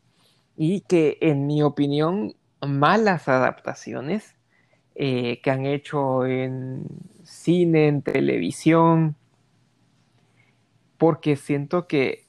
y 0.57 0.81
que, 0.81 1.19
en 1.21 1.47
mi 1.47 1.63
opinión, 1.63 2.35
malas 2.59 3.29
adaptaciones 3.29 4.35
eh, 4.95 5.41
que 5.41 5.51
han 5.51 5.65
hecho 5.65 6.25
en 6.25 6.85
cine, 7.33 7.87
en 7.87 8.01
televisión, 8.01 9.15
porque 10.97 11.35
siento 11.35 11.87
que 11.87 12.25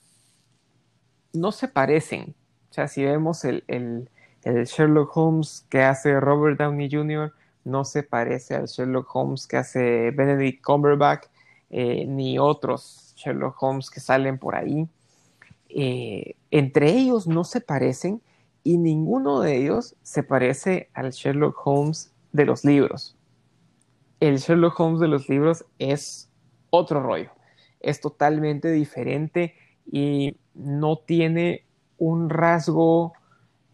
no 1.33 1.53
se 1.53 1.69
parecen. 1.69 2.35
O 2.71 2.75
sea, 2.75 2.89
si 2.89 3.05
vemos 3.05 3.45
el, 3.45 4.09
Sherlock 4.45 5.17
Holmes 5.17 5.67
que 5.69 5.83
hace 5.83 6.19
Robert 6.21 6.59
Downey 6.59 6.91
Jr., 6.91 7.33
no 7.65 7.85
se 7.85 8.03
parece 8.03 8.55
al 8.55 8.67
Sherlock 8.67 9.15
Holmes 9.15 9.47
que 9.47 9.57
hace 9.57 10.11
Benedict 10.11 10.63
Cumberbatch, 10.63 11.27
eh, 11.71 12.05
ni 12.07 12.39
otros 12.39 13.15
Sherlock 13.17 13.63
Holmes 13.63 13.91
que 13.91 14.01
salen 14.01 14.39
por 14.39 14.55
ahí. 14.55 14.87
Eh, 15.69 16.35
entre 16.51 16.91
ellos 16.91 17.27
no 17.27 17.45
se 17.45 17.61
parecen 17.61 18.21
y 18.63 18.77
ninguno 18.77 19.41
de 19.41 19.57
ellos 19.57 19.97
se 20.03 20.23
parece 20.23 20.89
al 20.93 21.11
Sherlock 21.13 21.67
Holmes 21.67 22.13
de 22.33 22.45
los 22.45 22.65
libros 22.65 23.14
el 24.21 24.39
Sherlock 24.39 24.79
Holmes 24.79 25.01
de 25.01 25.09
los 25.09 25.29
libros 25.29 25.65
es 25.79 26.31
otro 26.71 27.03
rollo. 27.03 27.31
Es 27.81 28.01
totalmente 28.01 28.71
diferente 28.71 29.55
y 29.91 30.37
no 30.55 30.97
tiene 30.97 31.65
un 31.99 32.31
rasgo 32.31 33.13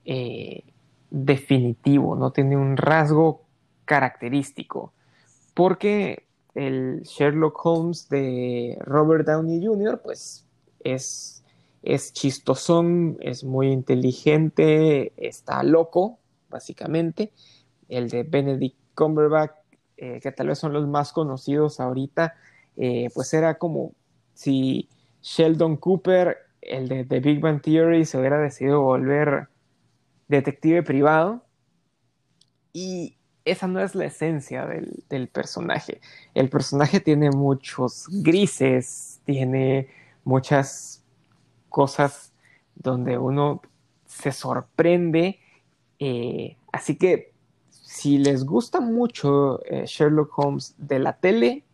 eh, 0.04 0.64
definitivo, 1.10 2.16
no 2.16 2.32
tiene 2.32 2.56
un 2.56 2.76
rasgo 2.76 3.42
característico. 3.84 4.92
Porque 5.54 6.26
el 6.54 7.02
Sherlock 7.02 7.64
Holmes 7.64 8.08
de 8.08 8.78
Robert 8.80 9.26
Downey 9.26 9.64
Jr., 9.64 10.00
pues 10.02 10.46
es, 10.80 11.44
es 11.82 12.12
chistosón, 12.12 13.18
es 13.20 13.44
muy 13.44 13.68
inteligente, 13.68 15.12
está 15.16 15.62
loco, 15.62 16.18
básicamente. 16.48 17.32
El 17.88 18.08
de 18.08 18.22
Benedict 18.22 18.78
Cumberbatch 18.94 19.59
eh, 20.02 20.18
que 20.22 20.32
tal 20.32 20.48
vez 20.48 20.58
son 20.58 20.72
los 20.72 20.88
más 20.88 21.12
conocidos 21.12 21.78
ahorita, 21.78 22.34
eh, 22.78 23.10
pues 23.12 23.34
era 23.34 23.58
como 23.58 23.92
si 24.32 24.88
Sheldon 25.20 25.76
Cooper, 25.76 26.38
el 26.62 26.88
de 26.88 27.04
The 27.04 27.20
Big 27.20 27.38
Bang 27.38 27.60
Theory, 27.60 28.06
se 28.06 28.16
hubiera 28.16 28.38
decidido 28.38 28.80
volver 28.80 29.48
detective 30.26 30.82
privado. 30.82 31.44
Y 32.72 33.18
esa 33.44 33.66
no 33.66 33.78
es 33.80 33.94
la 33.94 34.06
esencia 34.06 34.64
del, 34.64 35.28
personaje. 35.28 36.00
El 36.32 36.48
personaje 36.48 37.00
tiene 37.00 37.30
muchos 37.30 38.06
grises, 38.08 39.20
tiene 39.26 39.88
muchas 40.24 41.04
cosas 41.68 42.32
donde 42.74 43.18
uno 43.18 43.60
se 44.06 44.32
sorprende. 44.32 45.40
Eh, 45.98 46.56
así 46.72 46.96
que 46.96 47.29
si 47.90 48.18
les 48.18 48.44
gusta 48.44 48.80
mucho 48.80 49.64
eh, 49.64 49.84
Sherlock 49.84 50.38
Holmes 50.38 50.76
de 50.78 51.00
la 51.00 51.14
tele, 51.14 51.64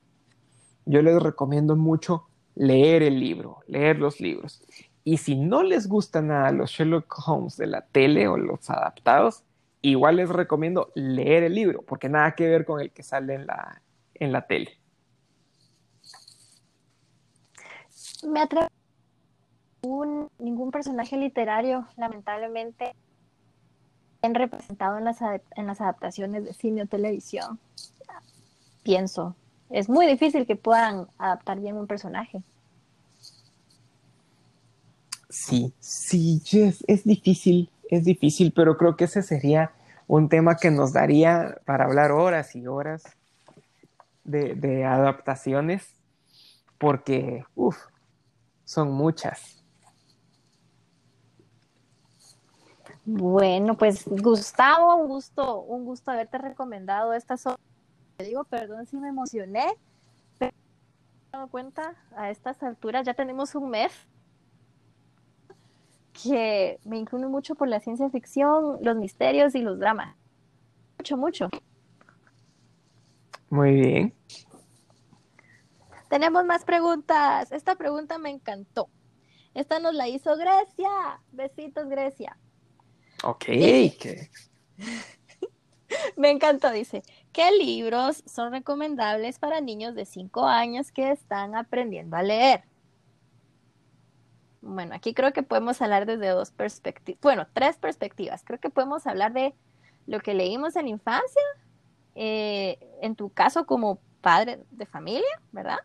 yo 0.86 1.02
les 1.02 1.22
recomiendo 1.22 1.76
mucho 1.76 2.26
leer 2.54 3.02
el 3.02 3.20
libro, 3.20 3.58
leer 3.66 3.98
los 3.98 4.18
libros. 4.18 4.62
Y 5.04 5.18
si 5.18 5.36
no 5.36 5.62
les 5.62 5.86
gusta 5.86 6.22
nada 6.22 6.52
los 6.52 6.70
Sherlock 6.70 7.14
Holmes 7.28 7.58
de 7.58 7.66
la 7.66 7.82
tele 7.82 8.28
o 8.28 8.38
los 8.38 8.70
adaptados, 8.70 9.44
igual 9.82 10.16
les 10.16 10.30
recomiendo 10.30 10.90
leer 10.94 11.42
el 11.42 11.54
libro, 11.54 11.82
porque 11.82 12.08
nada 12.08 12.34
que 12.34 12.48
ver 12.48 12.64
con 12.64 12.80
el 12.80 12.92
que 12.92 13.02
sale 13.02 13.34
en 13.34 13.46
la, 13.46 13.82
en 14.14 14.32
la 14.32 14.46
tele. 14.46 14.70
Me 18.26 18.40
atrae 18.40 18.68
ningún 20.38 20.70
personaje 20.70 21.18
literario, 21.18 21.86
lamentablemente, 21.98 22.94
representado 24.22 24.98
en 24.98 25.04
las, 25.04 25.18
en 25.22 25.66
las 25.66 25.80
adaptaciones 25.80 26.44
de 26.44 26.52
cine 26.52 26.82
o 26.82 26.86
televisión. 26.86 27.58
Pienso, 28.82 29.34
es 29.70 29.88
muy 29.88 30.06
difícil 30.06 30.46
que 30.46 30.56
puedan 30.56 31.08
adaptar 31.18 31.60
bien 31.60 31.76
un 31.76 31.86
personaje. 31.86 32.42
Sí, 35.28 35.72
sí, 35.80 36.42
es, 36.52 36.84
es 36.86 37.04
difícil, 37.04 37.70
es 37.90 38.04
difícil, 38.04 38.52
pero 38.52 38.76
creo 38.76 38.96
que 38.96 39.04
ese 39.04 39.22
sería 39.22 39.72
un 40.06 40.28
tema 40.28 40.56
que 40.56 40.70
nos 40.70 40.92
daría 40.92 41.58
para 41.64 41.84
hablar 41.84 42.12
horas 42.12 42.54
y 42.54 42.66
horas 42.66 43.02
de, 44.24 44.84
adaptaciones, 44.84 45.94
porque, 46.78 47.44
uff, 47.54 47.76
son 48.64 48.90
muchas. 48.90 49.55
Bueno, 53.08 53.76
pues 53.76 54.04
Gustavo, 54.08 54.96
un 54.96 55.06
gusto, 55.06 55.60
un 55.60 55.84
gusto 55.84 56.10
haberte 56.10 56.38
recomendado 56.38 57.12
esta. 57.12 57.36
Te 58.16 58.24
digo, 58.24 58.42
perdón 58.42 58.84
si 58.86 58.96
me 58.96 59.08
emocioné, 59.08 59.64
pero 60.40 60.50
me 60.52 61.28
he 61.28 61.32
dado 61.32 61.48
cuenta 61.48 61.94
a 62.16 62.30
estas 62.30 62.60
alturas, 62.64 63.06
ya 63.06 63.14
tenemos 63.14 63.54
un 63.54 63.70
mes 63.70 63.92
que 66.20 66.80
me 66.84 66.98
inclino 66.98 67.28
mucho 67.28 67.54
por 67.54 67.68
la 67.68 67.78
ciencia 67.78 68.10
ficción, 68.10 68.78
los 68.82 68.96
misterios 68.96 69.54
y 69.54 69.62
los 69.62 69.78
dramas. 69.78 70.16
Mucho, 70.98 71.16
mucho. 71.16 71.48
Muy 73.50 73.72
bien. 73.72 74.14
Tenemos 76.08 76.44
más 76.44 76.64
preguntas. 76.64 77.52
Esta 77.52 77.76
pregunta 77.76 78.18
me 78.18 78.30
encantó. 78.30 78.88
Esta 79.54 79.78
nos 79.78 79.94
la 79.94 80.08
hizo 80.08 80.36
Grecia. 80.36 81.20
Besitos, 81.30 81.88
Grecia. 81.88 82.36
Ok. 83.26 83.48
me 86.16 86.30
encantó, 86.30 86.70
dice. 86.70 87.02
¿Qué 87.32 87.50
libros 87.50 88.22
son 88.24 88.52
recomendables 88.52 89.40
para 89.40 89.60
niños 89.60 89.96
de 89.96 90.04
5 90.04 90.46
años 90.46 90.92
que 90.92 91.10
están 91.10 91.56
aprendiendo 91.56 92.16
a 92.16 92.22
leer? 92.22 92.62
Bueno, 94.60 94.94
aquí 94.94 95.12
creo 95.12 95.32
que 95.32 95.42
podemos 95.42 95.82
hablar 95.82 96.06
desde 96.06 96.28
dos 96.28 96.52
perspectivas, 96.52 97.20
bueno, 97.20 97.46
tres 97.52 97.76
perspectivas. 97.78 98.44
Creo 98.44 98.60
que 98.60 98.70
podemos 98.70 99.06
hablar 99.06 99.32
de 99.32 99.54
lo 100.06 100.20
que 100.20 100.34
leímos 100.34 100.76
en 100.76 100.86
infancia, 100.86 101.42
eh, 102.14 102.78
en 103.00 103.16
tu 103.16 103.30
caso 103.30 103.66
como 103.66 103.98
padre 104.20 104.60
de 104.70 104.86
familia, 104.86 105.40
¿verdad? 105.52 105.78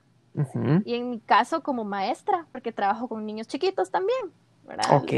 Y 0.85 0.95
en 0.95 1.09
mi 1.09 1.19
caso 1.19 1.61
como 1.61 1.83
maestra, 1.83 2.47
porque 2.51 2.71
trabajo 2.71 3.07
con 3.07 3.25
niños 3.25 3.47
chiquitos 3.47 3.91
también, 3.91 4.31
¿verdad? 4.63 4.95
Ok. 4.95 5.11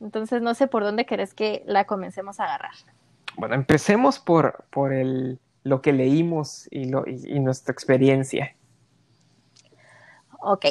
Entonces 0.00 0.42
no 0.42 0.54
sé 0.54 0.66
por 0.66 0.84
dónde 0.84 1.06
querés 1.06 1.34
que 1.34 1.62
la 1.66 1.84
comencemos 1.84 2.40
a 2.40 2.44
agarrar. 2.44 2.74
Bueno, 3.36 3.54
empecemos 3.54 4.18
por, 4.18 4.64
por 4.70 4.92
el, 4.92 5.38
lo 5.64 5.82
que 5.82 5.92
leímos 5.92 6.68
y, 6.70 6.86
lo, 6.86 7.04
y, 7.06 7.40
nuestra 7.40 7.72
experiencia. 7.72 8.54
Ok, 10.40 10.66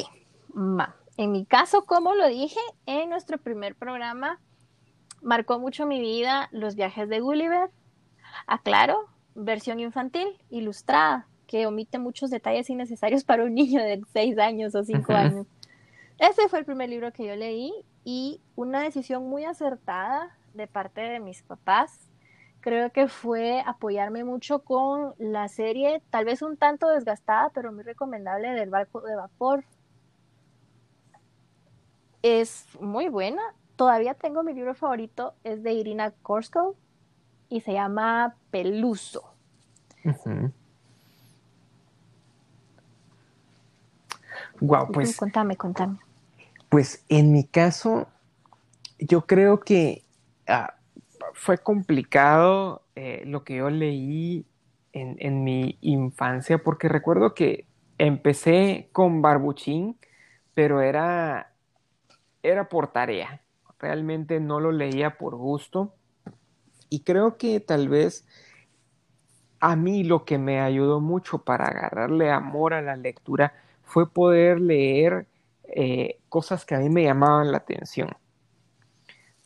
va. 0.56 0.94
En 1.16 1.32
mi 1.32 1.44
caso, 1.44 1.84
como 1.84 2.14
lo 2.14 2.26
dije 2.28 2.60
en 2.86 3.10
nuestro 3.10 3.38
primer 3.38 3.74
programa, 3.74 4.40
marcó 5.20 5.58
mucho 5.58 5.86
mi 5.86 6.00
vida 6.00 6.48
los 6.52 6.74
viajes 6.74 7.08
de 7.08 7.20
Gulliver. 7.20 7.70
Aclaro, 8.46 9.08
versión 9.34 9.80
infantil, 9.80 10.26
ilustrada, 10.50 11.26
que 11.46 11.66
omite 11.66 11.98
muchos 11.98 12.30
detalles 12.30 12.70
innecesarios 12.70 13.24
para 13.24 13.44
un 13.44 13.54
niño 13.54 13.82
de 13.82 14.00
6 14.12 14.38
años 14.38 14.74
o 14.74 14.84
5 14.84 15.12
años. 15.12 15.46
Ese 16.18 16.48
fue 16.48 16.60
el 16.60 16.64
primer 16.64 16.88
libro 16.88 17.12
que 17.12 17.26
yo 17.26 17.34
leí 17.34 17.72
y 18.04 18.40
una 18.56 18.82
decisión 18.82 19.28
muy 19.28 19.44
acertada 19.44 20.36
de 20.54 20.66
parte 20.66 21.00
de 21.00 21.20
mis 21.20 21.42
papás. 21.42 22.10
Creo 22.60 22.90
que 22.92 23.08
fue 23.08 23.62
apoyarme 23.66 24.24
mucho 24.24 24.60
con 24.60 25.14
la 25.18 25.48
serie, 25.48 26.02
tal 26.10 26.24
vez 26.24 26.42
un 26.42 26.56
tanto 26.56 26.88
desgastada, 26.88 27.50
pero 27.50 27.72
muy 27.72 27.82
recomendable, 27.82 28.52
del 28.52 28.70
barco 28.70 29.00
de 29.00 29.16
vapor 29.16 29.64
es 32.24 32.66
muy 32.80 33.10
buena. 33.10 33.42
Todavía 33.76 34.14
tengo 34.14 34.42
mi 34.42 34.54
libro 34.54 34.74
favorito, 34.74 35.34
es 35.44 35.62
de 35.62 35.74
Irina 35.74 36.10
Korsko 36.22 36.74
y 37.50 37.60
se 37.60 37.74
llama 37.74 38.34
Peluso. 38.50 39.30
Wow, 44.60 44.90
pues. 44.90 45.16
Contame, 45.18 45.56
contame. 45.56 45.98
Pues 46.74 47.04
en 47.08 47.30
mi 47.32 47.44
caso, 47.44 48.08
yo 48.98 49.28
creo 49.28 49.60
que 49.60 50.02
ah, 50.48 50.74
fue 51.32 51.58
complicado 51.58 52.82
eh, 52.96 53.22
lo 53.26 53.44
que 53.44 53.58
yo 53.58 53.70
leí 53.70 54.44
en, 54.92 55.14
en, 55.20 55.44
mi 55.44 55.78
infancia, 55.82 56.58
porque 56.58 56.88
recuerdo 56.88 57.32
que 57.32 57.68
empecé 57.96 58.88
con 58.90 59.22
Barbuchín, 59.22 59.96
pero 60.54 60.80
era 60.80 61.52
era 62.42 62.68
por 62.68 62.88
tarea. 62.88 63.44
Realmente 63.78 64.40
no 64.40 64.58
lo 64.58 64.72
leía 64.72 65.16
por 65.16 65.36
gusto. 65.36 65.94
Y 66.90 67.04
creo 67.04 67.36
que 67.36 67.60
tal 67.60 67.88
vez 67.88 68.26
a 69.60 69.76
mí 69.76 70.02
lo 70.02 70.24
que 70.24 70.38
me 70.38 70.60
ayudó 70.60 70.98
mucho 70.98 71.44
para 71.44 71.66
agarrarle 71.66 72.32
amor 72.32 72.74
a 72.74 72.82
la 72.82 72.96
lectura 72.96 73.54
fue 73.84 74.10
poder 74.10 74.60
leer 74.60 75.28
eh, 75.68 76.20
cosas 76.28 76.64
que 76.64 76.74
a 76.74 76.78
mí 76.78 76.88
me 76.88 77.04
llamaban 77.04 77.52
la 77.52 77.58
atención. 77.58 78.10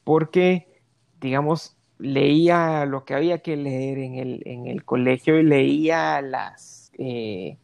Porque, 0.04 0.82
digamos, 1.20 1.76
leía 1.98 2.86
lo 2.86 3.04
que 3.04 3.14
había 3.14 3.38
que 3.38 3.56
leer 3.56 3.98
en 3.98 4.14
el, 4.14 4.42
en 4.46 4.66
el 4.66 4.84
colegio 4.84 5.38
y 5.38 5.42
leía 5.42 6.20
las, 6.22 6.92
eh, 6.98 7.58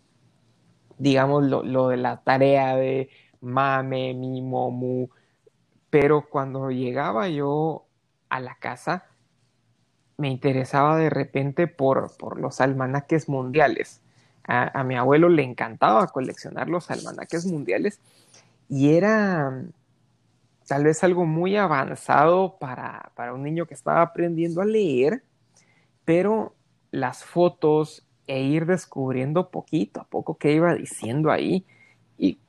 digamos, 0.98 1.44
lo, 1.44 1.62
lo, 1.62 1.88
de 1.88 1.96
la 1.96 2.22
tarea 2.22 2.76
de 2.76 3.08
mame, 3.40 4.14
mi, 4.14 4.42
momu, 4.42 5.08
pero 5.90 6.28
cuando 6.28 6.70
llegaba 6.70 7.28
yo 7.28 7.86
a 8.28 8.40
la 8.40 8.56
casa, 8.56 9.06
me 10.16 10.28
interesaba 10.28 10.96
de 10.96 11.10
repente 11.10 11.66
por, 11.66 12.10
los 12.38 12.60
almanaques 12.60 13.28
mundiales. 13.28 14.00
A, 14.46 14.84
mi 14.84 14.96
abuelo 14.96 15.28
le 15.30 15.42
encantaba 15.42 16.06
coleccionar 16.08 16.68
los 16.68 16.90
almanaques 16.90 17.46
mundiales 17.46 17.98
y 18.74 18.96
era 18.96 19.62
tal 20.66 20.82
vez 20.82 21.04
algo 21.04 21.26
muy 21.26 21.56
avanzado 21.56 22.58
para, 22.58 23.12
para 23.14 23.32
un 23.32 23.44
niño 23.44 23.66
que 23.66 23.74
estaba 23.74 24.02
aprendiendo 24.02 24.60
a 24.60 24.64
leer, 24.64 25.22
pero 26.04 26.56
las 26.90 27.22
fotos 27.22 28.04
e 28.26 28.42
ir 28.42 28.66
descubriendo 28.66 29.52
poquito 29.52 30.00
a 30.00 30.04
poco 30.04 30.38
qué 30.38 30.54
iba 30.54 30.74
diciendo 30.74 31.30
ahí 31.30 31.64
y 32.18 32.40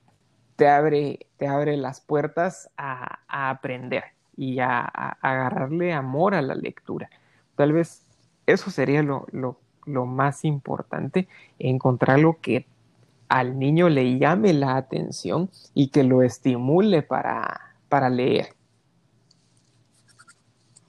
te 0.55 0.67
abre, 0.67 1.27
te 1.37 1.47
abre 1.47 1.77
las 1.77 2.01
puertas 2.01 2.71
a, 2.75 3.19
aprender 3.27 4.05
y 4.35 4.57
a, 4.57 4.79
agarrarle 4.79 5.93
amor 5.93 6.33
a 6.33 6.41
la 6.41 6.55
lectura. 6.55 7.07
Tal 7.55 7.71
vez 7.71 8.03
eso 8.47 8.71
sería 8.71 9.03
lo, 9.03 9.27
más 9.85 10.43
importante, 10.43 11.27
encontrar 11.59 12.17
lo 12.17 12.39
que 12.41 12.65
al 13.27 13.57
niño 13.57 13.89
le 13.89 14.17
llame 14.17 14.53
la 14.53 14.77
atención 14.77 15.49
y 15.73 15.89
que 15.89 16.03
lo 16.03 16.21
estimule 16.21 17.01
para, 17.01 17.75
para 17.89 18.09
leer. 18.09 18.55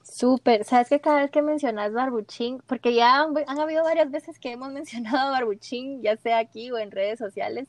Súper, 0.03 0.64
sabes 0.64 0.88
que 0.88 0.99
cada 0.99 1.20
vez 1.20 1.31
que 1.31 1.42
mencionas 1.42 1.92
Barbuchín, 1.92 2.62
porque 2.66 2.94
ya 2.94 3.20
han, 3.20 3.61
habido 3.61 3.85
varias 3.85 4.11
veces 4.11 4.38
que 4.38 4.53
hemos 4.53 4.72
mencionado 4.72 5.33
Barbuchín, 5.33 6.01
ya 6.01 6.16
sea 6.16 6.38
aquí 6.38 6.70
o 6.70 6.79
en 6.79 6.90
redes 6.90 7.18
sociales, 7.18 7.68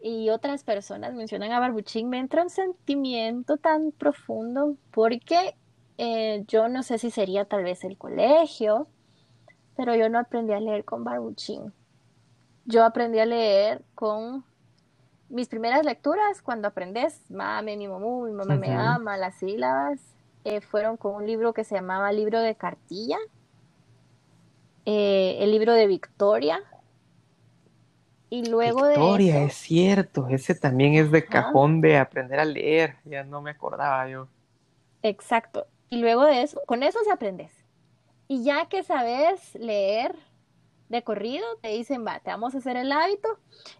y 0.00 0.30
otras 0.30 0.62
personas 0.62 1.14
mencionan 1.14 1.50
a 1.50 1.58
Barbuchín, 1.58 2.08
me 2.08 2.18
entra 2.18 2.42
un 2.42 2.50
sentimiento 2.50 3.56
tan 3.56 3.90
profundo 3.90 4.76
porque 4.92 5.56
eh, 5.98 6.44
yo 6.46 6.68
no 6.68 6.82
sé 6.84 6.98
si 6.98 7.10
sería 7.10 7.46
tal 7.46 7.64
vez 7.64 7.82
el 7.82 7.96
colegio, 7.96 8.86
pero 9.76 9.96
yo 9.96 10.08
no 10.08 10.20
aprendí 10.20 10.52
a 10.52 10.60
leer 10.60 10.84
con 10.84 11.02
Barbuchín. 11.02 11.72
Yo 12.66 12.84
aprendí 12.84 13.18
a 13.18 13.26
leer 13.26 13.82
con 13.94 14.44
mis 15.28 15.48
primeras 15.48 15.84
lecturas, 15.84 16.42
cuando 16.42 16.68
aprendes, 16.68 17.30
mame, 17.30 17.76
mi 17.76 17.88
mamá, 17.88 18.06
mi 18.26 18.32
mamá 18.32 18.56
me 18.56 18.72
ama, 18.72 19.16
las 19.16 19.34
sílabas, 19.36 20.00
eh, 20.44 20.60
fueron 20.60 20.96
con 20.96 21.14
un 21.14 21.26
libro 21.26 21.52
que 21.52 21.64
se 21.64 21.74
llamaba 21.74 22.12
Libro 22.12 22.40
de 22.40 22.54
Cartilla, 22.54 23.18
eh, 24.84 25.38
el 25.40 25.50
libro 25.50 25.72
de 25.72 25.86
Victoria, 25.86 26.60
y 28.34 28.44
luego 28.46 28.88
Victoria, 28.88 29.44
es 29.44 29.54
cierto, 29.54 30.26
ese 30.28 30.56
también 30.56 30.94
es 30.94 31.10
de 31.12 31.24
cajón 31.24 31.80
de 31.80 31.98
aprender 31.98 32.40
a 32.40 32.44
leer, 32.44 32.96
ya 33.04 33.22
no 33.22 33.40
me 33.40 33.52
acordaba 33.52 34.08
yo. 34.08 34.26
Exacto. 35.02 35.66
Y 35.88 35.98
luego 35.98 36.24
de 36.24 36.42
eso, 36.42 36.60
con 36.66 36.82
eso 36.82 36.98
se 37.04 37.12
aprendes. 37.12 37.52
Y 38.26 38.42
ya 38.42 38.66
que 38.66 38.82
sabes 38.82 39.54
leer 39.54 40.16
de 40.88 41.02
corrido, 41.02 41.44
te 41.62 41.68
dicen, 41.68 42.06
va, 42.06 42.20
te 42.20 42.30
vamos 42.30 42.54
a 42.54 42.58
hacer 42.58 42.76
el 42.76 42.92
hábito. 42.92 43.28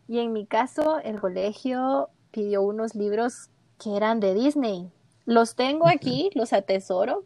Y 0.08 0.18
en 0.18 0.32
mi 0.32 0.46
caso, 0.46 0.98
el 1.00 1.20
colegio 1.20 2.10
pidió 2.30 2.62
unos 2.62 2.94
libros 2.94 3.50
que 3.82 3.96
eran 3.96 4.20
de 4.20 4.34
Disney. 4.34 4.90
Los 5.26 5.54
tengo 5.54 5.86
aquí, 5.88 6.30
los 6.34 6.52
atesoro, 6.52 7.24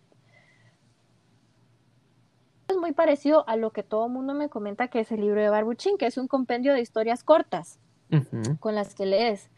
es 2.68 2.76
muy 2.76 2.92
parecido 2.92 3.48
a 3.48 3.56
lo 3.56 3.70
que 3.70 3.82
todo 3.82 4.06
el 4.06 4.12
mundo 4.12 4.34
me 4.34 4.50
comenta 4.50 4.88
que 4.88 5.00
es 5.00 5.10
el 5.10 5.22
libro 5.22 5.40
de 5.40 5.48
Barbuchín, 5.48 5.96
que 5.96 6.06
es 6.06 6.18
un 6.18 6.28
compendio 6.28 6.74
de 6.74 6.80
historias 6.80 7.24
cortas 7.24 7.78
con 8.60 8.74
las 8.74 8.94
que 8.94 9.06
lees. 9.06 9.50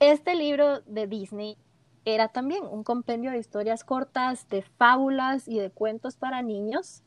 Este 0.00 0.34
libro 0.34 0.80
de 0.80 1.06
Disney 1.06 1.58
era 2.06 2.28
también 2.28 2.64
un 2.64 2.82
compendio 2.82 3.30
de 3.30 3.38
historias 3.38 3.84
cortas, 3.84 4.48
de 4.48 4.62
fábulas 4.62 5.46
y 5.48 5.58
de 5.58 5.70
cuentos 5.70 6.16
para 6.16 6.40
niños, 6.40 7.02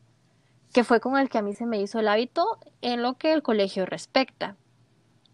que 0.74 0.84
fue 0.84 1.00
con 1.00 1.18
el 1.18 1.30
que 1.30 1.38
a 1.38 1.44
mí 1.44 1.54
se 1.54 1.68
me 1.68 1.80
hizo 1.80 2.00
el 2.00 2.08
hábito 2.08 2.58
en 2.82 3.04
lo 3.04 3.14
que 3.14 3.32
el 3.32 3.44
colegio 3.44 3.86
respecta. 3.86 4.58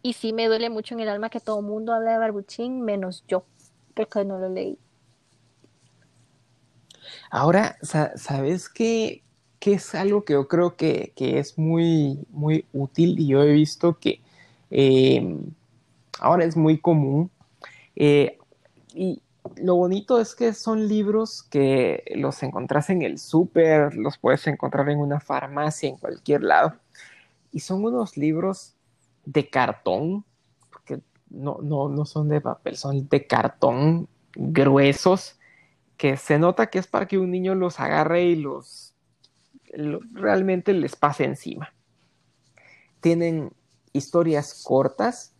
Y 0.01 0.13
sí 0.13 0.33
me 0.33 0.47
duele 0.47 0.69
mucho 0.69 0.93
en 0.93 0.99
el 0.99 1.09
alma 1.09 1.29
que 1.29 1.39
todo 1.39 1.59
el 1.61 1.65
mundo 1.65 1.93
habla 1.93 2.11
de 2.11 2.17
Barbuchín, 2.19 2.81
menos 2.81 3.23
yo, 3.27 3.45
porque 3.93 4.23
no 4.25 4.37
lo 4.37 4.49
leí. 4.49 4.77
Ahora, 7.31 7.77
¿sabes 7.81 8.69
qué, 8.69 9.23
qué 9.59 9.73
es 9.73 9.95
algo 9.95 10.23
que 10.23 10.33
yo 10.33 10.47
creo 10.47 10.75
que, 10.75 11.13
es 11.17 11.57
muy, 11.57 12.19
muy 12.29 12.65
útil 12.73 13.17
y 13.19 13.27
yo 13.27 13.41
he 13.41 13.53
visto 13.53 13.97
que 13.97 14.21
em, 14.69 15.39
ahora 16.19 16.43
es 16.43 16.57
muy 16.57 16.79
común? 16.79 17.31
Eh, 17.95 18.37
y 18.93 19.21
lo 19.61 19.75
bonito 19.75 20.19
es 20.19 20.35
que 20.35 20.53
son 20.53 20.87
libros 20.87 21.43
que 21.43 22.03
los 22.15 22.41
encontrás 22.43 22.89
en 22.89 23.01
el 23.01 23.17
súper, 23.17 23.95
los 23.95 24.17
puedes 24.17 24.45
encontrar 24.47 24.89
en 24.89 24.99
una 24.99 25.19
farmacia, 25.19 25.89
en 25.89 25.97
cualquier 25.97 26.43
lado. 26.43 26.75
Y 27.51 27.59
son 27.61 27.83
unos 27.83 28.17
libros 28.17 28.75
de 29.25 29.49
cartón, 29.49 30.25
porque 30.69 31.01
no, 31.29 31.59
no, 31.61 31.89
no 31.89 32.05
son 32.05 32.29
de 32.29 32.41
papel, 32.41 32.75
son 32.77 33.07
de 33.07 33.27
cartón 33.27 34.07
gruesos, 34.35 35.39
que 35.97 36.17
se 36.17 36.39
nota 36.39 36.67
que 36.67 36.79
es 36.79 36.87
para 36.87 37.07
que 37.07 37.17
un 37.17 37.31
niño 37.31 37.55
los 37.55 37.79
agarre 37.79 38.23
y 38.23 38.35
los 38.35 38.95
realmente 40.13 40.73
les 40.73 40.95
pase 40.95 41.25
encima. 41.25 41.73
Tienen 43.01 43.51
historias 43.93 44.63
cortas, 44.63 45.33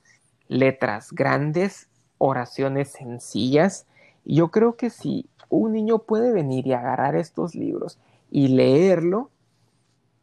letras 0.47 1.11
grandes, 1.11 1.89
oraciones 2.17 2.91
sencillas. 2.91 3.87
Yo 4.35 4.49
creo 4.49 4.75
que 4.75 4.89
si 4.89 5.27
un 5.49 5.73
niño 5.73 5.99
puede 5.99 6.31
venir 6.31 6.67
y 6.67 6.73
agarrar 6.73 7.15
estos 7.15 7.55
libros 7.55 7.97
y 8.29 8.49
leerlo, 8.49 9.31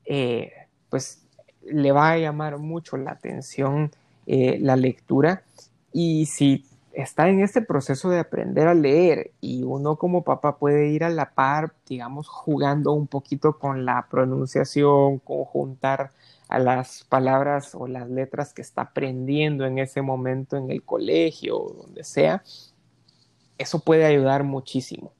eh, 0.05 0.53
pues 0.89 1.27
le 1.63 1.91
va 1.91 2.11
a 2.11 2.19
llamar 2.19 2.59
mucho 2.59 2.97
la 2.97 3.11
atención 3.11 3.91
eh, 4.27 4.59
la 4.61 4.77
lectura. 4.77 5.43
Y 5.93 6.27
si 6.27 6.65
está 6.93 7.29
en 7.29 7.41
este 7.41 7.63
proceso 7.63 8.09
de 8.09 8.21
aprender 8.21 8.69
a 8.69 8.75
leer 8.75 9.33
y 9.41 9.65
uno 9.65 9.97
como 9.97 10.23
papá 10.23 10.57
puede 10.57 10.89
ir 10.89 11.03
a 11.03 11.11
la 11.11 11.35
par, 11.35 11.75
digamos, 11.89 12.29
jugando 12.29 12.93
un 12.93 13.09
poquito 13.09 13.59
con 13.59 13.85
la 13.85 14.07
pronunciación, 14.09 15.19
conjuntar 15.19 16.13
a 16.49 16.61
las 16.61 17.03
palabras 17.05 17.75
o 17.75 17.89
las 17.89 18.09
letras 18.09 18.55
que 18.55 18.63
está 18.63 18.83
aprendiendo 18.83 19.67
en 19.67 19.79
ese 19.79 20.01
momento 20.01 20.57
en 20.57 20.71
el 20.71 20.85
colegio 20.85 21.59
o 21.59 21.73
donde 21.73 22.05
sea, 22.05 22.45
eso 23.59 23.81
puede 23.81 24.05
ayudar 24.05 24.45
muchísimo. 24.45 25.13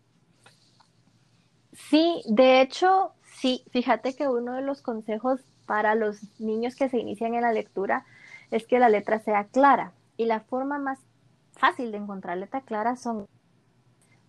Sí, 1.73 2.23
de 2.27 2.61
hecho, 2.61 3.13
sí, 3.39 3.65
fíjate 3.71 4.15
que 4.15 4.29
uno 4.29 4.55
de 4.55 4.63
los 4.63 4.83
consejos 4.83 5.41
para 5.67 5.95
los 5.95 6.41
niños 6.41 6.75
que 6.75 6.89
se 6.89 6.99
inician 6.99 7.35
en 7.35 7.43
la 7.43 7.53
lectura 7.53 8.05
es 8.51 8.67
que 8.67 8.79
la 8.79 8.89
letra 8.89 9.19
sea 9.19 9.45
clara. 9.45 9.93
Y 10.17 10.25
la 10.25 10.41
forma 10.41 10.79
más 10.79 11.01
fácil 11.53 11.93
de 11.93 11.99
encontrar 11.99 12.39
letra 12.39 12.63
clara 12.63 12.97
son 12.97 13.27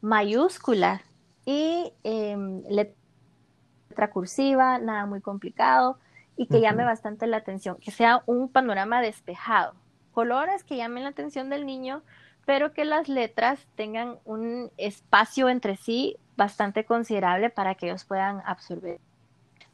mayúsculas 0.02 1.02
y 1.46 1.94
em, 2.04 2.64
letra 2.70 4.10
cursiva, 4.12 4.80
nada 4.80 5.06
muy 5.06 5.22
complicado 5.22 5.98
y 6.36 6.48
que 6.48 6.62
llame 6.62 6.84
bastante 6.84 7.26
la 7.26 7.38
atención, 7.38 7.78
que 7.78 7.92
sea 7.92 8.22
un 8.28 8.50
panorama 8.50 9.02
despejado, 9.02 9.74
colores 10.12 10.64
que 10.64 10.78
llamen 10.78 11.04
la 11.04 11.10
atención 11.10 11.50
del 11.50 11.66
niño, 11.66 12.04
pero 12.48 12.72
que 12.72 12.86
las 12.86 13.10
letras 13.10 13.60
tengan 13.76 14.20
un 14.24 14.72
espacio 14.78 15.50
entre 15.50 15.76
sí 15.76 16.16
bastante 16.38 16.86
considerable 16.86 17.50
para 17.50 17.76
que 17.76 17.88
ellos 17.88 18.06
puedan 18.06 18.42
absorber. 18.46 19.02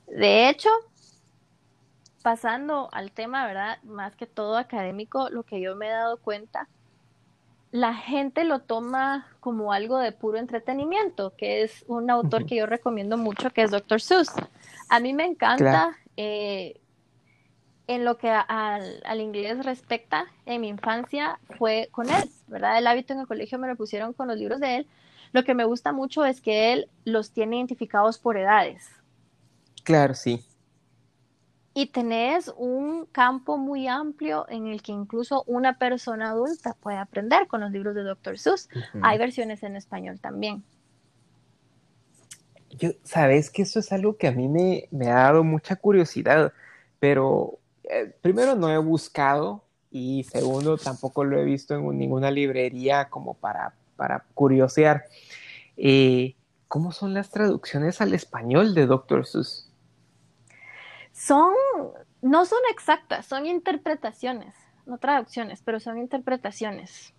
De 0.08 0.50
hecho, 0.50 0.70
pasando 2.24 2.90
al 2.92 3.12
tema, 3.12 3.46
¿verdad? 3.46 3.78
Más 3.84 4.16
que 4.16 4.26
todo 4.26 4.58
académico, 4.58 5.30
lo 5.30 5.44
que 5.44 5.62
yo 5.62 5.76
me 5.76 5.86
he 5.86 5.92
dado 5.92 6.18
cuenta, 6.18 6.68
la 7.70 7.94
gente 7.94 8.44
lo 8.44 8.62
toma 8.62 9.28
como 9.40 9.72
algo 9.72 10.00
de 10.00 10.12
puro 10.12 10.40
entretenimiento, 10.40 11.36
que 11.38 11.62
es 11.62 11.86
un 11.88 12.10
autor 12.10 12.48
que 12.48 12.56
yo 12.56 12.66
recomiendo 12.66 13.18
mucho, 13.18 13.52
que 13.52 13.62
es 13.62 13.70
Dr. 13.70 14.02
Seuss. 14.02 14.32
A 14.90 15.00
mí 15.00 15.14
me 15.14 15.26
encanta, 15.26 15.96
eh, 16.18 16.82
en 17.88 18.06
lo 18.06 18.18
que 18.18 18.30
al, 18.30 19.20
inglés 19.20 19.66
respecta, 19.66 20.26
en 20.46 20.62
mi 20.62 20.70
infancia 20.70 21.40
fue 21.58 21.90
con 21.92 22.10
él, 22.10 22.30
¿verdad? 22.48 22.78
El 22.78 22.88
hábito 22.88 23.14
en 23.14 23.20
el 23.20 23.28
colegio 23.28 23.60
me 23.60 23.68
lo 23.68 23.76
pusieron 23.76 24.14
con 24.14 24.28
los 24.28 24.38
libros 24.38 24.60
de 24.60 24.78
él. 24.78 24.88
Lo 25.32 25.44
que 25.44 25.56
me 25.56 25.66
gusta 25.66 25.92
mucho 25.92 26.26
es 26.26 26.42
que 26.42 26.74
él 26.74 26.90
los 27.06 27.32
tiene 27.32 27.58
identificados 27.58 28.20
por 28.20 28.38
edades. 28.38 28.88
Claro, 29.84 30.14
sí 30.14 30.46
y 31.74 31.88
tenés 31.88 32.54
un 32.56 33.06
campo 33.08 33.58
muy 33.58 33.88
amplio 33.88 34.46
en 34.50 34.68
el 34.68 34.82
que 34.82 34.92
incluso 34.92 35.44
una 35.48 35.78
persona 35.80 36.30
adulta 36.30 36.76
puede 36.80 36.98
aprender 36.98 37.48
con 37.48 37.62
los 37.62 37.72
libros 37.72 37.96
de 37.96 38.04
Dr. 38.04 38.38
Seuss. 38.38 38.70
Hay 39.02 39.18
versiones 39.18 39.64
en 39.64 39.76
español 39.76 40.20
también. 40.20 40.64
Yo, 42.70 42.92
sabes 43.04 43.50
que 43.50 43.64
eso 43.64 43.80
es 43.80 43.92
algo 43.92 44.18
que 44.18 44.28
a 44.28 44.32
mí 44.32 44.48
me, 44.48 44.88
ha 45.08 45.16
dado 45.16 45.44
mucha 45.44 45.76
curiosidad, 45.76 46.54
pero 47.00 47.60
eh, 47.94 48.16
primero 48.22 48.56
no 48.56 48.70
he 48.70 48.78
buscado 48.78 49.64
y 49.92 50.24
segundo 50.24 50.78
tampoco 50.78 51.24
lo 51.24 51.40
he 51.40 51.44
visto 51.44 51.76
en 51.76 51.98
ninguna 51.98 52.32
librería 52.32 53.10
como 53.10 53.36
para, 53.36 53.76
para 53.96 54.26
curiosear. 54.34 55.06
Eh, 55.78 56.36
¿Cómo 56.68 56.92
son 56.92 57.14
las 57.14 57.30
traducciones 57.30 58.02
al 58.02 58.14
español 58.14 58.74
de 58.74 58.88
Dr. 58.88 59.26
Seuss? 59.26 59.70
son, 61.14 61.54
no 62.22 62.46
son 62.46 62.60
exactas, 62.72 63.26
son 63.26 63.46
interpretaciones, 63.46 64.56
no 64.86 64.98
traducciones, 64.98 65.62
pero 65.64 65.80
son 65.80 65.98
interpretaciones. 65.98 67.14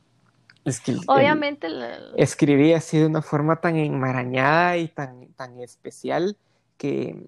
Es 0.64 0.81
que 0.81 0.97
Obviamente. 1.07 1.68
escribí 2.16 2.72
así 2.72 2.99
de 2.99 3.07
una 3.07 3.22
forma 3.22 3.61
tan 3.61 3.77
enmarañada 3.77 4.77
y 4.79 4.89
tan, 4.89 5.29
tan 5.35 5.61
especial 5.61 6.37
que 6.79 7.22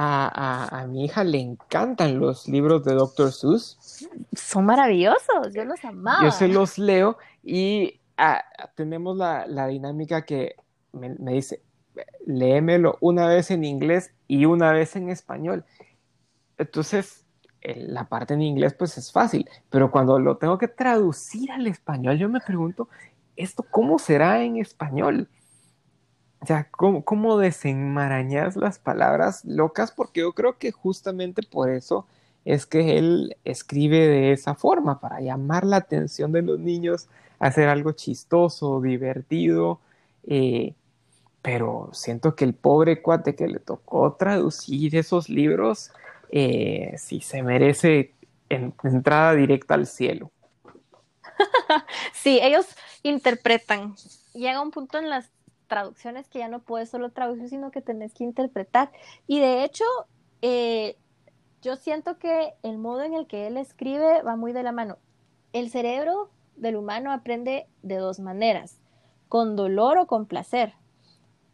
a, 0.00 0.86
mi 0.88 1.04
hija 1.04 1.24
le 1.24 1.40
encantan 1.40 2.18
los 2.18 2.46
libros 2.46 2.84
de 2.84 2.94
Dr. 2.94 3.32
Seuss. 3.32 4.08
Son 4.32 4.64
maravillosos, 4.64 5.52
yo 5.54 5.64
los 5.64 5.84
amaba. 5.84 6.24
Yo 6.24 6.30
se 6.30 6.48
los 6.48 6.78
leo 6.78 7.18
y 7.42 8.00
ah, 8.16 8.44
tenemos 8.74 9.16
la, 9.16 9.66
dinámica 9.66 10.22
que 10.22 10.54
me 10.92 11.32
dice, 11.32 11.62
léemelo 12.26 12.96
una 13.00 13.26
vez 13.26 13.50
en 13.50 13.64
inglés 13.64 14.12
y 14.26 14.44
una 14.44 14.72
vez 14.72 14.96
en 14.96 15.08
español. 15.08 15.64
Entonces, 16.58 17.24
la 17.62 18.08
parte 18.08 18.34
en 18.34 18.42
inglés 18.42 18.74
pues 18.74 18.98
es 18.98 19.12
fácil, 19.12 19.48
pero 19.70 19.90
cuando 19.90 20.18
lo 20.18 20.36
tengo 20.36 20.58
que 20.58 20.68
traducir 20.68 21.50
al 21.50 21.66
español, 21.66 22.18
yo 22.18 22.28
me 22.28 22.40
pregunto, 22.40 22.88
¿esto 23.36 23.64
cómo 23.68 23.98
será 23.98 24.42
en 24.42 24.58
español? 24.58 25.28
O 26.40 26.46
sea, 26.46 26.68
¿cómo, 26.70 27.04
cómo 27.04 27.38
desenmarañas 27.38 28.56
las 28.56 28.78
palabras 28.78 29.44
locas? 29.44 29.90
Porque 29.90 30.20
yo 30.20 30.32
creo 30.32 30.58
que 30.58 30.70
justamente 30.70 31.42
por 31.42 31.70
eso 31.70 32.06
es 32.44 32.64
que 32.64 32.96
él 32.96 33.36
escribe 33.44 34.06
de 34.08 34.32
esa 34.32 34.54
forma, 34.54 35.00
para 35.00 35.20
llamar 35.20 35.64
la 35.64 35.76
atención 35.76 36.32
de 36.32 36.42
los 36.42 36.58
niños, 36.58 37.08
hacer 37.38 37.68
algo 37.68 37.92
chistoso, 37.92 38.80
divertido, 38.80 39.80
eh, 40.26 40.74
pero 41.42 41.90
siento 41.92 42.34
que 42.34 42.44
el 42.44 42.54
pobre 42.54 43.02
cuate 43.02 43.34
que 43.34 43.48
le 43.48 43.58
tocó 43.58 44.14
traducir 44.14 44.96
esos 44.96 45.28
libros, 45.28 45.90
eh, 46.30 46.94
sí 46.98 47.20
se 47.20 47.42
merece 47.42 48.14
entrada 48.48 49.34
directa 49.34 49.74
al 49.74 49.86
cielo. 49.86 50.30
sí, 52.12 52.40
ellos 52.42 52.66
interpretan. 53.02 53.94
Llega 54.34 54.60
un 54.60 54.70
punto 54.70 54.98
en 54.98 55.08
las 55.10 55.30
traducciones 55.68 56.28
que 56.28 56.40
ya 56.40 56.48
no 56.48 56.60
puedes 56.60 56.90
solo 56.90 57.10
traducir, 57.10 57.48
sino 57.48 57.70
que 57.70 57.80
tenés 57.80 58.12
que 58.14 58.24
interpretar. 58.24 58.90
Y 59.26 59.38
de 59.38 59.64
hecho, 59.64 59.84
eh, 60.42 60.96
yo 61.62 61.76
siento 61.76 62.18
que 62.18 62.54
el 62.62 62.78
modo 62.78 63.02
en 63.02 63.14
el 63.14 63.26
que 63.26 63.46
él 63.46 63.56
escribe 63.56 64.22
va 64.22 64.36
muy 64.36 64.52
de 64.52 64.64
la 64.64 64.72
mano. 64.72 64.98
El 65.52 65.70
cerebro 65.70 66.30
del 66.56 66.76
humano 66.76 67.12
aprende 67.12 67.68
de 67.82 67.96
dos 67.96 68.18
maneras, 68.18 68.80
con 69.28 69.54
dolor 69.54 69.98
o 69.98 70.06
con 70.06 70.26
placer 70.26 70.74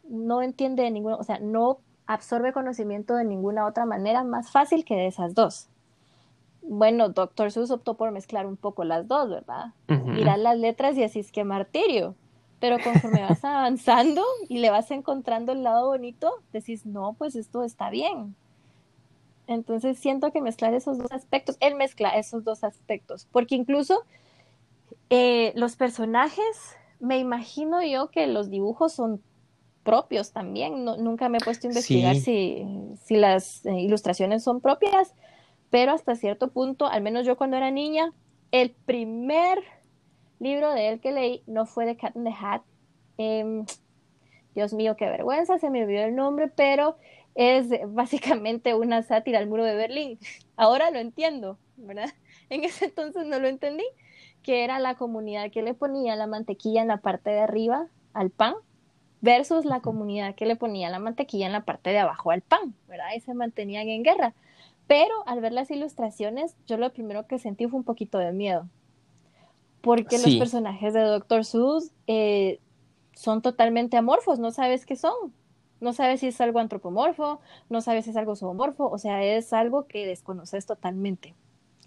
no 0.09 0.41
entiende 0.41 0.83
de 0.83 0.91
ninguna, 0.91 1.15
o 1.15 1.23
sea, 1.23 1.39
no 1.39 1.79
absorbe 2.07 2.53
conocimiento 2.53 3.15
de 3.15 3.23
ninguna 3.23 3.65
otra 3.65 3.85
manera 3.85 4.23
más 4.23 4.51
fácil 4.51 4.85
que 4.85 4.95
de 4.95 5.07
esas 5.07 5.33
dos. 5.33 5.69
Bueno, 6.61 7.09
Doctor 7.09 7.51
Seuss 7.51 7.71
optó 7.71 7.95
por 7.95 8.11
mezclar 8.11 8.45
un 8.45 8.57
poco 8.57 8.83
las 8.83 9.07
dos, 9.07 9.29
¿verdad? 9.29 9.73
Mirar 9.87 10.39
las 10.39 10.57
letras 10.57 10.97
y 10.97 11.03
así 11.03 11.19
es 11.19 11.31
que 11.31 11.43
martirio. 11.43 12.15
Pero 12.67 12.83
conforme 12.83 13.21
vas 13.21 13.43
avanzando 13.45 14.23
y 14.49 14.57
le 14.57 14.69
vas 14.69 14.89
encontrando 14.91 15.51
el 15.51 15.63
lado 15.63 15.87
bonito, 15.87 16.31
decís, 16.51 16.85
no, 16.85 17.13
pues 17.13 17.35
esto 17.35 17.63
está 17.63 17.89
bien. 17.89 18.35
Entonces 19.47 19.99
siento 19.99 20.31
que 20.31 20.41
mezclar 20.41 20.73
esos 20.73 20.97
dos 20.97 21.11
aspectos, 21.11 21.57
él 21.59 21.75
mezcla 21.75 22.09
esos 22.09 22.43
dos 22.43 22.63
aspectos, 22.63 23.27
porque 23.31 23.55
incluso 23.55 24.03
Eh, 25.09 25.53
los 25.55 25.75
personajes, 25.75 26.75
me 26.99 27.19
imagino 27.19 27.83
yo 27.83 28.09
que 28.09 28.25
los 28.27 28.49
dibujos 28.49 28.93
son 28.93 29.21
propios 29.83 30.31
también. 30.31 30.83
nunca 30.83 31.29
me 31.29 31.37
he 31.37 31.41
puesto 31.41 31.67
a 31.67 31.69
investigar 31.69 32.15
si, 32.15 32.65
si, 33.03 33.15
las 33.15 33.65
eh, 33.65 33.79
ilustraciones 33.79 34.43
son 34.43 34.61
propias, 34.61 35.13
pero 35.69 35.91
hasta 35.91 36.15
cierto 36.15 36.47
punto, 36.47 36.87
al 36.87 37.01
menos 37.01 37.25
yo 37.25 37.37
cuando 37.37 37.57
era 37.57 37.69
niña, 37.69 38.13
el 38.51 38.71
primer 38.71 39.59
libro 40.39 40.73
de 40.73 40.89
él 40.89 40.99
que 40.99 41.11
leí 41.11 41.43
no 41.47 41.65
fue 41.65 41.85
de 41.85 41.97
Cat 41.97 42.15
in 42.15 42.23
the 42.23 42.33
Hat. 42.39 42.61
Em, 43.17 43.65
Dios 44.53 44.73
mío, 44.73 44.95
qué 44.95 45.05
vergüenza, 45.05 45.59
se 45.59 45.69
me 45.69 45.83
olvidó 45.83 46.03
el 46.03 46.15
nombre, 46.15 46.47
pero 46.47 46.97
es 47.35 47.67
básicamente 47.87 48.73
una 48.73 49.03
sátira 49.03 49.39
al 49.39 49.47
muro 49.47 49.63
de 49.63 49.75
Berlín. 49.75 50.19
Ahora 50.55 50.91
lo 50.91 50.99
entiendo, 50.99 51.57
¿verdad? 51.77 52.09
En 52.49 52.63
ese 52.63 52.85
entonces 52.85 53.25
no 53.25 53.39
lo 53.39 53.47
entendí, 53.47 53.85
que 54.43 54.63
era 54.63 54.77
la 54.77 54.93
comunidad 54.95 55.49
que 55.49 55.63
le 55.63 55.73
ponía 55.73 56.15
la 56.15 56.27
mantequilla 56.27 56.83
en 56.83 56.89
la 56.89 56.97
parte 56.97 57.31
de 57.31 57.39
arriba 57.39 57.87
al 58.13 58.29
pan 58.29 58.53
versus 59.21 59.65
la 59.65 59.79
comunidad 59.79 60.35
que 60.35 60.45
le 60.45 60.55
ponía 60.55 60.91
la 60.91 60.99
mantequilla 60.99 61.47
en 61.47 61.53
la 61.53 61.65
parte 61.65 61.89
de 61.89 61.97
abajo 61.97 62.29
al 62.29 62.41
pan, 62.41 62.75
¿verdad? 62.87 63.07
Y 63.15 63.21
se 63.21 63.33
mantenían 63.33 63.89
en 63.89 64.03
guerra. 64.03 64.35
Pero 64.85 65.15
al 65.25 65.41
ver 65.41 65.51
las 65.51 65.71
ilustraciones, 65.71 66.55
yo 66.67 66.77
lo 66.77 66.93
primero 66.93 67.25
que 67.25 67.39
sentí 67.39 67.65
fue 67.65 67.79
un 67.79 67.83
poquito 67.83 68.19
de 68.19 68.31
miedo. 68.31 68.69
Porque 69.85 70.17
los 70.17 70.35
personajes 70.35 70.93
de 70.93 71.01
Doctor 71.01 71.45
Seuss 71.45 71.91
eh, 72.07 72.59
son 73.13 73.43
totalmente 73.43 73.97
amorfos, 73.97 74.39
no 74.39 74.51
sabes 74.51 74.85
qué 74.85 74.95
son. 74.95 75.13
No 75.79 75.93
sabes 75.93 76.21
si 76.21 76.27
es 76.27 76.41
algo 76.41 76.59
antropomorfo, 76.59 77.39
no 77.69 77.81
sabes 77.81 78.05
si 78.05 78.11
es 78.11 78.17
algo 78.17 78.35
zoomorfo, 78.35 78.89
o 78.89 78.97
sea, 78.97 79.23
es 79.23 79.53
algo 79.53 79.85
que 79.85 80.07
desconoces 80.07 80.65
totalmente. 80.65 81.35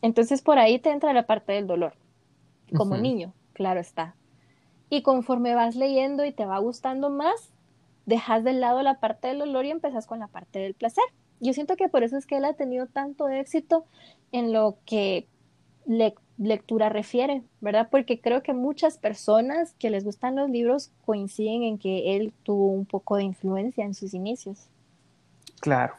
Entonces 0.03 0.43
por 0.43 0.59
ahí 0.59 0.79
te 0.79 0.91
entra 0.91 1.13
la 1.13 1.27
parte 1.27 1.53
del 1.53 1.67
dolor, 1.67 1.95
como 2.77 2.97
niño, 2.97 3.33
claro 3.55 3.81
está. 3.81 4.15
Y 4.91 5.03
conforme 5.03 5.55
vas 5.55 5.75
leyendo 5.75 6.25
y 6.25 6.33
te 6.33 6.47
va 6.47 6.59
gustando 6.59 7.11
más, 7.11 7.51
dejas 8.07 8.45
de 8.45 8.53
lado 8.53 8.83
la 8.83 9.01
parte 9.01 9.29
del 9.29 9.41
dolor 9.41 9.65
y 9.65 9.71
empezás 9.71 10.07
con 10.07 10.21
la 10.21 10.29
parte 10.29 10.61
del 10.61 10.75
placer. 10.75 11.05
Yo 11.41 11.53
siento 11.53 11.75
que 11.75 11.89
por 11.89 12.05
eso 12.05 12.17
es 12.17 12.27
que 12.27 12.37
él 12.37 12.45
ha 12.45 12.53
tenido 12.53 12.87
tanto 12.87 13.29
éxito 13.29 13.85
en 14.33 14.53
lo 14.53 14.79
que 14.87 15.27
lectura 16.39 16.89
refiere, 16.89 17.43
¿verdad? 17.61 17.89
Porque 17.91 18.21
creo 18.21 18.43
que 18.43 18.53
muchas 18.53 18.97
personas 18.97 19.75
que 19.79 19.91
les 19.91 20.05
gustan 20.05 20.37
los 20.37 20.49
libros 20.49 20.93
coinciden 21.05 21.65
en 21.65 21.79
que 21.79 22.17
él 22.17 22.33
tuvo 22.45 22.69
un 22.69 22.87
poco 22.87 23.17
de 23.17 23.25
influencia 23.25 23.85
en 23.85 23.95
sus 23.95 24.15
inicios. 24.15 24.69
Claro. 25.61 25.95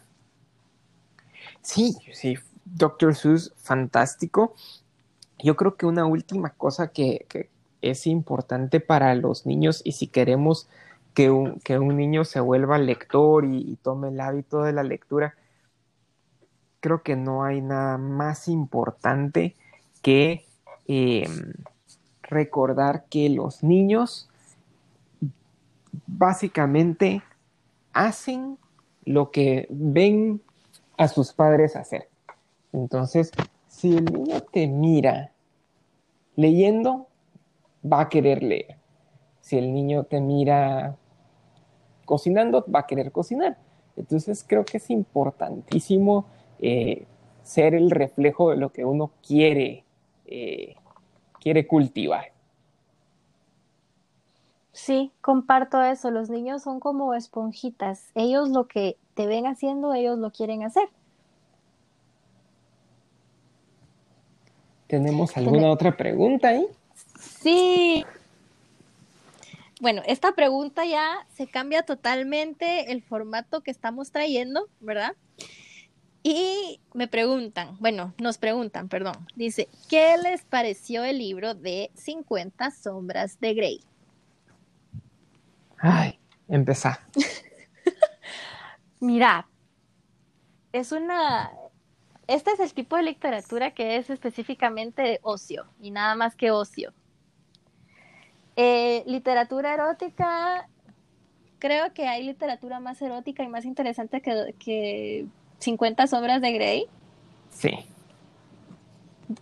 Sí, 1.61 1.95
sí, 2.13 2.35
Doctor 2.63 3.15
Seuss, 3.15 3.53
fantástico. 3.57 4.55
Yo 5.39 5.55
creo 5.55 5.75
que 5.75 5.85
una 5.85 6.05
última 6.05 6.51
cosa 6.51 6.91
que, 6.91 7.49
es 7.81 8.07
importante 8.07 8.81
para 8.81 9.15
los 9.15 9.45
niños 9.45 9.81
y 9.85 9.93
si 9.93 10.07
queremos 10.07 10.67
que 11.13 11.31
un, 11.31 11.61
que 11.61 11.79
un 11.79 11.95
niño 11.95 12.25
se 12.25 12.41
vuelva 12.41 12.77
lector 12.77 13.45
y, 13.45 13.77
tome 13.81 14.09
el 14.09 14.19
hábito 14.19 14.63
de 14.63 14.73
la 14.73 14.83
lectura, 14.83 15.35
creo 16.81 17.03
que 17.03 17.15
no 17.15 17.43
hay 17.43 17.61
nada 17.61 17.97
más 17.97 18.49
importante 18.49 19.55
que 20.01 20.45
em, 20.87 21.53
recordar 22.23 23.05
que 23.05 23.29
los 23.29 23.63
niños 23.63 24.29
básicamente 26.07 27.21
hacen 27.93 28.57
lo 29.05 29.31
que 29.31 29.67
ven 29.69 30.41
a 30.97 31.07
sus 31.07 31.33
padres 31.33 31.75
hacer. 31.75 32.09
Entonces, 32.73 33.31
si 33.67 33.97
el 33.97 34.05
niño 34.05 34.41
te 34.41 34.67
mira 34.67 35.31
leyendo, 36.35 37.07
va 37.83 38.01
a 38.01 38.09
querer 38.09 38.43
leer. 38.43 38.75
Si 39.41 39.57
el 39.57 39.73
niño 39.73 40.03
te 40.03 40.21
mira 40.21 40.95
cocinando, 42.05 42.65
va 42.73 42.81
a 42.81 42.87
querer 42.87 43.11
cocinar. 43.11 43.57
Entonces 43.95 44.45
creo 44.47 44.63
que 44.65 44.77
es 44.77 44.89
importantísimo 44.89 46.25
eh, 46.59 47.05
ser 47.43 47.73
el 47.75 47.91
reflejo 47.91 48.51
de 48.51 48.57
lo 48.57 48.71
que 48.71 48.85
uno 48.85 49.11
quiere, 49.25 49.83
eh, 50.31 50.75
quiere 51.39 51.65
cultivar. 51.67 52.31
Sí, 54.71 55.11
comparto 55.21 55.81
eso. 55.81 56.11
Los 56.11 56.29
niños 56.29 56.63
son 56.63 56.79
como 56.79 57.13
esponjitas. 57.13 58.11
Ellos 58.15 58.49
lo 58.49 58.67
que 58.67 58.95
te 59.15 59.27
ven 59.27 59.47
haciendo, 59.47 59.93
ellos 59.93 60.17
lo 60.17 60.31
quieren 60.31 60.63
hacer. 60.63 60.87
¿Tenemos 64.87 65.35
alguna 65.35 65.69
otra 65.69 65.95
pregunta 65.97 66.49
ahí? 66.49 66.65
Sí. 67.19 68.05
Bueno, 69.81 70.01
esta 70.05 70.31
pregunta 70.33 70.85
ya 70.85 71.25
se 71.35 71.47
cambia 71.47 71.83
totalmente 71.83 72.91
el 72.91 73.01
formato 73.01 73.61
que 73.61 73.71
estamos 73.71 74.11
trayendo, 74.11 74.67
¿verdad? 74.79 75.15
Y 76.21 76.81
me 76.93 77.07
preguntan, 77.07 77.77
bueno, 77.79 78.13
nos 78.17 78.37
preguntan, 78.37 78.89
perdón, 78.89 79.25
dice, 79.35 79.69
¿qué 79.89 80.17
les 80.17 80.43
pareció 80.43 81.03
el 81.03 81.17
libro 81.17 81.53
de 81.53 81.91
50 81.95 82.71
sombras 82.71 83.39
de 83.39 83.53
Grey? 83.53 83.79
Ay, 85.77 86.19
empezá. 86.49 86.99
Mira, 88.99 89.47
es 90.73 90.91
una, 90.91 91.51
este 92.27 92.51
es 92.51 92.59
el 92.59 92.73
tipo 92.73 92.97
de 92.97 93.03
literatura 93.03 93.71
que 93.71 93.95
es 93.95 94.09
específicamente 94.09 95.01
de 95.01 95.19
ocio 95.23 95.65
y 95.79 95.91
nada 95.91 96.15
más 96.15 96.35
que 96.35 96.51
ocio. 96.51 96.93
Eh, 98.57 99.03
literatura 99.07 99.73
erótica, 99.73 100.67
creo 101.59 101.93
que 101.93 102.07
hay 102.07 102.23
literatura 102.23 102.81
más 102.81 103.01
erótica 103.01 103.41
y 103.43 103.47
más 103.47 103.63
interesante 103.63 104.21
que, 104.21 104.53
que 104.59 105.27
50 105.59 106.07
sombras 106.07 106.41
de 106.41 106.51
Grey. 106.53 106.85
Sí. 107.51 107.71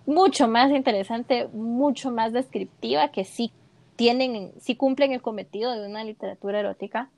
Mucho 0.06 0.48
más 0.48 0.72
interesante, 0.72 1.48
mucho 1.54 2.12
más 2.12 2.34
descriptiva, 2.34 3.10
que 3.10 3.24
sí 3.24 3.52
tienen, 3.96 4.52
sí 4.60 4.76
cumplen 4.76 5.12
el 5.12 5.22
cometido 5.22 5.72
de 5.72 5.88
una 5.88 6.04
literatura 6.04 6.60
erótica. 6.60 7.10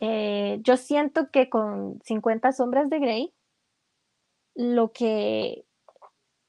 Eh, 0.00 0.58
yo 0.62 0.76
siento 0.76 1.30
que 1.30 1.48
con 1.48 2.00
50 2.02 2.52
sombras 2.52 2.90
de 2.90 2.98
Grey, 2.98 3.32
lo 4.54 4.92
que, 4.92 5.64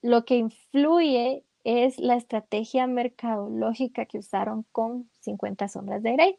lo 0.01 0.26
que 0.26 0.38
influye 0.38 1.43
es 1.64 1.97
la 1.99 2.16
estrategia 2.16 2.88
mercadológica 2.88 4.06
que 4.06 4.18
usaron 4.18 4.66
con 4.72 5.10
50 5.22 5.68
sombras 5.70 6.04
de 6.04 6.14
Grey, 6.14 6.38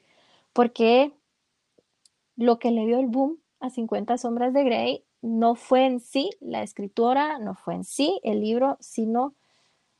porque 0.53 1.13
lo 2.37 2.59
que 2.59 2.71
le 2.71 2.85
dio 2.87 2.99
el 2.99 3.07
boom 3.07 3.39
a 3.65 3.71
50 3.71 4.19
sombras 4.19 4.53
de 4.53 4.63
Grey 4.63 5.05
no 5.23 5.55
fue 5.55 5.87
en 5.87 6.01
sí 6.01 6.31
la 6.41 6.63
escritura, 6.63 7.39
no 7.39 7.55
fue 7.55 7.75
en 7.75 7.85
sí 7.85 8.21
el 8.23 8.41
libro, 8.41 8.77
sino 8.79 9.35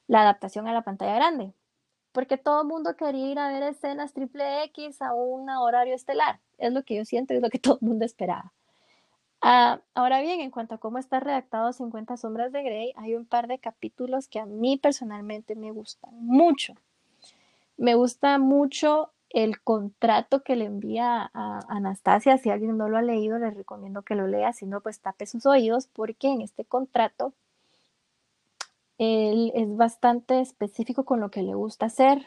la 0.07 0.21
adaptación 0.21 0.69
a 0.69 0.75
la 0.75 0.83
pantalla 0.83 1.15
grande. 1.15 1.55
Porque 2.13 2.37
todo 2.37 2.61
el 2.61 2.69
mundo 2.69 2.95
quería 2.97 3.33
ir 3.33 3.39
a 3.39 3.49
ver 3.49 3.63
escenas 3.63 4.13
triple 4.13 4.65
X 4.65 5.01
a 5.01 5.15
un 5.15 5.49
horario 5.49 5.95
estelar. 5.95 6.41
Es 6.59 6.73
lo 6.73 6.83
que 6.83 6.97
yo 6.97 7.05
siento, 7.07 7.33
es 7.33 7.41
lo 7.41 7.49
que 7.49 7.59
todo 7.61 7.79
el 7.81 7.89
mundo 7.89 8.05
esperaba. 8.05 8.53
Ah, 9.41 9.81
ahora 9.95 10.21
bien, 10.21 10.41
en 10.41 10.51
cuanto 10.51 10.75
a 10.75 10.79
cómo 10.79 10.99
está 10.99 11.21
redactado 11.21 11.73
50 11.73 12.19
sombras 12.19 12.53
de 12.53 12.63
Grey, 12.63 12.93
hay 12.97 13.15
un 13.15 13.25
par 13.25 13.47
de 13.47 13.59
capítulos 13.59 14.29
que 14.29 14.41
a 14.41 14.47
mí 14.47 14.77
personalmente 14.77 15.55
me 15.55 15.71
gustan 15.71 16.15
mucho. 16.15 16.75
Me 17.79 17.95
gusta 17.95 18.39
mucho 18.39 19.11
el 19.35 19.61
contrato 19.61 20.43
que 20.43 20.57
le 20.57 20.65
envía 20.65 21.31
a 21.35 21.61
Anastasia. 21.69 22.39
Si 22.39 22.51
alguien 22.51 22.79
no 22.79 22.89
lo 22.89 22.97
ha 22.97 23.03
leído, 23.03 23.39
les 23.39 23.55
recomiendo 23.55 24.03
que 24.03 24.15
lo 24.15 24.27
lea. 24.27 24.53
Si 24.53 24.65
no, 24.65 24.81
pues 24.81 25.01
tape 25.01 25.27
sus 25.27 25.45
oídos, 25.45 25.89
porque 25.89 26.29
en 26.29 26.41
este 26.41 26.65
contrato 26.65 27.35
él 28.97 29.53
es 29.55 29.77
bastante 29.77 30.41
específico 30.41 31.05
con 31.05 31.21
lo 31.21 31.31
que 31.31 31.43
le 31.43 31.55
gusta 31.55 31.87
hacer, 31.87 32.27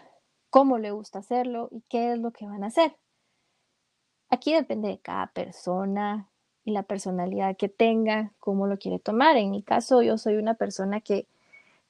cómo 0.49 0.77
le 0.77 0.91
gusta 0.91 1.19
hacerlo 1.19 1.69
y 1.71 1.81
qué 1.89 2.11
es 2.11 2.19
lo 2.19 2.31
que 2.31 2.45
van 2.45 2.63
a 2.63 2.67
hacer. 2.67 2.95
Aquí 4.29 4.53
depende 4.53 4.89
de 4.89 4.99
cada 4.99 5.27
persona, 5.27 6.27
y 6.67 6.71
la 6.71 6.83
personalidad 6.83 7.55
que 7.55 7.69
tenga, 7.69 8.33
cómo 8.41 8.67
lo 8.67 8.77
quiere 8.77 8.99
tomar. 8.99 9.37
En 9.37 9.51
mi 9.51 9.63
caso, 9.63 10.01
yo 10.01 10.17
soy 10.17 10.35
una 10.35 10.55
persona 10.55 10.99
que 10.99 11.25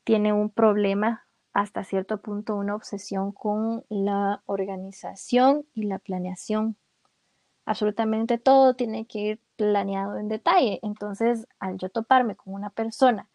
tiene 0.04 0.34
un 0.34 0.52
problema 0.52 1.26
hasta 1.58 1.84
cierto 1.84 2.22
punto, 2.22 2.56
una 2.56 2.76
obsesión 2.76 3.32
con 3.32 3.84
la 3.90 4.44
organización 4.46 5.66
y 5.74 5.86
la 5.88 5.98
planeación. 5.98 6.78
Absolutamente 7.66 8.38
todo 8.38 8.76
tiene 8.76 9.08
que 9.08 9.20
ir 9.20 9.42
planeado 9.56 10.20
en 10.20 10.28
detalle. 10.28 10.80
Entonces, 10.84 11.48
al 11.58 11.80
yo 11.80 11.90
toparme 11.90 12.36
con 12.36 12.54
una 12.54 12.70
persona, 12.70 13.28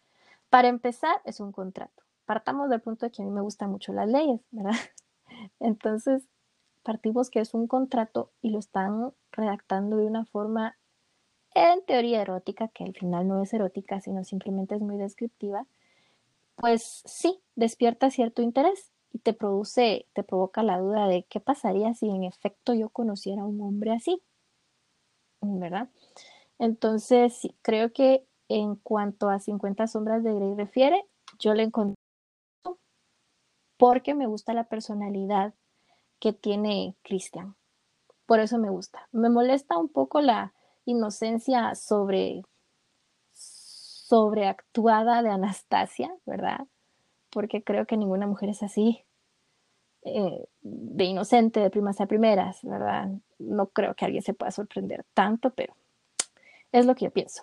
para 0.49 0.69
empezar, 0.69 1.17
es 1.25 1.41
un 1.41 1.51
contrato. 1.51 2.01
Partamos 2.23 2.69
del 2.69 2.79
punto 2.79 3.05
de 3.05 3.11
que 3.11 3.21
a 3.21 3.25
mí 3.25 3.31
me 3.31 3.41
gustan 3.41 3.69
mucho 3.69 3.91
las 3.91 4.07
leyes, 4.07 4.39
¿verdad? 4.51 4.71
Entonces, 5.59 6.23
partimos 6.81 7.29
que 7.29 7.41
es 7.41 7.53
un 7.53 7.67
contrato 7.67 8.31
y 8.41 8.51
lo 8.51 8.59
están 8.59 9.11
redactando 9.33 9.97
de 9.97 10.05
una 10.05 10.23
forma 10.23 10.77
en 11.55 11.83
teoría 11.85 12.21
erótica, 12.21 12.69
que 12.69 12.85
al 12.85 12.93
final 12.93 13.27
no 13.27 13.43
es 13.43 13.53
erótica, 13.53 13.99
sino 13.99 14.23
simplemente 14.23 14.75
es 14.75 14.81
muy 14.81 14.95
descriptiva, 14.95 15.67
pues 16.63 17.01
sí, 17.03 17.41
despierta 17.55 18.09
cierto 18.09 18.41
interés. 18.41 18.93
y 19.11 19.19
te 19.19 19.33
produce, 19.33 20.07
te 20.13 20.23
provoca 20.23 20.63
la 20.63 20.79
duda 20.79 21.07
de 21.09 21.25
qué 21.29 21.41
pasaría 21.41 21.93
si 21.93 22.09
en 22.09 22.23
efecto 22.23 22.73
yo 22.73 22.87
conociera 22.89 23.41
a 23.41 23.45
un 23.45 23.59
hombre 23.59 23.91
así, 23.91 24.23
¿verdad? 25.41 25.89
Entonces, 26.59 27.35
sí, 27.35 27.53
creo 27.63 27.91
que 27.91 28.25
en 28.47 28.77
cuanto 28.77 29.29
a 29.29 29.39
50 29.39 29.87
sombras 29.87 30.23
de 30.23 30.33
Grey 30.33 30.55
refiere, 30.55 31.05
yo 31.37 31.53
le 31.53 31.63
encontré 31.63 31.97
porque 33.77 34.15
me 34.15 34.27
gusta 34.27 34.53
la 34.53 34.63
personalidad 34.69 35.53
que 36.19 36.31
tiene 36.31 36.95
Christian. 37.03 37.57
Por 38.25 38.39
eso 38.39 38.57
me 38.57 38.69
gusta. 38.69 39.09
Me 39.11 39.29
molesta 39.29 39.77
un 39.77 39.89
poco 39.89 40.21
la 40.21 40.53
inocencia 40.85 41.75
sobre 41.75 42.43
sobreactuada 44.13 45.23
de 45.23 45.29
Anastasia, 45.29 46.13
¿verdad? 46.27 46.67
Porque 47.31 47.63
creo 47.63 47.87
que 47.87 47.97
ninguna 47.97 48.27
mujer 48.27 48.49
es 48.49 48.61
así, 48.61 49.03
eh, 50.03 50.45
de 50.61 51.03
inocente, 51.03 51.59
de 51.59 51.71
primas 51.71 51.99
a 51.99 52.05
primeras, 52.05 52.59
¿verdad? 52.61 53.09
No 53.39 53.69
creo 53.69 53.95
que 53.95 54.05
alguien 54.05 54.21
se 54.21 54.35
pueda 54.35 54.51
sorprender 54.51 55.03
tanto, 55.15 55.49
pero 55.55 55.75
es 56.71 56.85
lo 56.85 56.93
que 56.93 57.05
yo 57.05 57.11
pienso. 57.11 57.41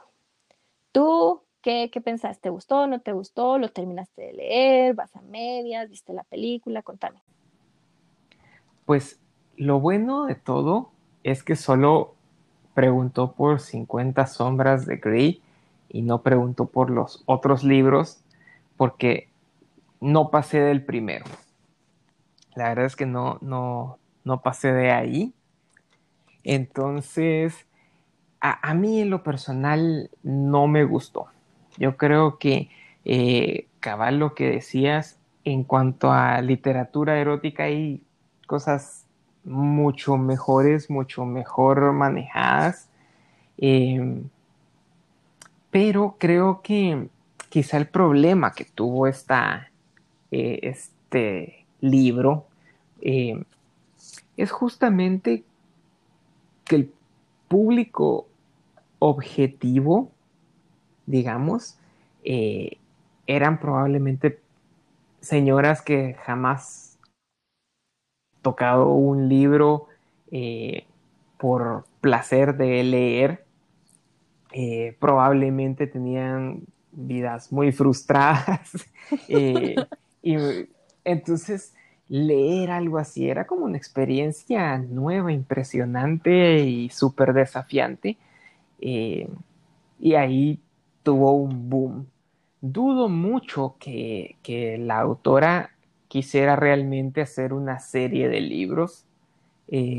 ¿Tú 0.92 1.42
qué, 1.60 1.90
qué 1.92 2.00
pensaste? 2.00 2.42
¿Te 2.42 2.50
gustó? 2.50 2.86
¿No 2.86 3.00
te 3.00 3.14
gustó? 3.14 3.58
¿Lo 3.58 3.70
terminaste 3.70 4.22
de 4.22 4.32
leer? 4.32 4.94
¿Vas 4.94 5.16
a 5.16 5.22
medias? 5.22 5.90
¿Viste 5.90 6.12
la 6.12 6.22
película? 6.22 6.82
Contame. 6.82 7.20
Pues 8.86 9.18
lo 9.56 9.80
bueno 9.80 10.26
de 10.26 10.36
todo 10.36 10.92
es 11.24 11.42
que 11.42 11.56
solo 11.56 12.14
preguntó 12.74 13.32
por 13.32 13.58
50 13.58 14.24
sombras 14.28 14.86
de 14.86 14.98
Grey 14.98 15.42
y 15.90 16.02
no 16.02 16.22
preguntó 16.22 16.66
por 16.66 16.90
los 16.90 17.22
otros 17.26 17.64
libros 17.64 18.24
porque 18.76 19.28
no 20.00 20.30
pasé 20.30 20.60
del 20.60 20.84
primero. 20.84 21.26
La 22.54 22.70
verdad 22.70 22.86
es 22.86 22.96
que 22.96 23.06
no, 23.06 23.38
no, 23.42 23.98
no 24.24 24.42
pasé 24.42 24.72
de 24.72 24.90
ahí. 24.90 25.34
Entonces, 26.44 27.66
a, 28.40 28.72
mí 28.74 29.00
en 29.00 29.10
lo 29.10 29.22
personal 29.22 30.10
no 30.22 30.66
me 30.66 30.84
gustó. 30.84 31.26
Yo 31.76 31.96
creo 31.96 32.38
que, 32.38 32.70
eh, 33.04 33.68
cabal, 33.80 34.18
lo 34.18 34.34
que 34.34 34.50
decías 34.50 35.18
en 35.44 35.64
cuanto 35.64 36.12
a 36.12 36.40
literatura 36.40 37.18
erótica 37.18 37.64
hay 37.64 38.02
cosas 38.46 39.06
mucho 39.44 40.16
mejores, 40.16 40.90
mucho 40.90 41.24
mejor 41.24 41.92
manejadas. 41.92 42.88
Em, 43.58 44.28
pero 45.70 46.16
creo 46.18 46.62
que 46.62 47.08
quizá 47.48 47.76
el 47.76 47.86
problema 47.86 48.52
que 48.52 48.64
tuvo 48.64 49.06
esta, 49.06 49.70
eh, 50.30 50.60
este 50.62 51.66
libro 51.80 52.46
em, 53.00 53.44
es 54.36 54.50
justamente 54.50 55.44
que 56.64 56.76
el 56.76 56.92
público 57.48 58.28
objetivo, 58.98 60.12
digamos, 61.06 61.78
eh, 62.24 62.78
eran 63.26 63.58
probablemente 63.58 64.40
señoras 65.20 65.82
que 65.82 66.14
jamás 66.24 66.98
tocado 68.42 68.88
un 68.88 69.28
libro 69.28 69.88
eh, 70.30 70.84
por 71.38 71.84
placer 72.00 72.56
de 72.56 72.82
leer, 72.84 73.44
eh, 74.52 74.96
probablemente 74.98 75.86
tenían 75.86 76.62
vidas 76.92 77.52
muy 77.52 77.72
frustradas. 77.72 78.70
y 79.28 80.36
entonces 81.04 81.74
leer 82.10 82.72
algo 82.72 82.98
así 82.98 83.30
era 83.30 83.46
como 83.46 83.64
una 83.64 83.76
experiencia 83.76 84.78
nueva, 84.78 85.32
impresionante 85.32 86.58
y 86.58 86.88
súper 86.90 87.32
desafiante. 87.32 88.18
Eh, 88.80 89.28
y 90.00 90.14
ahí 90.14 90.58
tuvo 91.04 91.32
un 91.32 91.70
boom. 91.70 92.06
Dudo 92.60 93.08
mucho 93.08 93.76
que, 93.78 94.36
la 94.80 94.98
autora 94.98 95.70
quisiera 96.08 96.56
realmente 96.56 97.20
hacer 97.20 97.52
una 97.52 97.78
serie 97.78 98.28
de 98.28 98.40
libros, 98.40 99.04
eh, 99.68 99.96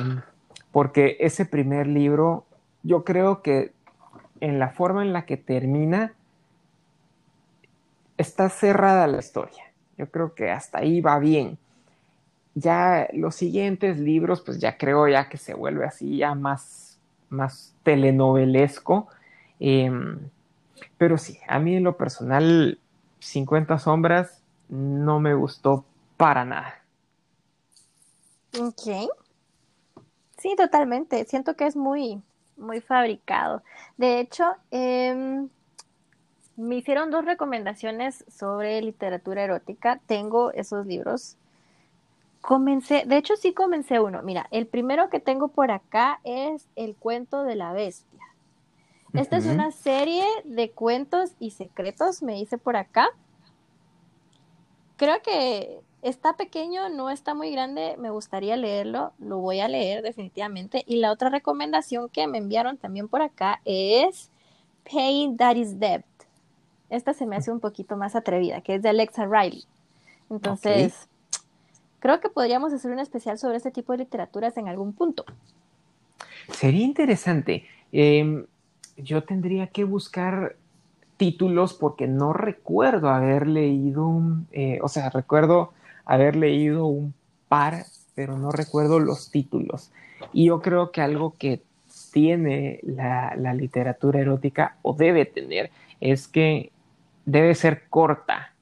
porque 0.72 1.16
ese 1.22 1.46
primer 1.46 1.88
libro, 1.88 2.46
yo 2.84 3.06
creo 3.06 3.42
que 3.42 3.72
en 4.42 4.60
la 4.60 4.70
forma 4.70 5.02
en 5.04 5.14
la 5.14 5.26
que 5.26 5.38
termina, 5.38 6.14
está 8.18 8.50
cerrada 8.50 9.08
la 9.08 9.20
historia. 9.20 9.64
Yo 9.98 10.12
creo 10.12 10.36
que 10.36 10.52
hasta 10.52 10.80
ahí 10.80 11.00
va 11.00 11.18
bien. 11.20 11.58
Ya 12.54 13.08
los 13.14 13.36
siguientes 13.36 13.98
libros, 13.98 14.42
pues 14.42 14.60
ya 14.60 14.78
creo 14.78 15.08
ya 15.08 15.30
que 15.30 15.38
se 15.38 15.54
vuelve 15.54 15.86
así 15.86 16.18
ya 16.18 16.36
más 16.36 16.92
más 17.32 17.74
telenovelesco. 17.84 19.08
Em, 19.60 20.20
pero 20.98 21.18
sí, 21.18 21.40
a 21.48 21.58
mí 21.58 21.76
en 21.76 21.84
lo 21.84 21.98
personal, 21.98 22.78
50 23.20 23.80
sombras 23.80 24.42
no 24.70 25.20
me 25.20 25.34
gustó 25.34 25.86
para 26.18 26.46
nada. 26.46 26.76
Ok. 28.60 29.10
Sí, 30.38 30.56
totalmente. 30.56 31.26
Siento 31.26 31.56
que 31.56 31.66
es 31.66 31.76
muy, 31.76 32.22
muy 32.62 32.82
fabricado. 32.82 33.64
De 33.98 34.20
hecho, 34.20 34.46
em, 34.72 35.50
me 36.56 36.76
hicieron 36.76 37.12
dos 37.12 37.26
recomendaciones 37.26 38.24
sobre 38.30 38.82
literatura 38.82 39.44
erótica. 39.44 40.00
Tengo 40.06 40.52
esos 40.52 40.86
libros 40.86 41.38
Comencé, 42.42 43.04
de 43.06 43.18
hecho 43.18 43.36
sí 43.36 43.54
comencé 43.54 44.00
uno. 44.00 44.24
Mira, 44.24 44.48
el 44.50 44.66
primero 44.66 45.10
que 45.10 45.20
tengo 45.20 45.50
por 45.50 45.70
acá 45.70 46.20
es 46.24 46.68
El 46.76 46.96
cuento 46.96 47.44
de 47.44 47.56
la 47.56 47.72
bestia. 47.72 48.20
Esta 49.14 49.38
es 49.38 49.46
una 49.46 49.72
serie 49.72 50.26
de 50.46 50.72
cuentos 50.72 51.32
y 51.38 51.52
secretos, 51.52 52.24
me 52.24 52.36
dice 52.36 52.58
por 52.58 52.78
acá. 52.78 53.10
Creo 54.96 55.22
que 55.22 55.82
está 56.02 56.34
pequeño, 56.38 56.90
no 56.90 57.10
está 57.10 57.34
muy 57.34 57.52
grande, 57.52 57.96
me 57.98 58.10
gustaría 58.10 58.58
leerlo, 58.58 59.14
lo 59.20 59.38
voy 59.38 59.60
a 59.60 59.68
leer 59.68 60.02
definitivamente. 60.02 60.84
Y 60.88 60.98
la 60.98 61.12
otra 61.12 61.30
recomendación 61.30 62.10
que 62.10 62.28
me 62.28 62.38
enviaron 62.38 62.78
también 62.78 63.08
por 63.08 63.22
acá 63.22 63.62
es 63.66 64.30
Pain 64.92 65.38
That 65.38 65.56
Is 65.56 65.80
Debt. 65.80 66.06
Esta 66.90 67.14
se 67.14 67.26
me 67.26 67.38
hace 67.38 67.52
un 67.52 67.60
poquito 67.60 67.96
más 67.98 68.16
atrevida, 68.16 68.62
que 68.62 68.76
es 68.76 68.82
de 68.82 68.90
Alexa 68.90 69.26
Riley. 69.26 69.64
Entonces, 70.30 71.08
Creo 72.02 72.20
que 72.20 72.30
podríamos 72.30 72.74
hacer 72.74 72.92
un 72.92 72.98
especial 72.98 73.38
sobre 73.38 73.58
este 73.58 73.70
tipo 73.70 73.92
de 73.92 74.00
literaturas 74.00 74.58
en 74.58 74.68
algún 74.68 74.92
punto. 74.92 75.24
Sería 76.52 76.84
interesante. 76.84 77.66
Em, 77.92 78.48
yo 78.98 79.24
tendría 79.24 79.68
que 79.68 79.84
buscar 79.84 80.56
títulos 81.18 81.76
porque 81.76 82.08
no 82.08 82.34
recuerdo 82.34 83.10
haber 83.10 83.46
leído, 83.46 84.20
eh, 84.52 84.80
o 84.82 84.88
sea, 84.88 85.12
recuerdo 85.12 85.74
haber 86.14 86.36
leído 86.36 86.86
un 86.86 87.14
par, 87.48 87.86
pero 88.16 88.38
no 88.38 88.52
recuerdo 88.52 89.00
los 89.00 89.32
títulos. 89.32 89.92
Y 90.34 90.46
yo 90.46 90.62
creo 90.62 90.92
que 90.92 91.02
algo 91.02 91.36
que 91.38 91.62
tiene 92.12 92.80
la, 92.84 93.36
literatura 93.54 94.20
erótica 94.20 94.78
o 94.82 94.94
debe 94.94 95.26
tener 95.26 95.72
es 96.00 96.28
que 96.28 96.72
debe 97.26 97.56
ser 97.56 97.88
corta 97.90 98.54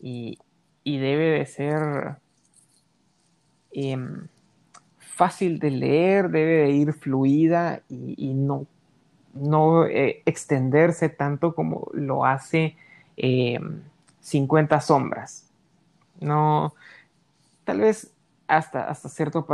y, 0.00 0.38
y 0.84 0.98
debe 0.98 1.38
de 1.38 1.46
ser 1.46 2.16
Em, 3.78 4.26
fácil 4.98 5.58
de 5.58 5.70
leer, 5.70 6.30
debe 6.30 6.62
de 6.62 6.70
ir 6.70 6.94
fluida 6.94 7.82
y, 7.90 8.32
no, 8.32 8.66
no 9.34 9.84
eh, 9.84 10.22
extenderse 10.24 11.10
tanto 11.10 11.54
como 11.54 11.86
lo 11.92 12.24
hace 12.24 12.74
50 13.16 14.74
em, 14.74 14.80
sombras. 14.80 15.45
No, 16.20 16.74
tal 17.64 17.80
vez 17.80 18.14
hasta, 18.46 18.88
hasta 18.88 19.08
cierto 19.08 19.46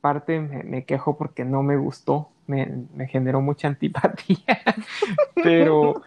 parte 0.00 0.40
me, 0.40 0.84
quejo 0.84 1.16
porque 1.16 1.44
no 1.44 1.62
me 1.62 1.76
gustó, 1.76 2.30
me, 2.46 2.86
generó 3.08 3.40
mucha 3.40 3.68
antipatía, 3.68 4.62
pero, 5.34 6.02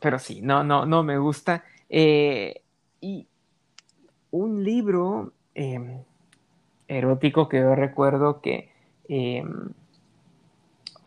pero 0.00 0.18
sí, 0.18 0.40
no, 0.42 0.62
no, 0.62 0.86
no 0.86 1.02
me 1.02 1.18
gusta. 1.18 1.64
Eh, 1.88 2.62
y 3.00 3.26
un 4.30 4.62
libro 4.62 5.32
em, 5.54 6.02
erótico 6.86 7.48
que 7.48 7.58
yo 7.58 7.74
recuerdo 7.74 8.40
que 8.40 8.70
em, 9.08 9.70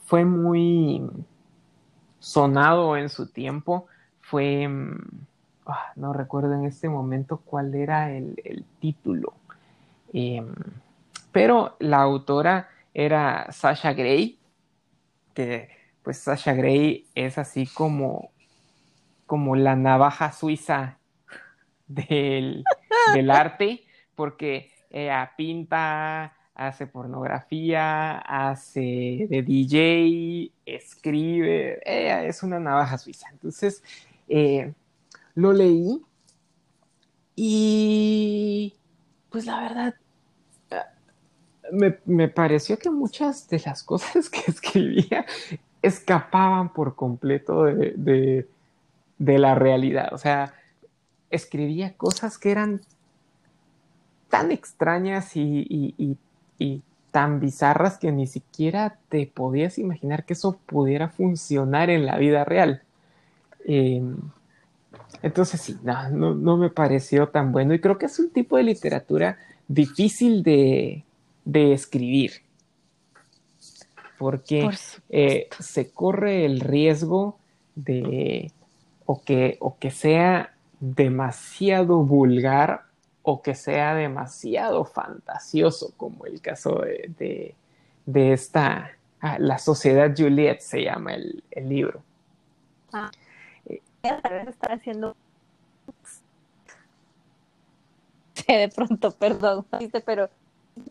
fue 0.05 0.26
muy 0.26 1.01
sonado 2.20 2.97
en 2.97 3.09
su 3.09 3.28
tiempo 3.32 3.88
fue, 4.22 4.64
em, 4.64 4.97
ah, 5.66 5.91
no 5.95 6.14
recuerdo 6.14 6.53
en 6.53 6.66
este 6.66 6.89
momento 6.89 7.38
cuál 7.38 7.74
era 7.76 8.11
el, 8.11 8.66
título, 8.80 9.34
em, 10.11 10.53
pero 11.32 11.76
la 11.80 12.01
autora 12.01 12.70
era 12.93 13.51
Sasha 13.51 13.93
Gray, 13.93 14.39
que 15.34 15.70
pues 16.03 16.20
Sasha 16.20 16.53
Gray 16.53 17.07
es 17.16 17.38
así 17.38 17.66
como, 17.66 18.32
como 19.26 19.55
la 19.55 19.76
navaja 19.76 20.32
suiza 20.32 20.97
del, 21.88 22.64
del 23.14 23.32
arte, 23.32 23.84
porque 24.16 24.72
ella 24.89 25.32
pinta, 25.36 26.34
hace 26.55 26.88
pornografía, 26.88 28.18
hace 28.20 29.28
de 29.30 29.41
DJ, 29.41 30.51
escribe, 30.66 31.80
ella 31.86 32.26
es 32.26 32.43
una 32.43 32.59
navaja 32.59 32.97
suiza. 32.97 33.30
Entonces, 33.32 33.84
eh, 34.28 34.74
lo 35.36 35.53
leí 35.53 36.01
y 37.36 38.73
pues 39.29 39.45
la 39.45 39.61
verdad, 39.61 39.95
me, 41.71 41.97
me, 42.05 42.27
pareció 42.27 42.77
que 42.77 42.91
muchas 42.91 43.47
de 43.49 43.61
las 43.65 43.84
cosas 43.84 44.29
que 44.29 44.43
escribía 44.47 45.25
escapaban 45.81 46.71
por 46.71 46.95
completo 46.95 47.63
de, 47.63 48.47
de, 49.17 49.39
la 49.39 49.55
realidad. 49.55 50.13
O 50.13 50.17
sea, 50.17 50.53
escribía 51.29 51.93
cosas 51.95 52.38
que 52.38 52.51
eran 52.51 52.81
tan 54.29 54.51
extrañas 54.51 55.36
y, 55.36 55.65
y, 55.69 56.17
y, 56.57 56.81
tan 57.11 57.39
bizarras 57.39 57.99
que 57.99 58.11
ni 58.11 58.25
siquiera 58.25 58.97
te 59.09 59.27
podías 59.27 59.77
imaginar 59.77 60.25
que 60.25 60.34
eso 60.34 60.57
pudiera 60.65 61.09
funcionar 61.09 61.91
en 61.91 62.07
la 62.07 62.17
vida 62.17 62.43
real. 62.43 62.81
Eh, 63.65 64.01
entonces 65.22 65.61
sí, 65.61 65.78
no, 65.84 66.09
no, 66.09 66.36
no, 66.36 66.57
me 66.57 66.70
pareció 66.70 67.30
tan 67.30 67.51
bueno. 67.51 67.74
Y 67.74 67.80
creo 67.80 67.97
que 67.97 68.07
es 68.07 68.20
un 68.20 68.30
tipo 68.30 68.57
de 68.57 68.64
literatura 68.64 69.38
difícil 69.68 70.43
de, 70.43 71.03
de 71.45 71.74
escribir. 71.74 72.32
Porque 74.18 74.70
eh, 75.09 75.49
se 75.59 75.91
corre 75.91 76.45
el 76.45 76.59
riesgo 76.59 77.38
de 77.76 78.51
o 79.05 79.22
que, 79.22 79.57
o 79.59 79.78
que 79.78 79.91
sea 79.91 80.53
demasiado 80.80 82.03
vulgar 82.03 82.84
o 83.22 83.41
que 83.41 83.55
sea 83.55 83.95
demasiado 83.95 84.84
fantasioso, 84.86 85.93
como 85.95 86.26
el 86.26 86.41
caso 86.41 86.82
de, 86.82 87.55
de, 88.05 88.34
esta, 88.34 88.91
ah, 89.22 89.39
La 89.39 89.57
Sociedad 89.57 90.14
Juliet 90.16 90.59
se 90.59 90.84
llama 90.84 91.14
el, 91.14 91.43
el 91.51 91.70
libro. 91.70 92.03
Ah, 92.91 93.09
estar 94.04 94.72
haciendo... 94.72 95.16
de 98.47 98.70
pronto, 98.70 99.12
perdón, 99.12 99.66
pero 100.06 100.30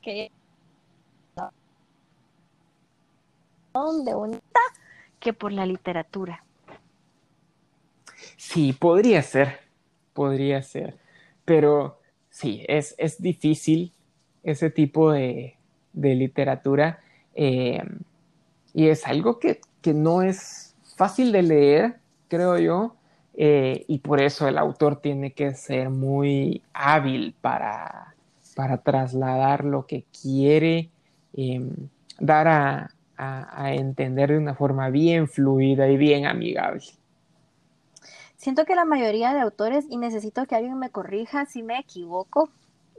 que 0.01 0.31
de 4.05 4.15
bonita 4.15 4.61
que 5.19 5.33
por 5.33 5.53
la 5.53 5.65
literatura. 5.65 6.45
Sí, 8.37 8.73
podría 8.73 9.23
ser, 9.23 9.61
podría 10.13 10.63
ser, 10.63 10.99
pero 11.45 11.99
sí, 12.29 12.65
es, 12.69 12.95
es 12.99 13.21
difícil 13.21 13.93
ese 14.43 14.71
tipo 14.71 15.13
de, 15.13 15.57
de 15.93 16.15
literatura 16.15 17.01
eh, 17.35 17.83
y 18.75 18.89
es 18.89 19.07
algo 19.07 19.39
que, 19.39 19.61
que, 19.81 19.95
no 19.95 20.23
es 20.23 20.75
fácil 20.97 21.33
de 21.33 21.43
leer, 21.43 21.97
creo 22.29 22.59
yo, 22.59 22.97
eh, 23.35 23.85
y 23.89 23.99
por 23.99 24.21
eso 24.21 24.47
el 24.49 24.59
autor 24.59 25.01
tiene 25.01 25.33
que 25.33 25.55
ser 25.55 25.91
muy 25.91 26.63
hábil 26.73 27.35
para, 27.41 28.15
para 28.55 28.79
trasladar 28.79 29.65
lo 29.65 29.87
que 29.87 30.05
quiere 30.23 30.91
eh, 31.35 31.61
dar 32.19 32.49
a, 32.49 32.91
a, 33.17 33.65
a 33.65 33.75
entender 33.75 34.31
de 34.31 34.39
una 34.39 34.55
forma 34.55 34.91
bien 34.91 35.29
fluida 35.29 35.89
y 35.89 35.97
bien 35.97 36.27
amigable. 36.27 36.83
Siento 38.37 38.65
que 38.65 38.75
la 38.75 38.85
mayoría 38.85 39.33
de 39.33 39.41
autores, 39.41 39.87
y 39.89 39.97
necesito 39.97 40.47
que 40.47 40.57
alguien 40.57 40.77
me 40.77 40.91
corrija 40.91 41.47
si 41.47 41.63
me 41.63 41.79
equivoco, 41.79 42.51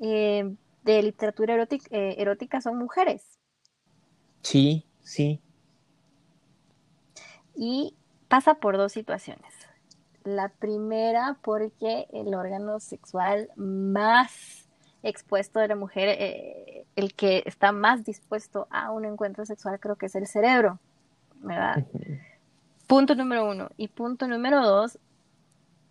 eh, 0.01 0.55
de 0.84 1.03
literatura 1.03 1.53
erótica, 1.53 1.88
eh, 1.91 2.15
erótica 2.17 2.61
son 2.61 2.77
mujeres. 2.77 3.38
Sí, 4.41 4.86
sí. 5.01 5.41
Y 7.55 7.93
pasa 8.29 8.55
por 8.55 8.77
dos 8.77 8.93
situaciones. 8.93 9.62
La 10.24 10.49
primera, 10.49 11.38
porque 11.41 12.07
el 12.13 12.34
órgano 12.34 12.80
sexual 12.80 13.49
más 13.55 14.67
expuesto 15.03 15.59
de 15.59 15.67
la 15.67 15.76
mujer, 15.76 16.09
eh, 16.09 16.86
el 16.95 17.13
que 17.13 17.43
está 17.45 17.71
más 17.71 18.05
dispuesto 18.05 18.67
a 18.71 18.91
un 18.91 19.05
encuentro 19.05 19.45
sexual, 19.45 19.80
creo 19.80 19.97
que 19.97 20.05
es 20.05 20.15
el 20.15 20.28
cerebro, 20.28 20.80
¿verdad? 21.36 21.86
Punto 22.88 23.15
número 23.15 23.49
uno. 23.49 23.69
Y 23.76 23.89
punto 23.89 24.28
número 24.28 24.65
dos, 24.65 24.97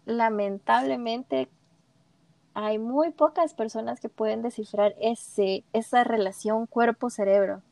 lamentablemente 0.07 1.49
hay 2.55 2.79
muy 2.79 3.11
pocas 3.11 3.55
personas 3.55 4.01
que 4.01 4.09
pueden 4.09 4.43
descifrar 4.43 4.95
ese, 5.01 5.65
esa 5.73 6.05
relación 6.05 6.67
cuerpo-cerebro. 6.67 7.63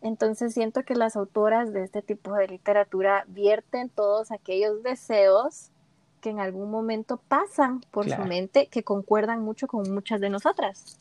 Entonces 0.00 0.54
siento 0.54 0.84
que 0.84 0.94
las 0.94 1.16
autoras 1.16 1.72
de 1.72 1.82
este 1.82 2.02
tipo 2.02 2.34
de 2.34 2.46
literatura 2.46 3.24
vierten 3.28 3.88
todos 3.88 4.30
aquellos 4.30 4.82
deseos 4.82 5.72
que 6.18 6.30
en 6.30 6.40
algún 6.40 6.70
momento 6.70 7.20
pasan 7.28 7.80
por 7.90 8.06
claro. 8.06 8.22
su 8.22 8.28
mente 8.28 8.68
que 8.68 8.82
concuerdan 8.82 9.42
mucho 9.42 9.66
con 9.66 9.90
muchas 9.92 10.20
de 10.20 10.30
nosotras. 10.30 10.98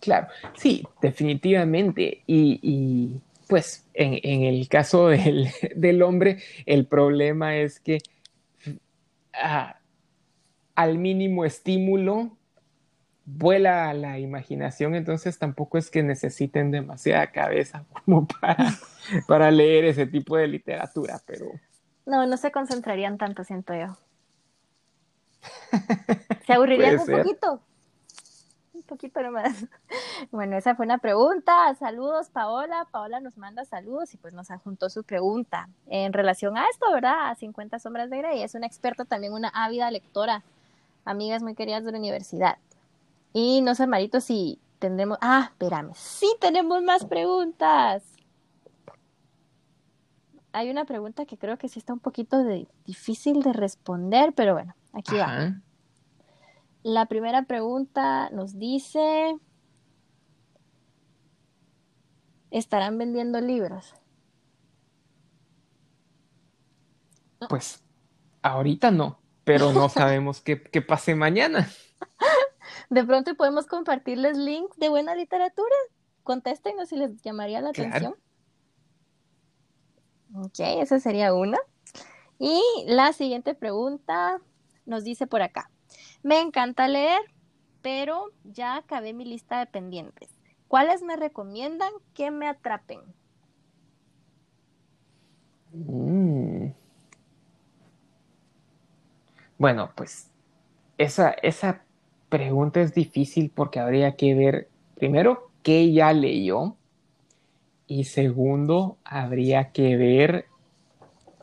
Claro, 0.00 0.28
sí, 0.54 0.86
definitivamente. 1.02 2.22
Y, 2.26 2.60
y 2.62 3.20
pues 3.48 3.86
en, 3.94 4.20
en, 4.22 4.42
el 4.44 4.68
caso 4.68 5.08
del, 5.08 5.48
del, 5.76 6.02
hombre, 6.02 6.38
el 6.66 6.86
problema 6.86 7.56
es 7.56 7.80
que 7.80 7.98
ah, 9.34 9.78
al 10.74 10.98
mínimo 10.98 11.44
estímulo 11.44 12.36
vuela 13.24 13.92
la 13.92 14.18
imaginación, 14.18 14.94
entonces 14.94 15.38
tampoco 15.38 15.76
es 15.76 15.90
que 15.90 16.02
necesiten 16.02 16.70
demasiada 16.70 17.30
cabeza 17.30 17.84
como 18.04 18.26
para, 18.26 18.74
para 19.26 19.50
leer 19.50 19.84
ese 19.84 20.06
tipo 20.06 20.36
de 20.36 20.48
literatura, 20.48 21.20
pero... 21.26 21.46
No, 22.08 22.24
no 22.24 22.38
se 22.38 22.50
concentrarían 22.50 23.18
tanto, 23.18 23.44
siento 23.44 23.74
yo. 23.74 23.98
Se 26.46 26.54
aburrirían 26.54 26.98
un 26.98 27.04
ser. 27.04 27.22
poquito. 27.22 27.60
Un 28.72 28.82
poquito 28.82 29.22
nomás. 29.22 29.66
Bueno, 30.32 30.56
esa 30.56 30.74
fue 30.74 30.84
una 30.86 30.98
pregunta. 30.98 31.74
Saludos, 31.76 32.28
Paola. 32.30 32.86
Paola 32.90 33.20
nos 33.20 33.36
manda 33.38 33.64
saludos 33.64 34.12
y 34.14 34.16
pues 34.16 34.34
nos 34.34 34.50
adjuntó 34.50 34.90
su 34.90 35.04
pregunta 35.04 35.68
en 35.86 36.12
relación 36.12 36.56
a 36.58 36.64
esto, 36.66 36.90
¿verdad? 36.92 37.30
A 37.30 37.34
50 37.34 37.78
sombras 37.78 38.10
de 38.10 38.18
Grey. 38.18 38.42
Es 38.42 38.54
una 38.54 38.66
experta, 38.66 39.04
también 39.04 39.32
una 39.32 39.48
ávida 39.50 39.90
lectora. 39.90 40.42
Amigas 41.04 41.42
muy 41.42 41.54
queridas 41.54 41.84
de 41.84 41.92
la 41.92 41.98
universidad. 41.98 42.56
Y 43.32 43.60
no 43.60 43.74
sé, 43.74 43.86
Marito, 43.86 44.20
si 44.20 44.58
tendremos... 44.78 45.18
Ah, 45.20 45.50
espérame. 45.52 45.92
Sí 45.94 46.34
tenemos 46.40 46.82
más 46.82 47.04
preguntas 47.04 48.02
hay 50.58 50.70
una 50.70 50.84
pregunta 50.84 51.24
que 51.24 51.38
creo 51.38 51.56
que 51.56 51.68
sí 51.68 51.78
está 51.78 51.92
un 51.92 52.00
poquito 52.00 52.42
de, 52.42 52.66
difícil 52.84 53.42
de 53.42 53.52
responder, 53.52 54.32
pero 54.34 54.54
bueno, 54.54 54.74
aquí 54.92 55.16
Ajá. 55.16 55.50
va. 55.50 55.62
La 56.82 57.06
primera 57.06 57.44
pregunta 57.44 58.28
nos 58.30 58.58
dice, 58.58 59.38
¿estarán 62.50 62.98
vendiendo 62.98 63.40
libros? 63.40 63.94
Pues 67.48 67.84
ahorita 68.42 68.90
no, 68.90 69.20
pero 69.44 69.72
no 69.72 69.88
sabemos 69.88 70.40
qué, 70.40 70.60
qué 70.60 70.82
pase 70.82 71.14
mañana. 71.14 71.68
De 72.90 73.04
pronto 73.04 73.36
podemos 73.36 73.66
compartirles 73.66 74.36
links 74.36 74.76
de 74.76 74.88
buena 74.88 75.14
literatura. 75.14 75.76
Contéstenos 76.24 76.88
si 76.88 76.96
les 76.96 77.22
llamaría 77.22 77.60
la 77.60 77.70
claro. 77.70 77.90
atención. 77.90 78.27
Ok, 80.34 80.60
esa 80.60 81.00
sería 81.00 81.34
una. 81.34 81.58
Y 82.38 82.62
la 82.86 83.12
siguiente 83.12 83.54
pregunta 83.54 84.40
nos 84.86 85.04
dice 85.04 85.26
por 85.26 85.42
acá. 85.42 85.70
Me 86.22 86.40
encanta 86.40 86.88
leer, 86.88 87.20
pero 87.82 88.32
ya 88.44 88.76
acabé 88.76 89.12
mi 89.12 89.24
lista 89.24 89.58
de 89.58 89.66
pendientes. 89.66 90.30
¿Cuáles 90.68 91.02
me 91.02 91.16
recomiendan 91.16 91.92
que 92.14 92.30
me 92.30 92.46
atrapen? 92.46 93.00
Mm. 95.72 96.72
Bueno, 99.58 99.90
pues 99.96 100.30
esa, 100.98 101.30
esa 101.30 101.82
pregunta 102.28 102.80
es 102.80 102.94
difícil 102.94 103.50
porque 103.50 103.80
habría 103.80 104.16
que 104.16 104.34
ver 104.34 104.68
primero 104.94 105.50
qué 105.62 105.92
ya 105.92 106.12
leyó 106.12 106.77
y 107.88 108.04
segundo, 108.04 108.98
habría 109.02 109.72
que 109.72 109.96
ver 109.96 110.44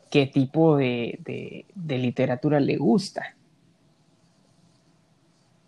qué 0.09 0.27
tipo 0.27 0.77
de, 0.77 1.19
de, 1.25 1.65
de 1.75 1.97
literatura 1.97 2.59
le 2.61 2.77
gusta. 2.77 3.35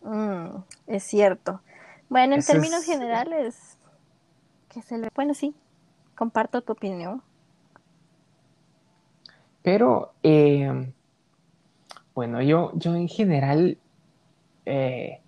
Mm, 0.04 0.64
es 0.86 1.04
cierto. 1.04 1.60
Bueno, 2.10 2.36
en 2.36 2.40
Eso 2.40 2.54
términos 2.54 2.82
es... 2.82 2.86
generales, 2.86 3.78
que 4.70 4.82
se 4.82 4.98
le... 4.98 5.10
bueno, 5.14 5.34
sí, 5.34 5.54
comparto 6.16 6.62
tu 6.62 6.74
opinión. 6.74 7.22
Pero, 9.64 10.14
eh, 10.24 10.94
bueno, 12.16 12.42
yo, 12.42 12.72
yo 12.76 12.96
en 12.96 13.10
general 13.10 13.78
eh, 14.66 15.22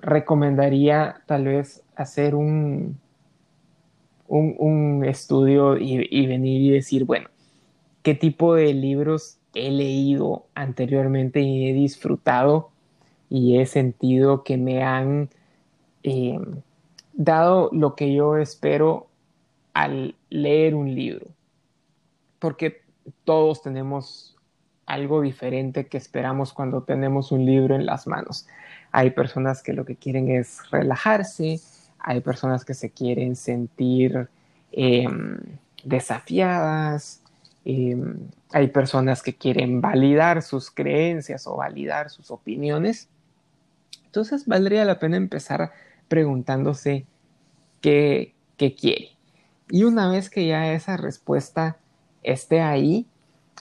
recomendaría 0.00 1.20
tal 1.26 1.44
vez 1.44 1.82
hacer 1.96 2.34
un, 2.34 2.98
un, 4.28 5.04
estudio 5.04 5.76
y, 5.76 6.26
venir 6.26 6.62
y 6.62 6.70
decir, 6.70 7.04
bueno, 7.04 7.28
¿qué 8.02 8.14
tipo 8.14 8.54
de 8.54 8.74
libros 8.74 9.38
he 9.54 9.70
leído 9.70 10.46
anteriormente 10.54 11.40
y 11.40 11.68
he 11.68 11.72
disfrutado 11.72 12.70
y 13.30 13.58
he 13.58 13.66
sentido 13.66 14.44
que 14.44 14.56
me 14.56 14.82
han 14.82 15.30
eh, 16.02 16.38
dado 17.14 17.70
lo 17.72 17.94
que 17.94 18.14
yo 18.14 18.36
espero 18.36 19.08
al 19.72 20.14
leer 20.30 20.74
un 20.74 20.94
libro? 20.94 21.26
Porque 22.38 22.82
todos 23.24 23.62
tenemos 23.62 24.36
algo 24.86 25.20
diferente 25.20 25.86
que 25.86 25.98
esperamos 25.98 26.52
cuando 26.52 26.82
tenemos 26.82 27.30
un 27.30 27.44
libro 27.44 27.74
en 27.74 27.84
las 27.84 28.06
manos. 28.06 28.46
Hay 28.90 29.10
personas 29.10 29.62
que 29.62 29.74
lo 29.74 29.84
que 29.84 29.96
quieren 29.96 30.30
es 30.30 30.70
relajarse, 30.70 31.60
hay 31.98 32.20
personas 32.20 32.64
que 32.64 32.74
se 32.74 32.90
quieren 32.90 33.36
sentir 33.36 34.28
em, 34.72 35.38
desafiadas, 35.84 37.22
em, 37.64 38.18
hay 38.52 38.68
personas 38.68 39.22
que 39.22 39.34
quieren 39.34 39.80
validar 39.80 40.42
sus 40.42 40.70
creencias 40.70 41.46
o 41.46 41.56
validar 41.56 42.10
sus 42.10 42.30
opiniones. 42.30 43.08
Entonces 44.06 44.46
valdría 44.46 44.84
la 44.84 44.98
pena 44.98 45.16
empezar 45.16 45.72
preguntándose 46.08 47.06
qué, 47.80 48.34
qué 48.56 48.74
quiere. 48.74 49.10
Y 49.70 49.84
una 49.84 50.10
vez 50.10 50.30
que 50.30 50.46
ya 50.46 50.72
esa 50.72 50.96
respuesta 50.96 51.76
esté 52.22 52.60
ahí, 52.60 53.06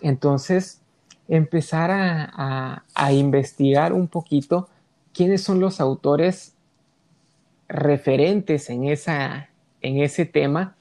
entonces 0.01 0.81
empezar 1.27 1.91
a, 1.91 2.83
investigar 3.11 3.93
un 3.93 4.07
poquito 4.07 4.69
quiénes 5.13 5.43
son 5.43 5.59
los 5.59 5.79
autores 5.81 6.53
referentes 7.68 8.70
en, 8.70 8.86
esa, 8.86 9.49
en 9.82 9.99
ese 9.99 10.26
tema 10.26 10.76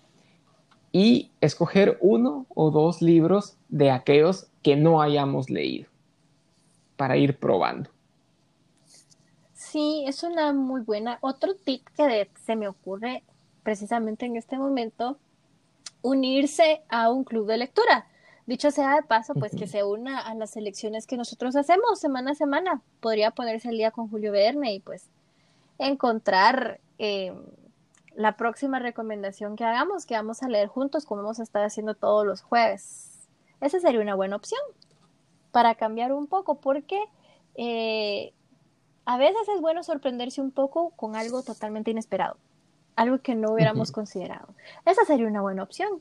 y 0.93 1.31
escoger 1.41 1.99
uno 2.01 2.47
o 2.55 2.71
dos 2.71 3.03
libros 3.03 3.57
de 3.69 3.91
aquellos 3.91 4.49
que 4.63 4.77
no 4.77 5.03
hayamos 5.03 5.51
leído 5.51 5.89
para 6.97 7.17
ir 7.17 7.39
probando. 7.39 7.91
Sí, 9.53 10.05
es 10.07 10.23
una 10.23 10.53
muy 10.53 10.81
buena. 10.81 11.19
Otro 11.21 11.55
tip 11.55 11.87
que 11.97 12.31
se 12.45 12.57
me 12.57 12.69
ocurre 12.69 13.23
precisamente 13.63 14.27
en 14.27 14.37
este 14.37 14.57
momento, 14.57 15.19
unirse 16.01 16.83
a 16.89 17.11
un 17.11 17.25
club 17.25 17.49
de 17.49 17.59
lectura. 17.59 18.07
Dicho 18.47 18.71
sea 18.71 18.95
de 18.95 19.03
paso, 19.03 19.35
pues 19.35 19.57
que 19.57 19.67
se 19.67 19.83
una 19.83 20.21
a 20.21 20.37
las 20.37 20.57
elecciones 20.57 21.05
que 21.05 21.17
nosotros 21.17 21.57
hacemos 21.57 21.99
semana 21.99 22.31
a 22.31 22.35
semana. 22.37 22.81
Podría 23.01 23.33
ponerse 23.33 23.69
el 23.69 23.77
día 23.77 23.91
con 23.91 24.09
Julio 24.09 24.31
Verne 24.31 24.73
y 24.73 24.79
pues 24.79 25.11
encontrar 25.79 26.81
eh, 26.99 27.35
la 28.15 28.37
próxima 28.37 28.79
recomendación 28.79 29.57
que 29.57 29.65
hagamos, 29.65 30.07
que 30.07 30.15
vamos 30.15 30.43
a 30.43 30.49
leer 30.49 30.69
juntos, 30.69 31.05
como 31.05 31.21
hemos 31.21 31.39
estado 31.39 31.67
haciendo 31.67 31.95
todos 31.95 32.27
los 32.27 32.41
jueves. 32.41 33.29
Esa 33.61 33.81
sería 33.81 34.01
una 34.01 34.15
buena 34.15 34.37
opción 34.37 34.61
para 35.53 35.75
cambiar 35.75 36.13
un 36.13 36.27
poco, 36.27 36.57
porque 36.57 36.99
eh, 37.55 38.33
a 39.05 39.19
veces 39.19 39.49
es 39.55 39.61
bueno 39.61 39.83
sorprenderse 39.83 40.41
un 40.41 40.51
poco 40.51 40.91
con 40.91 41.17
algo 41.17 41.43
totalmente 41.43 41.91
inesperado, 41.91 42.37
algo 42.97 43.21
que 43.21 43.35
no 43.35 43.53
hubiéramos 43.53 43.93
considerado. 43.93 44.49
Esa 44.85 45.05
sería 45.05 45.27
una 45.27 45.43
buena 45.43 45.63
opción. 45.63 46.01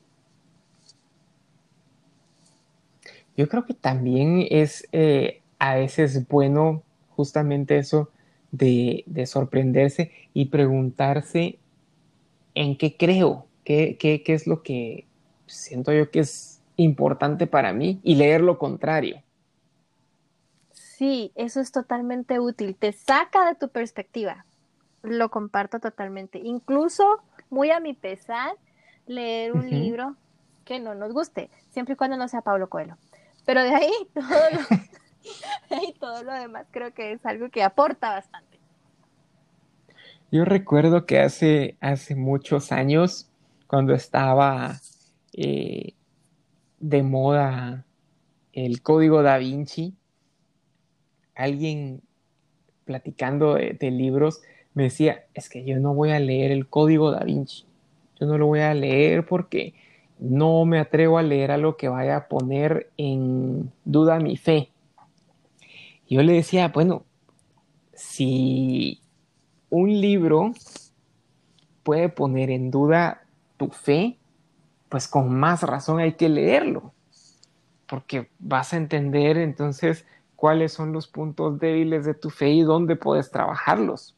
Yo 3.37 3.49
creo 3.49 3.65
que 3.65 3.73
también 3.73 4.47
es 4.49 4.87
eh, 4.93 5.41
a 5.59 5.75
veces 5.75 6.27
bueno 6.27 6.83
justamente 7.15 7.77
eso 7.77 8.09
de, 8.57 9.25
sorprenderse 9.25 10.11
y 10.33 10.45
preguntarse 10.45 11.59
en 12.53 12.77
qué 12.77 12.95
creo, 12.97 13.45
qué, 13.63 13.97
qué, 13.97 14.23
qué 14.23 14.33
es 14.33 14.47
lo 14.47 14.63
que 14.63 15.05
siento 15.47 15.93
yo 15.93 16.09
que 16.11 16.19
es 16.19 16.61
importante 16.77 17.47
para 17.47 17.73
mí 17.73 17.99
y 18.03 18.15
leer 18.15 18.41
lo 18.41 18.57
contrario. 18.57 19.21
Sí, 20.71 21.31
eso 21.35 21.59
es 21.59 21.71
totalmente 21.71 22.39
útil. 22.39 22.75
Te 22.75 22.93
saca 22.93 23.45
de 23.47 23.55
tu 23.55 23.69
perspectiva. 23.69 24.45
Lo 25.03 25.29
comparto 25.29 25.79
totalmente. 25.79 26.39
Incluso, 26.39 27.21
muy 27.49 27.69
a 27.71 27.79
mi 27.79 27.93
pesar, 27.93 28.53
leer 29.05 29.53
un 29.53 29.69
libro 29.69 30.15
que 30.63 30.79
no 30.79 30.95
nos 30.95 31.13
guste, 31.13 31.49
siempre 31.69 31.93
y 31.93 31.97
cuando 31.97 32.17
no 32.17 32.27
sea 32.27 32.41
Pablo 32.41 32.69
Coelho. 32.69 32.97
Pero 33.45 33.61
de 33.61 33.75
ahí 33.75 33.91
todo 34.13 34.23
lo, 34.23 34.59
todo 35.99 36.23
lo 36.23 36.33
demás 36.33 36.67
creo 36.71 36.93
que 36.93 37.13
es 37.13 37.25
algo 37.25 37.49
que 37.49 37.63
aporta 37.63 38.11
bastante. 38.11 38.59
Yo 40.31 40.43
recuerdo 40.43 41.05
que 41.05 41.19
hace, 41.19 41.77
hace 41.79 42.15
muchos 42.15 42.71
años, 42.71 43.29
cuando 43.67 43.93
estaba 43.93 44.79
eh, 45.33 45.93
de 46.79 47.03
moda 47.03 47.85
el 48.53 48.81
código 48.81 49.21
da 49.21 49.37
Vinci, 49.37 49.93
alguien 51.35 52.01
platicando 52.85 53.55
de, 53.55 53.77
de, 53.79 53.91
libros 53.91 54.41
me 54.73 54.83
decía, 54.83 55.25
es 55.33 55.49
que 55.49 55.63
yo 55.63 55.79
no 55.79 55.93
voy 55.93 56.11
a 56.11 56.19
leer 56.19 56.51
el 56.51 56.67
código 56.67 57.11
da 57.11 57.23
Vinci, 57.23 57.65
yo 58.19 58.27
no 58.27 58.37
lo 58.37 58.47
voy 58.47 58.59
a 58.59 58.73
leer 58.73 59.25
porque 59.25 59.73
no 60.19 60.65
me 60.65 60.79
atrevo 60.79 61.17
a 61.17 61.23
leer 61.23 61.51
algo 61.51 61.77
que 61.77 61.89
vaya 61.89 62.15
a 62.17 62.27
poner 62.27 62.89
en 62.97 63.71
duda 63.83 64.19
mi 64.19 64.37
fe. 64.37 64.69
Yo 66.07 66.21
le 66.21 66.33
decía, 66.33 66.67
bueno, 66.69 67.03
si 67.93 69.01
un 69.69 69.89
libro 69.99 70.53
puede 71.83 72.09
poner 72.09 72.49
en 72.49 72.71
duda 72.71 73.23
tu 73.57 73.69
fe, 73.69 74.17
pues 74.89 75.07
con 75.07 75.33
más 75.37 75.63
razón 75.63 75.99
hay 75.99 76.13
que 76.13 76.29
leerlo, 76.29 76.93
porque 77.87 78.29
vas 78.39 78.73
a 78.73 78.77
entender 78.77 79.37
entonces 79.37 80.05
cuáles 80.35 80.73
son 80.73 80.93
los 80.93 81.07
puntos 81.07 81.59
débiles 81.59 82.05
de 82.05 82.13
tu 82.13 82.29
fe 82.29 82.49
y 82.51 82.61
dónde 82.61 82.95
puedes 82.95 83.31
trabajarlos. 83.31 84.15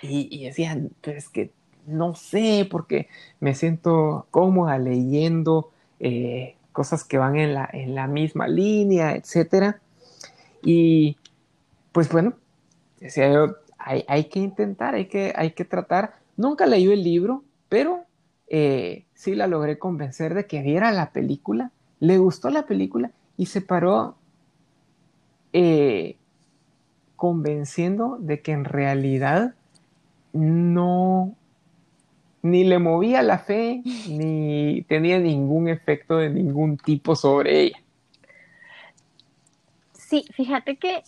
Y, 0.00 0.28
y 0.30 0.46
decía, 0.46 0.80
pues 1.00 1.28
que 1.28 1.52
no 1.86 2.14
sé, 2.14 2.66
porque 2.70 3.08
me 3.40 3.54
siento 3.54 4.26
cómoda 4.30 4.78
leyendo 4.78 5.70
eh, 6.00 6.56
cosas 6.72 7.04
que 7.04 7.18
van 7.18 7.36
en 7.36 7.54
la, 7.54 7.68
en 7.72 7.94
la 7.94 8.06
misma 8.06 8.48
línea, 8.48 9.14
etcétera. 9.14 9.81
Y 10.62 11.16
pues 11.92 12.08
bueno, 12.10 12.34
yo, 13.00 13.56
hay, 13.78 14.24
que 14.24 14.38
intentar, 14.38 14.94
hay 14.94 15.06
que, 15.06 15.32
hay 15.36 15.52
que 15.52 15.64
tratar. 15.64 16.14
Nunca 16.36 16.66
leí 16.66 16.90
el 16.90 17.02
libro, 17.02 17.44
pero 17.68 18.04
eh, 18.48 19.04
sí 19.14 19.34
la 19.34 19.46
logré 19.46 19.78
convencer 19.78 20.34
de 20.34 20.46
que 20.46 20.62
viera 20.62 20.92
la 20.92 21.12
película. 21.12 21.72
Le 22.00 22.18
gustó 22.18 22.50
la 22.50 22.66
película 22.66 23.10
y 23.36 23.46
se 23.46 23.60
paró 23.60 24.16
eh, 25.52 26.16
convenciendo 27.16 28.18
de 28.20 28.40
que 28.40 28.52
en 28.52 28.64
realidad 28.64 29.54
no 30.32 31.34
ni 32.42 32.64
le 32.64 32.78
movía 32.78 33.22
la 33.22 33.38
fe, 33.38 33.82
ni 34.08 34.82
tenía 34.88 35.18
ningún 35.18 35.68
efecto 35.68 36.16
de 36.16 36.30
ningún 36.30 36.76
tipo 36.76 37.14
sobre 37.14 37.60
ella. 37.60 37.81
Sí, 40.12 40.26
fíjate 40.34 40.76
que 40.76 41.02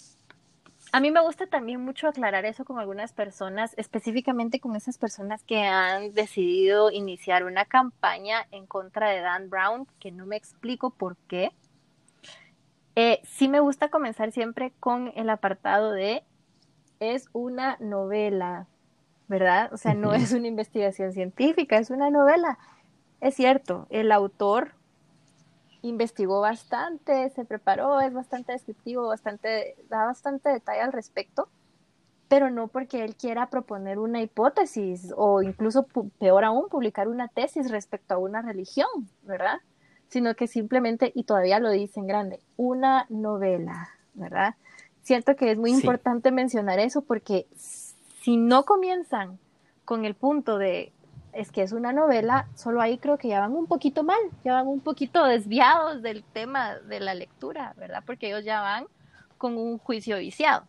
a 0.90 0.98
mí 0.98 1.11
me 1.11 1.20
gusta 1.20 1.46
también 1.46 1.84
mucho 1.84 2.09
aclarar 2.09 2.46
eso 2.46 2.64
con 2.64 2.78
algunas 2.78 3.12
personas, 3.12 3.74
específicamente 3.76 4.61
con 4.61 4.76
esas 4.76 4.96
personas 4.96 5.44
que 5.44 5.59
han 5.59 6.14
decidido 6.14 6.90
iniciar 6.90 7.44
una 7.44 7.66
campaña 7.66 8.46
en 8.50 8.64
contra 8.64 9.11
de 9.11 9.20
Dan 9.20 9.50
Brown, 9.50 9.86
que 10.00 10.11
no 10.11 10.24
me 10.24 10.36
explico 10.36 10.88
por 10.88 11.18
qué. 11.28 11.52
Eh, 12.96 13.20
sí 13.24 13.46
me 13.46 13.61
gusta 13.61 13.90
comenzar 13.90 14.32
siempre 14.32 14.72
con 14.80 15.12
el 15.16 15.28
apartado 15.28 15.92
de 15.92 16.24
es 16.98 17.28
una 17.34 17.76
novela, 17.80 18.68
¿verdad? 19.28 19.70
O 19.74 19.76
sea, 19.76 19.92
no 19.92 20.14
es 20.14 20.32
una 20.32 20.48
investigación 20.48 21.12
científica, 21.12 21.76
es 21.76 21.90
una 21.90 22.09
novela. 22.09 22.59
Es 23.20 23.34
cierto, 23.34 23.86
el 23.90 24.11
autor 24.12 24.72
investigó 25.89 26.41
bastante, 26.41 27.28
se 27.30 27.45
preparó, 27.45 28.01
es 28.01 28.12
bastante 28.12 28.53
descriptivo, 28.53 29.07
bastante, 29.07 29.76
da 29.91 30.07
bastante 30.07 30.49
detalle 30.49 30.80
al 30.80 30.93
respecto, 30.93 31.49
pero 32.28 32.51
no 32.51 32.68
porque 32.68 33.05
él 33.05 33.16
quiera 33.16 33.51
proponer 33.51 33.99
una 33.99 34.22
hipótesis 34.22 35.12
o 35.16 35.43
incluso 35.43 35.87
peor 36.18 36.45
aún, 36.45 36.68
publicar 36.70 37.07
una 37.07 37.28
tesis 37.28 37.70
respecto 37.70 38.14
a 38.14 38.18
una 38.18 38.41
religión, 38.41 38.89
¿verdad? 39.22 39.59
Sino 40.09 40.35
que 40.35 40.47
simplemente, 40.47 41.12
y 41.14 41.24
todavía 41.24 41.59
lo 41.61 41.70
dice 41.70 42.01
en 42.01 42.07
grande, 42.07 42.41
una 42.57 43.05
novela, 43.11 43.91
¿verdad? 44.14 44.55
Cierto 45.03 45.37
que 45.37 45.51
es 45.51 45.59
muy 45.59 45.70
importante 45.70 46.30
mencionar 46.30 46.78
eso 46.78 47.03
porque 47.03 47.47
si 48.20 48.39
no 48.39 48.64
comienzan 48.64 49.39
con 49.85 50.07
el 50.07 50.14
punto 50.14 50.57
de 50.57 50.93
es 51.35 51.51
que 51.51 51.62
es 51.62 51.72
una 51.72 51.93
novela, 51.93 52.49
solo 52.55 52.80
ahí 52.80 52.99
creo 52.99 53.18
que 53.18 53.28
ya 53.28 53.41
van 53.41 53.53
un 53.53 53.66
poquito 53.66 54.03
mal, 54.03 54.20
ya 54.45 54.55
van 54.55 54.66
un 54.66 54.80
poquito 54.80 55.24
desviados 55.26 56.03
del 56.03 56.24
tema 56.24 56.76
de 56.78 57.01
la 57.01 57.14
lectura, 57.14 57.74
¿verdad? 57.76 58.03
Porque 58.07 58.28
ellos 58.28 58.45
ya 58.45 58.61
van 58.61 58.87
con 59.39 59.57
un 59.59 59.78
juicio 59.78 60.18
viciado. 60.18 60.64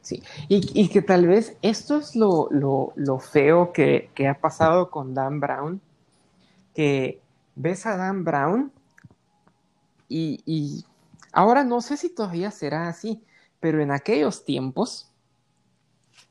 Sí, 0.00 0.22
y, 0.48 0.88
que 0.88 1.02
tal 1.02 1.26
vez 1.26 1.58
esto 1.60 1.98
es 1.98 2.16
lo, 2.16 3.18
feo 3.18 3.72
que, 3.72 4.10
ha 4.26 4.34
pasado 4.34 4.90
con 4.90 5.12
Dan 5.12 5.38
Brown, 5.38 5.82
que 6.74 7.20
ves 7.56 7.84
a 7.84 7.96
Dan 7.96 8.24
Brown 8.24 8.72
y, 10.08 10.40
y 10.46 10.86
ahora 11.32 11.62
no 11.62 11.82
sé 11.82 11.98
si 11.98 12.08
todavía 12.08 12.50
será 12.50 12.88
así, 12.88 13.22
pero 13.60 13.82
en 13.82 13.90
aquellos 13.90 14.46
tiempos 14.46 15.12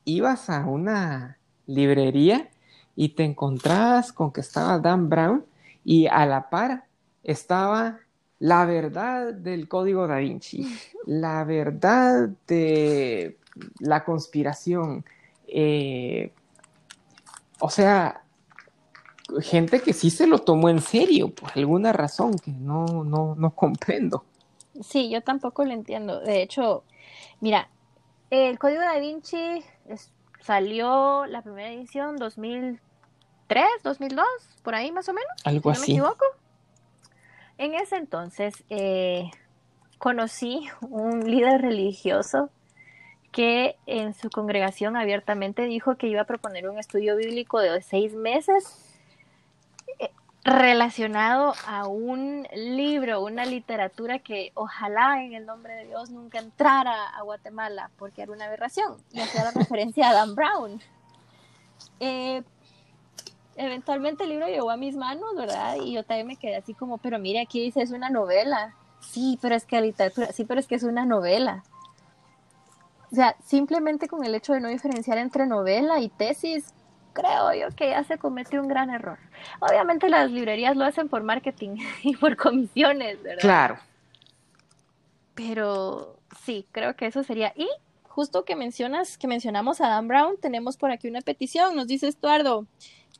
ibas 0.05 0.49
a 0.49 0.65
una 0.65 1.37
librería 1.67 2.49
y 2.97 3.09
te 3.09 3.23
encontrabas 3.23 4.11
con 4.11 4.33
que 4.33 4.41
estaba 4.41 4.79
Dan 4.79 5.07
Brown 5.07 5.45
y 5.85 6.07
a 6.07 6.25
la 6.25 6.49
par 6.49 6.85
estaba 7.23 7.99
la 8.39 8.65
verdad 8.65 9.35
del 9.35 9.69
código 9.69 10.07
da 10.07 10.17
Vinci, 10.17 10.67
la 11.05 11.43
verdad 11.43 12.29
de 12.47 13.37
la 13.79 14.03
conspiración. 14.03 15.05
Eh, 15.47 16.33
o 17.59 17.69
sea, 17.69 18.23
gente 19.41 19.79
que 19.81 19.93
sí 19.93 20.09
se 20.09 20.25
lo 20.25 20.39
tomó 20.39 20.69
en 20.69 20.81
serio 20.81 21.29
por 21.29 21.51
alguna 21.55 21.93
razón 21.93 22.33
que 22.33 22.51
no, 22.51 23.03
no, 23.03 23.35
no 23.35 23.51
comprendo. 23.51 24.25
Sí, 24.81 25.09
yo 25.11 25.21
tampoco 25.21 25.63
lo 25.65 25.71
entiendo. 25.71 26.19
De 26.19 26.41
hecho, 26.41 26.83
mira, 27.41 27.69
el 28.31 28.57
código 28.57 28.81
da 28.81 28.97
Vinci 28.97 29.63
salió 30.41 31.27
la 31.27 31.43
primera 31.43 31.71
edición 31.71 32.17
2003, 33.47 33.83
2002, 33.83 34.25
por 34.63 34.75
ahí 34.75 34.91
más 34.91 35.07
o 35.09 35.13
menos. 35.13 35.31
Algo 35.43 35.69
así. 35.69 35.79
¿No 35.79 35.87
me 35.87 36.09
equivoco? 36.09 36.25
En 37.57 37.73
ese 37.73 37.95
entonces 37.95 38.63
eh, 38.69 39.31
conocí 39.97 40.67
un 40.81 41.29
líder 41.29 41.61
religioso 41.61 42.49
que 43.31 43.77
en 43.85 44.13
su 44.13 44.29
congregación 44.29 44.95
abiertamente 44.95 45.63
dijo 45.63 45.95
que 45.95 46.07
iba 46.07 46.21
a 46.21 46.25
proponer 46.25 46.69
un 46.69 46.77
estudio 46.77 47.15
bíblico 47.15 47.59
de 47.59 47.81
seis 47.81 48.13
meses 48.13 48.97
eh, 49.99 50.09
relacionado 50.43 51.53
a 51.67 51.87
un 51.87 52.47
libro, 52.53 53.21
una 53.21 53.45
literatura 53.45 54.19
que 54.19 54.51
ojalá 54.55 55.23
en 55.23 55.33
el 55.33 55.45
nombre 55.45 55.73
de 55.75 55.85
Dios 55.87 56.09
nunca 56.09 56.39
entrara 56.39 57.09
a 57.09 57.21
Guatemala 57.23 57.89
porque 57.97 58.21
era 58.21 58.31
una 58.31 58.45
aberración 58.45 58.97
y 59.11 59.19
hacía 59.19 59.43
la 59.45 59.51
referencia 59.55 60.09
a 60.09 60.13
Dan 60.13 60.35
Brown. 60.35 60.81
Eh, 61.99 62.43
eventualmente 63.57 64.23
el 64.23 64.29
libro 64.29 64.47
llegó 64.47 64.71
a 64.71 64.77
mis 64.77 64.95
manos, 64.95 65.35
¿verdad? 65.35 65.77
Y 65.83 65.93
yo 65.93 66.03
también 66.03 66.27
me 66.27 66.35
quedé 66.35 66.55
así 66.55 66.73
como, 66.73 66.97
pero 66.97 67.19
mire, 67.19 67.41
aquí 67.41 67.61
dice 67.61 67.81
es 67.81 67.91
una 67.91 68.09
novela. 68.09 68.73
Sí, 68.99 69.37
pero 69.41 69.55
es 69.55 69.65
que 69.65 69.79
literatura, 69.81 70.31
sí, 70.31 70.45
pero 70.45 70.59
es 70.59 70.67
que 70.67 70.75
es 70.75 70.83
una 70.83 71.05
novela. 71.05 71.63
O 73.11 73.15
sea, 73.15 73.35
simplemente 73.43 74.07
con 74.07 74.23
el 74.25 74.35
hecho 74.35 74.53
de 74.53 74.59
no 74.59 74.69
diferenciar 74.69 75.17
entre 75.17 75.45
novela 75.45 75.99
y 75.99 76.09
tesis, 76.09 76.73
creo 77.13 77.53
yo 77.53 77.75
que 77.75 77.89
ya 77.89 78.03
se 78.03 78.17
cometió 78.17 78.61
un 78.61 78.67
gran 78.67 78.89
error. 78.89 79.17
Obviamente 79.59 80.09
las 80.09 80.29
librerías 80.29 80.75
lo 80.75 80.85
hacen 80.85 81.09
por 81.09 81.23
marketing 81.23 81.77
y 82.03 82.15
por 82.15 82.35
comisiones, 82.35 83.21
¿verdad? 83.23 83.41
Claro. 83.41 83.77
Pero 85.35 86.19
sí, 86.43 86.65
creo 86.71 86.95
que 86.95 87.05
eso 87.05 87.23
sería. 87.23 87.53
Y 87.55 87.67
justo 88.03 88.45
que 88.45 88.55
mencionas, 88.55 89.17
que 89.17 89.27
mencionamos 89.27 89.79
a 89.79 89.87
Dan 89.87 90.07
Brown, 90.07 90.37
tenemos 90.41 90.75
por 90.75 90.91
aquí 90.91 91.07
una 91.07 91.21
petición, 91.21 91.75
nos 91.75 91.87
dice 91.87 92.07
Estuardo, 92.07 92.65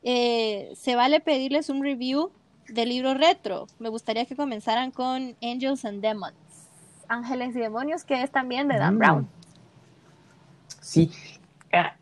eh, 0.02 0.72
se 0.76 0.96
vale 0.96 1.20
pedirles 1.20 1.68
un 1.68 1.82
review 1.82 2.30
del 2.68 2.90
libro 2.90 3.14
retro. 3.14 3.66
Me 3.78 3.88
gustaría 3.88 4.26
que 4.26 4.36
comenzaran 4.36 4.90
con 4.90 5.36
Angels 5.42 5.84
and 5.84 6.00
Demons, 6.00 6.34
Ángeles 7.08 7.56
y 7.56 7.60
Demonios, 7.60 8.04
que 8.04 8.22
es 8.22 8.30
también 8.30 8.68
de 8.68 8.78
Dan 8.78 8.96
mm. 8.96 8.98
Brown. 8.98 9.28
Sí, 10.80 11.10
ah, 11.72 11.96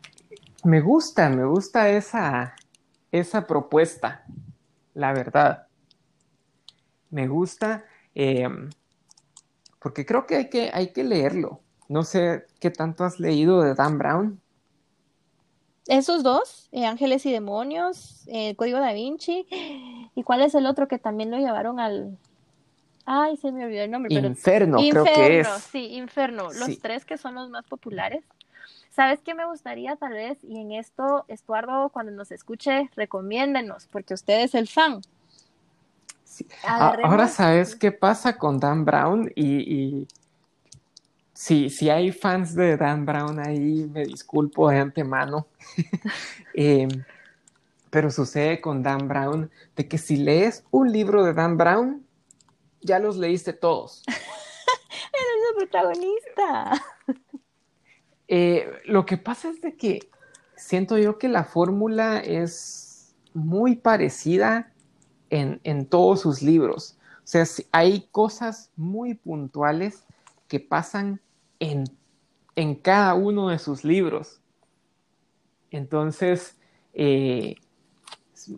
me 0.63 0.81
gusta, 0.81 1.29
me 1.29 1.45
gusta 1.45 1.89
esa, 1.89 2.55
esa 3.11 3.47
propuesta, 3.47 4.23
la 4.93 5.13
verdad. 5.13 5.67
Me 7.09 7.27
gusta 7.27 7.85
em, 8.13 8.69
porque 9.79 10.05
creo 10.05 10.25
que 10.25 10.35
hay, 10.35 10.49
que 10.49 10.69
hay 10.73 10.91
que 10.91 11.03
leerlo. 11.03 11.61
No 11.87 12.03
sé 12.03 12.45
qué 12.59 12.69
tanto 12.69 13.05
has 13.05 13.19
leído 13.19 13.61
de 13.61 13.73
Dan 13.73 13.97
Brown. 13.97 14.41
Esos 15.87 16.21
dos, 16.23 16.67
eh, 16.71 16.85
Ángeles 16.85 17.25
y 17.25 17.31
Demonios, 17.31 18.23
el 18.27 18.55
Código 18.55 18.79
da 18.79 18.93
Vinci. 18.93 19.47
¿Y 20.15 20.23
cuál 20.23 20.41
es 20.41 20.55
el 20.55 20.65
otro 20.65 20.87
que 20.87 20.99
también 20.99 21.31
lo 21.31 21.37
llevaron 21.37 21.79
al... 21.79 22.17
Ay, 23.05 23.37
se 23.37 23.53
me 23.53 23.63
olvidó 23.63 23.83
el 23.83 23.91
nombre. 23.91 24.13
Inferno, 24.13 24.79
creo 24.89 25.05
que 25.05 25.39
es. 25.39 25.47
Sí, 25.71 25.93
Inferno. 25.95 26.51
Los 26.51 26.79
tres 26.79 27.05
que 27.05 27.17
son 27.17 27.35
los 27.35 27.49
más 27.49 27.65
populares. 27.65 28.25
¿Sabes 28.89 29.21
qué 29.23 29.33
me 29.33 29.45
gustaría 29.45 29.95
tal 29.95 30.11
vez? 30.11 30.39
Y 30.43 30.59
en 30.59 30.73
esto, 30.73 31.23
Estuardo, 31.29 31.89
cuando 31.89 32.11
nos 32.11 32.31
escuche, 32.31 32.89
recomiéndenos, 32.97 33.87
porque 33.87 34.13
usted 34.13 34.41
es 34.41 34.55
el 34.55 34.67
fan. 34.67 35.01
Ahora 36.63 37.27
sabes 37.27 37.75
qué 37.75 37.93
pasa 37.93 38.37
con 38.37 38.59
Dan 38.59 38.83
Brown 38.83 39.31
y 39.35 40.07
si 41.37 41.89
hay 41.91 42.11
fans 42.11 42.55
de 42.55 42.77
Dan 42.77 43.05
Brown 43.05 43.39
ahí, 43.39 43.87
me 43.93 44.05
disculpo 44.05 44.69
de 44.69 44.79
antemano. 44.79 45.47
Em, 46.55 46.89
pero 47.91 48.09
sucede 48.09 48.59
con 48.59 48.81
Dan 48.81 49.07
Brown 49.07 49.51
de 49.75 49.87
que 49.87 49.99
si 49.99 50.17
lees 50.17 50.63
un 50.71 50.91
libro 50.91 51.23
de 51.23 51.33
Dan 51.33 51.55
Brown, 51.55 52.03
ya 52.81 52.97
los 52.97 53.17
leíste 53.17 53.53
todos. 53.53 54.03
Eres 54.07 55.43
el 55.51 55.55
protagonista. 55.57 56.83
Eh, 58.27 58.81
lo 58.85 59.05
que 59.05 59.17
pasa 59.17 59.49
es 59.49 59.61
de 59.61 59.75
que 59.75 60.09
siento 60.55 60.97
yo 60.97 61.19
que 61.19 61.27
la 61.27 61.43
fórmula 61.43 62.17
es 62.17 63.13
muy 63.35 63.75
parecida 63.75 64.73
en, 65.29 65.61
en 65.63 65.85
todos 65.85 66.21
sus 66.21 66.41
libros. 66.41 66.97
O 67.17 67.27
sea, 67.27 67.45
hay 67.71 68.07
cosas 68.11 68.71
muy 68.75 69.13
puntuales 69.13 70.03
que 70.47 70.59
pasan 70.59 71.21
en, 71.59 72.75
cada 72.75 73.13
uno 73.13 73.49
de 73.49 73.59
sus 73.59 73.83
libros. 73.83 74.41
Entonces, 75.71 76.57
eh, 76.93 77.55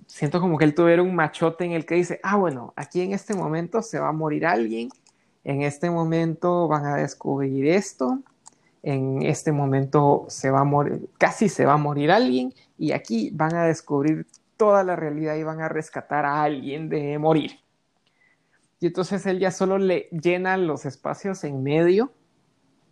siento 0.08 0.39
como 0.39 0.58
que 0.58 0.66
él 0.66 0.76
tuviera 0.76 1.02
un 1.02 1.16
machote 1.16 1.66
en 1.66 1.72
el 1.72 1.86
que 1.86 1.95
dice, 1.95 2.20
ah, 2.24 2.38
bueno, 2.38 2.74
aquí 2.76 3.02
en 3.02 3.14
este 3.14 3.34
momento 3.34 3.82
se 3.82 4.00
va 4.00 4.10
a 4.10 4.14
morir 4.14 4.45
alguien, 4.45 4.89
en 5.43 5.62
este 5.62 5.89
momento 5.89 6.68
van 6.68 6.86
a 6.86 6.95
descubrir 6.95 7.68
esto, 7.68 8.20
en 8.84 9.24
este 9.24 9.52
momento 9.52 10.26
se 10.30 10.52
va 10.52 10.62
a 10.62 10.64
morir, 10.64 11.10
casi 11.18 11.50
se 11.50 11.66
va 11.66 11.74
a 11.74 11.78
morir 11.78 12.12
alguien, 12.12 12.54
y 12.78 12.91
aquí 12.91 13.32
van 13.34 13.56
a 13.56 13.66
descubrir 13.66 14.28
toda 14.58 14.84
la 14.84 14.95
realidad 14.95 15.36
y 15.36 15.43
van 15.43 15.62
a 15.62 15.70
rescatar 15.70 16.26
a 16.26 16.43
alguien 16.43 16.89
de 16.89 17.18
morir. 17.18 17.60
Y 18.80 18.88
entonces 18.88 19.26
él 19.26 19.39
ya 19.39 19.52
solo 19.52 19.78
le 19.78 20.08
llena 20.12 20.56
los 20.58 20.86
espacios 20.86 21.43
en 21.43 21.64
medio 21.64 22.14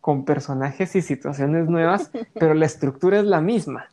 con 0.07 0.23
personajes 0.23 0.95
y 0.95 1.01
situaciones 1.01 1.67
nuevas, 1.67 2.11
pero 2.33 2.53
la 2.53 2.65
estructura 2.65 3.19
es 3.19 3.25
la 3.25 3.41
misma. 3.41 3.89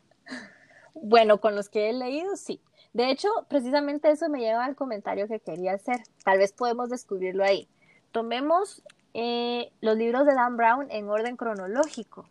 Bueno, 0.94 1.40
con 1.40 1.56
los 1.56 1.68
que 1.68 1.90
he 1.90 1.92
leído, 1.92 2.36
sí. 2.36 2.60
De 2.92 3.10
hecho, 3.10 3.28
precisamente 3.48 4.08
eso 4.12 4.28
me 4.28 4.38
lleva 4.38 4.64
al 4.64 4.76
comentario 4.76 5.26
que 5.26 5.40
quería 5.40 5.72
hacer. 5.72 6.02
Tal 6.24 6.38
vez 6.38 6.52
podemos 6.52 6.88
descubrirlo 6.88 7.42
ahí. 7.42 7.66
Tomemos 8.12 8.84
eh, 9.12 9.72
los 9.80 9.96
libros 9.96 10.24
de 10.24 10.34
Dan 10.34 10.56
Brown 10.56 10.86
en 10.92 11.08
orden 11.08 11.36
cronológico. 11.36 12.28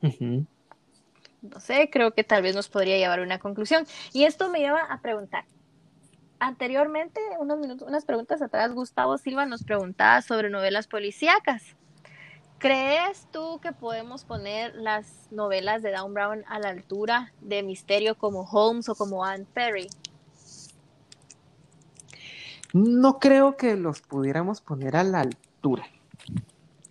No 0.00 1.60
sé, 1.60 1.90
creo 1.90 2.12
que 2.12 2.24
tal 2.24 2.42
vez 2.42 2.56
nos 2.56 2.70
podría 2.70 2.96
llevar 2.96 3.18
a 3.18 3.24
una 3.24 3.40
conclusión. 3.40 3.84
Y 4.14 4.24
esto 4.24 4.48
me 4.48 4.60
lleva 4.60 4.80
a 4.80 5.02
preguntar. 5.02 5.44
Anteriormente, 6.38 7.20
unos 7.38 7.58
minutos, 7.58 7.86
unas 7.86 8.06
preguntas 8.06 8.40
atrás, 8.40 8.72
Gustavo 8.72 9.18
Silva 9.18 9.44
nos 9.44 9.64
preguntaba 9.64 10.22
sobre 10.22 10.48
novelas 10.48 10.86
policíacas. 10.86 11.76
¿Crees 12.58 13.26
tú 13.30 13.58
que 13.60 13.72
podemos 13.72 14.24
poner 14.24 14.74
las 14.74 15.28
novelas 15.30 15.82
de 15.82 15.90
Dan 15.90 16.14
Brown 16.14 16.44
a 16.48 16.58
la 16.58 16.70
altura 16.70 17.32
de 17.40 17.62
misterio 17.62 18.16
como 18.16 18.42
Holmes 18.42 18.88
o 18.88 18.94
como 18.94 19.24
Anne 19.24 19.46
Perry? 19.52 19.88
No 22.72 23.18
creo 23.18 23.56
que 23.56 23.76
los 23.76 24.00
pudiéramos 24.00 24.60
poner 24.60 24.96
a 24.96 25.04
la 25.04 25.20
altura. 25.20 25.86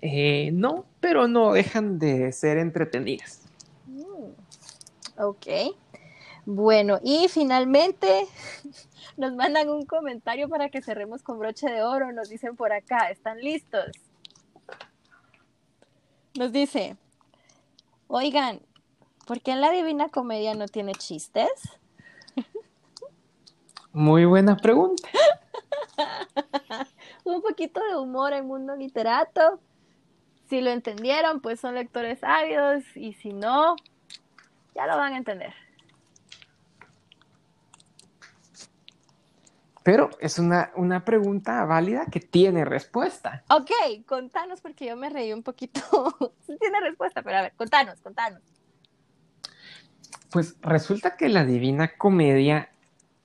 Eh, 0.01 0.51
no, 0.53 0.85
pero 0.99 1.27
no 1.27 1.53
dejan 1.53 1.99
de 1.99 2.31
ser 2.31 2.57
entretenidas. 2.57 3.41
Mm, 3.87 5.21
ok. 5.21 5.75
Bueno, 6.45 6.99
y 7.03 7.27
finalmente 7.29 8.27
nos 9.17 9.33
mandan 9.35 9.69
un 9.69 9.85
comentario 9.85 10.49
para 10.49 10.69
que 10.69 10.81
cerremos 10.81 11.23
con 11.23 11.39
broche 11.39 11.69
de 11.69 11.83
oro. 11.83 12.11
Nos 12.11 12.29
dicen 12.29 12.55
por 12.55 12.73
acá, 12.73 13.09
¿están 13.09 13.39
listos? 13.39 13.85
Nos 16.35 16.51
dice, 16.51 16.97
oigan, 18.07 18.59
¿por 19.27 19.41
qué 19.41 19.51
en 19.51 19.61
la 19.61 19.69
Divina 19.69 20.09
Comedia 20.09 20.55
no 20.55 20.67
tiene 20.67 20.93
chistes? 20.93 21.51
Muy 23.91 24.25
buena 24.25 24.57
pregunta. 24.57 25.07
Un 27.23 27.43
poquito 27.43 27.79
de 27.87 27.97
humor 27.97 28.33
en 28.33 28.47
mundo 28.47 28.75
literato. 28.75 29.59
Si 30.49 30.59
lo 30.61 30.71
entendieron, 30.71 31.39
pues 31.39 31.59
son 31.59 31.75
lectores 31.75 32.23
ávidos 32.23 32.83
y 32.95 33.13
si 33.13 33.31
no, 33.31 33.75
ya 34.73 34.87
lo 34.87 34.97
van 34.97 35.13
a 35.13 35.17
entender. 35.17 35.53
Pero 39.83 40.09
es 40.19 40.39
una, 40.39 40.71
una, 40.75 41.03
pregunta 41.03 41.65
válida 41.65 42.05
que 42.09 42.21
tiene 42.21 42.63
respuesta. 42.63 43.43
Ok, 43.49 43.71
contanos 44.05 44.61
porque 44.61 44.85
yo 44.85 44.95
me 44.95 45.09
reí 45.09 45.33
un 45.33 45.43
poquito. 45.43 45.81
tiene 46.59 46.79
respuesta, 46.79 47.21
pero 47.21 47.37
a 47.37 47.41
ver, 47.41 47.53
contanos, 47.57 47.99
contanos. 48.01 48.41
Pues 50.31 50.55
resulta 50.61 51.15
que 51.17 51.29
la 51.29 51.45
Divina 51.45 51.97
Comedia, 51.97 52.69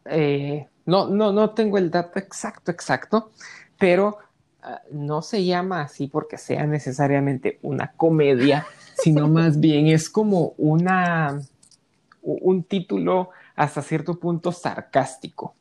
eh, 0.05 0.67
no, 0.85 1.09
no, 1.09 1.33
no 1.33 1.51
tengo 1.51 1.79
el 1.79 1.91
dato 1.91 2.19
exacto, 2.19 2.71
exacto, 2.71 3.31
pero 3.79 4.19
uh, 4.65 4.95
no 4.95 5.23
se 5.23 5.45
llama 5.45 5.81
así 5.83 6.09
porque 6.09 6.39
sea 6.39 6.67
necesariamente 6.67 7.61
una 7.63 7.93
comedia, 7.93 8.67
sino 9.03 9.29
más 9.29 9.61
bien 9.61 9.87
es 9.87 10.11
como 10.11 10.55
una, 10.59 11.41
un 12.21 12.65
título 12.65 13.31
hasta 13.55 13.81
cierto 13.81 14.19
punto 14.19 14.53
sarcástico. 14.53 15.55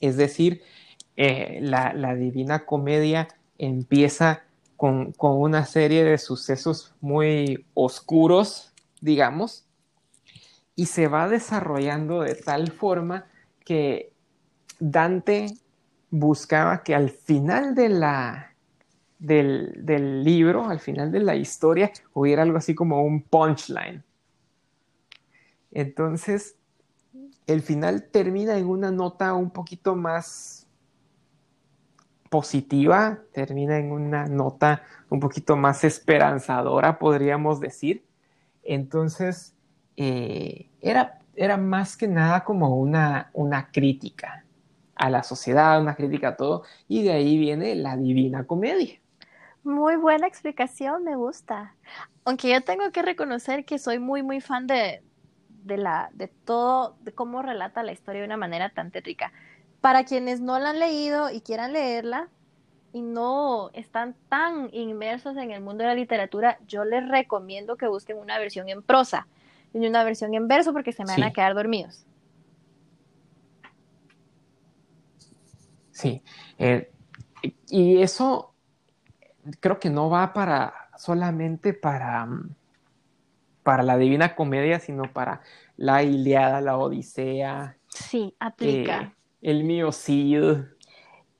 Es 0.00 0.16
decir, 0.16 0.62
eh, 1.16 1.58
la, 1.62 2.14
Divina 2.14 2.64
Comedia 2.64 3.28
empieza 3.58 4.44
con, 4.76 5.12
una 5.18 5.66
serie 5.66 6.04
de 6.04 6.18
sucesos 6.18 6.94
muy 7.00 7.66
oscuros, 7.74 8.72
digamos, 9.00 9.66
y 10.74 10.86
se 10.86 11.08
va 11.08 11.28
desarrollando 11.28 12.22
de 12.22 12.34
tal 12.34 12.70
forma 12.72 13.26
que 13.64 14.12
Dante 14.78 15.58
buscaba 16.10 16.82
que 16.82 16.94
al 16.94 17.10
final 17.10 17.74
de 17.74 17.90
la, 17.90 18.54
del, 19.18 19.84
del, 19.84 20.24
libro, 20.24 20.70
al 20.70 20.80
final 20.80 21.12
de 21.12 21.20
la 21.20 21.36
historia, 21.36 21.92
hubiera 22.14 22.42
algo 22.42 22.56
así 22.56 22.74
como 22.74 23.02
un 23.02 23.22
punchline. 23.22 24.02
Entonces, 25.70 26.56
el 27.52 27.62
final 27.62 28.04
termina 28.04 28.56
en 28.56 28.66
una 28.66 28.90
nota 28.90 29.34
un 29.34 29.50
poquito 29.50 29.96
más 29.96 30.68
positiva, 32.28 33.18
termina 33.32 33.78
en 33.78 33.90
una 33.90 34.26
nota 34.26 34.82
un 35.08 35.18
poquito 35.18 35.56
más 35.56 35.82
esperanzadora, 35.82 36.98
podríamos 36.98 37.58
decir. 37.58 38.04
Entonces, 38.62 39.54
eh, 39.96 40.70
era, 40.80 41.18
era, 41.34 41.56
más 41.56 41.96
que 41.96 42.06
nada 42.06 42.44
como 42.44 42.76
una, 42.76 43.30
una 43.32 43.70
crítica 43.72 44.44
a 44.94 45.10
la 45.10 45.24
sociedad, 45.24 45.80
una 45.80 45.96
crítica 45.96 46.28
a 46.28 46.36
todo, 46.36 46.62
y 46.86 47.02
de 47.02 47.12
ahí 47.12 47.36
viene 47.36 47.74
la 47.74 47.96
divina 47.96 48.46
comedia. 48.46 49.00
Muy 49.64 49.96
buena 49.96 50.26
explicación, 50.26 51.04
me 51.04 51.16
gusta. 51.16 51.74
Aunque 52.24 52.50
yo 52.50 52.62
tengo 52.62 52.90
que 52.92 53.02
reconocer 53.02 53.64
que 53.64 53.78
soy 53.78 53.98
muy, 53.98 54.22
muy 54.22 54.40
fan 54.40 54.66
de, 54.66 55.02
de, 55.64 55.76
la, 55.76 56.10
de 56.12 56.28
todo, 56.28 56.96
de 57.00 57.12
cómo 57.12 57.42
relata 57.42 57.82
la 57.82 57.92
historia 57.92 58.20
de 58.20 58.26
una 58.26 58.36
manera 58.36 58.70
tan 58.70 58.90
tétrica. 58.90 59.32
Para 59.80 60.04
quienes 60.04 60.40
no 60.40 60.58
la 60.58 60.70
han 60.70 60.78
leído 60.78 61.30
y 61.30 61.40
quieran 61.40 61.72
leerla 61.72 62.28
y 62.92 63.02
no 63.02 63.70
están 63.72 64.14
tan 64.28 64.68
inmersos 64.72 65.36
en 65.36 65.50
el 65.50 65.60
mundo 65.60 65.84
de 65.84 65.88
la 65.88 65.94
literatura, 65.94 66.58
yo 66.66 66.84
les 66.84 67.08
recomiendo 67.08 67.76
que 67.76 67.86
busquen 67.86 68.18
una 68.18 68.38
versión 68.38 68.68
en 68.68 68.82
prosa 68.82 69.26
y 69.72 69.86
una 69.86 70.04
versión 70.04 70.34
en 70.34 70.48
verso 70.48 70.72
porque 70.72 70.92
se 70.92 71.04
me 71.04 71.12
van 71.12 71.22
a 71.22 71.32
quedar 71.32 71.54
dormidos. 71.54 72.04
Sí, 75.92 76.22
eh, 76.58 76.90
y 77.68 78.00
eso 78.00 78.54
creo 79.60 79.78
que 79.78 79.90
no 79.90 80.08
va 80.08 80.32
para 80.32 80.72
solamente 80.96 81.74
para 81.74 82.26
mm, 82.26 82.54
para 83.62 83.82
la 83.82 83.96
Divina 83.96 84.34
Comedia, 84.34 84.80
sino 84.80 85.04
para 85.12 85.42
la 85.76 86.02
Iliada, 86.02 86.60
la 86.60 86.78
Odisea. 86.78 87.76
Sí, 87.88 88.34
aplica. 88.38 89.02
Eh, 89.02 89.12
el 89.42 89.64
mío 89.64 89.92
Cid. 89.92 90.58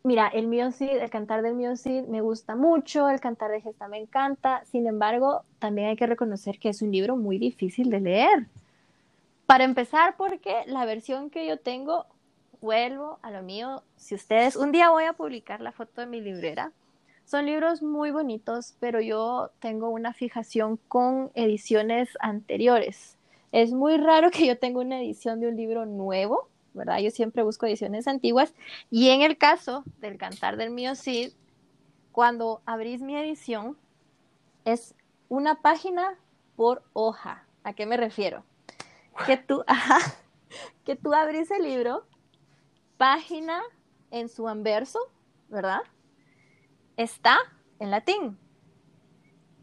Mira, 0.02 0.28
el 0.28 0.46
mío 0.46 0.72
Cid, 0.72 0.88
el 0.88 1.10
cantar 1.10 1.42
del 1.42 1.54
mío 1.54 1.76
Cid 1.76 2.04
me 2.04 2.22
gusta 2.22 2.56
mucho, 2.56 3.08
el 3.10 3.20
cantar 3.20 3.50
de 3.50 3.60
Gesta 3.60 3.86
me 3.86 3.98
encanta, 3.98 4.64
sin 4.64 4.86
embargo, 4.86 5.42
también 5.58 5.88
hay 5.88 5.96
que 5.96 6.06
reconocer 6.06 6.58
que 6.58 6.70
es 6.70 6.80
un 6.80 6.90
libro 6.90 7.16
muy 7.16 7.38
difícil 7.38 7.90
de 7.90 8.00
leer. 8.00 8.46
Para 9.44 9.64
empezar, 9.64 10.16
porque 10.16 10.62
la 10.66 10.86
versión 10.86 11.28
que 11.28 11.46
yo 11.46 11.58
tengo, 11.58 12.06
vuelvo 12.62 13.18
a 13.20 13.30
lo 13.30 13.42
mío, 13.42 13.82
si 13.96 14.14
ustedes, 14.14 14.56
un 14.56 14.72
día 14.72 14.90
voy 14.90 15.04
a 15.04 15.12
publicar 15.12 15.60
la 15.60 15.72
foto 15.72 16.00
de 16.00 16.06
mi 16.06 16.20
librera, 16.22 16.72
son 17.30 17.46
libros 17.46 17.80
muy 17.80 18.10
bonitos, 18.10 18.74
pero 18.80 19.00
yo 19.00 19.52
tengo 19.60 19.88
una 19.88 20.12
fijación 20.12 20.78
con 20.88 21.30
ediciones 21.34 22.08
anteriores. 22.18 23.18
Es 23.52 23.72
muy 23.72 23.98
raro 23.98 24.32
que 24.32 24.48
yo 24.48 24.58
tenga 24.58 24.80
una 24.80 25.00
edición 25.00 25.38
de 25.38 25.46
un 25.46 25.54
libro 25.54 25.86
nuevo, 25.86 26.48
¿verdad? 26.74 26.98
Yo 26.98 27.12
siempre 27.12 27.44
busco 27.44 27.66
ediciones 27.66 28.08
antiguas. 28.08 28.52
Y 28.90 29.10
en 29.10 29.22
el 29.22 29.38
caso 29.38 29.84
del 30.00 30.18
Cantar 30.18 30.56
del 30.56 30.70
Mío 30.70 30.96
Cid, 30.96 31.30
cuando 32.10 32.62
abrís 32.66 33.00
mi 33.00 33.14
edición, 33.14 33.78
es 34.64 34.96
una 35.28 35.62
página 35.62 36.18
por 36.56 36.82
hoja. 36.94 37.44
¿A 37.62 37.74
qué 37.74 37.86
me 37.86 37.96
refiero? 37.96 38.42
Que 39.24 39.36
tú, 39.36 39.62
que 40.84 40.96
tú 40.96 41.14
abrís 41.14 41.48
el 41.52 41.62
libro, 41.62 42.06
página 42.96 43.62
en 44.10 44.28
su 44.28 44.48
anverso, 44.48 44.98
¿verdad? 45.48 45.82
Está 47.02 47.38
en 47.78 47.90
latín. 47.90 48.38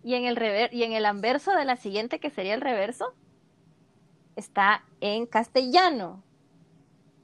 Y 0.04 0.16
en, 0.16 0.26
el 0.26 0.36
rever 0.36 0.74
y 0.74 0.84
en 0.84 0.94
el 0.94 1.06
anverso 1.06 1.52
de 1.52 1.66
la 1.66 1.76
siguiente, 1.76 2.20
que 2.20 2.30
sería 2.30 2.54
el 2.54 2.62
reverso, 2.62 3.14
está 4.36 4.84
en 5.02 5.26
castellano. 5.26 6.24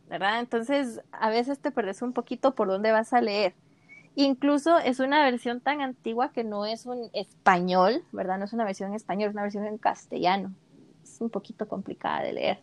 ¿Verdad? 0.10 0.40
Entonces, 0.40 1.02
a 1.12 1.30
veces 1.30 1.60
te 1.60 1.72
perdes 1.72 2.02
un 2.02 2.14
poquito 2.14 2.56
por 2.56 2.68
dónde 2.68 2.92
vas 2.92 3.14
a 3.14 3.22
leer. 3.22 3.56
Incluso 4.16 4.78
es 4.78 5.00
una 5.00 5.24
versión 5.24 5.60
tan 5.60 5.82
antigua 5.82 6.32
que 6.34 6.44
no 6.44 6.66
es 6.66 6.86
un 6.86 7.10
español, 7.14 8.04
¿verdad? 8.12 8.38
No 8.38 8.46
es 8.46 8.54
una 8.54 8.66
versión 8.66 8.90
en 8.90 8.96
español, 8.96 9.30
es 9.30 9.34
una 9.34 9.44
versión 9.44 9.66
en 9.66 9.78
castellano. 9.78 10.54
Es 11.02 11.20
un 11.20 11.32
poquito 11.32 11.68
complicada 11.68 12.22
de 12.22 12.34
leer. 12.34 12.60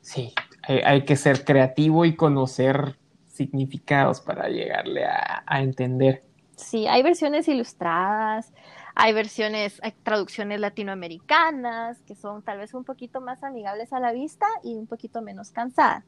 Sí, 0.00 0.32
hay 0.62 1.04
que 1.04 1.16
ser 1.16 1.44
creativo 1.44 2.04
y 2.04 2.14
conocer 2.14 2.96
significados 3.34 4.20
para 4.20 4.48
llegarle 4.48 5.04
a, 5.04 5.44
entender. 5.60 6.22
Sí, 6.56 6.86
hay 6.86 7.02
versiones 7.02 7.48
ilustradas, 7.48 8.52
hay 8.94 9.12
versiones, 9.12 9.80
hay 9.82 9.92
traducciones 10.02 10.60
latinoamericanas 10.60 12.00
que 12.02 12.14
son 12.14 12.42
tal 12.42 12.58
vez 12.58 12.74
un 12.74 12.84
poquito 12.84 13.20
más 13.20 13.42
amigables 13.42 13.92
a 13.92 13.98
la 13.98 14.12
vista 14.12 14.46
y 14.62 14.76
un 14.76 14.86
poquito 14.86 15.20
menos 15.20 15.50
cansadas, 15.50 16.04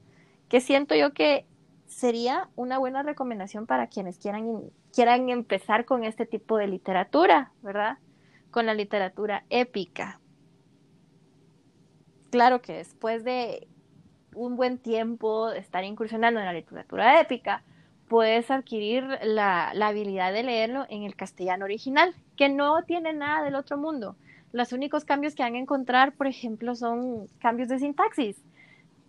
que 0.48 0.61
siento 0.61 0.94
yo 0.94 1.12
que 1.12 1.47
sería 1.86 2.48
una 2.55 2.78
buena 2.78 3.03
recomendación 3.03 3.66
para 3.66 3.89
quienes 3.89 4.19
quieran, 4.19 4.62
quieran 4.94 5.28
empezar 5.28 5.85
con 5.85 6.05
este 6.05 6.27
tipo 6.27 6.59
de 6.59 6.69
literatura, 6.69 7.51
¿verdad? 7.62 7.98
Con 8.53 8.66
la 8.66 8.74
literatura 8.74 9.44
épica. 9.51 10.20
Claro 12.31 12.62
que 12.62 12.74
después 12.74 13.24
de 13.24 13.66
un 14.37 14.55
buen 14.55 14.79
tiempo 14.79 15.51
de 15.51 15.59
estar 15.59 15.83
incursionando 15.83 16.39
en 16.39 16.47
la 16.47 16.53
literatura 16.53 17.21
épica, 17.21 17.63
puedes 18.09 18.51
adquirir 18.51 19.05
la, 19.23 19.71
habilidad 19.71 20.33
de 20.33 20.45
leerlo 20.45 20.87
en 20.89 21.03
el 21.03 21.17
castellano 21.17 21.65
original, 21.65 22.15
que 22.37 22.49
no 22.49 22.83
tiene 22.85 23.13
nada 23.13 23.43
del 23.43 23.57
otro 23.57 23.79
mundo. 23.79 24.15
Los 24.53 24.73
únicos 24.73 25.05
cambios 25.05 25.35
que 25.35 25.43
van 25.43 25.55
a 25.55 25.59
encontrar, 25.59 26.13
por 26.13 26.27
ejemplo, 26.27 26.75
son 26.77 27.27
cambios 27.41 27.69
de 27.69 27.79
sintaxis, 27.79 28.37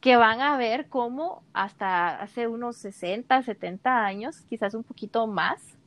que 0.02 0.16
van 0.16 0.42
a 0.42 0.58
ver 0.58 0.88
cómo 0.88 1.44
hasta 1.54 2.22
hace 2.22 2.48
unos 2.48 2.78
60, 2.78 3.44
70 3.44 4.06
años, 4.06 4.42
quizás 4.50 4.74
un 4.74 4.84
poquito 4.84 5.28
más, 5.28 5.78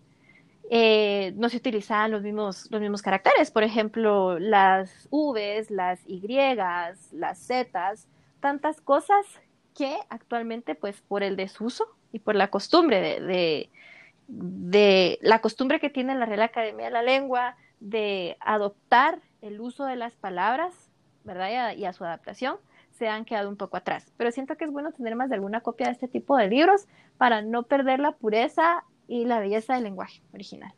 eh, 0.72 1.32
no 1.36 1.48
se 1.48 1.56
utilizaban 1.56 2.12
los 2.12 2.22
mismos, 2.22 2.68
los 2.70 2.80
mismos 2.80 3.02
caracteres. 3.02 3.50
Por 3.50 3.64
ejemplo, 3.64 4.38
las 4.38 5.08
Vs, 5.10 5.70
las 5.70 6.00
Y, 6.06 6.20
las 6.28 7.38
Z, 7.38 7.94
tantas 8.40 8.80
cosas 8.80 9.24
que 9.76 9.96
actualmente, 10.08 10.74
pues 10.74 11.00
por 11.00 11.22
el 11.22 11.36
desuso 11.36 11.86
y 12.12 12.18
por 12.18 12.34
la 12.34 12.48
costumbre 12.48 13.20
de, 13.20 13.70
de, 14.28 15.18
la 15.22 15.40
costumbre 15.40 15.80
que 15.80 15.90
tiene 15.90 16.14
la 16.14 16.26
Real 16.26 16.42
Academia 16.42 16.86
de 16.86 16.90
la 16.90 17.02
Lengua 17.02 17.56
de 17.80 18.36
adoptar 18.40 19.20
el 19.42 19.60
uso 19.60 19.84
de 19.84 19.96
las 19.96 20.14
palabras, 20.14 20.74
¿verdad? 21.24 21.74
Y 21.76 21.84
a, 21.84 21.92
su 21.92 22.04
adaptación, 22.04 22.56
se 22.98 23.08
han 23.08 23.24
quedado 23.24 23.48
un 23.48 23.56
poco 23.56 23.76
atrás. 23.76 24.12
Pero 24.16 24.30
siento 24.30 24.56
que 24.56 24.64
es 24.64 24.72
bueno 24.72 24.92
tener 24.92 25.16
más 25.16 25.30
de 25.30 25.36
alguna 25.36 25.60
copia 25.60 25.86
de 25.86 25.92
este 25.92 26.08
tipo 26.08 26.36
de 26.36 26.48
libros 26.48 26.86
para 27.16 27.42
no 27.42 27.62
perder 27.62 28.00
la 28.00 28.12
pureza 28.12 28.84
y 29.08 29.24
la 29.24 29.40
belleza 29.40 29.74
del 29.74 29.84
lenguaje 29.84 30.20
original. 30.34 30.72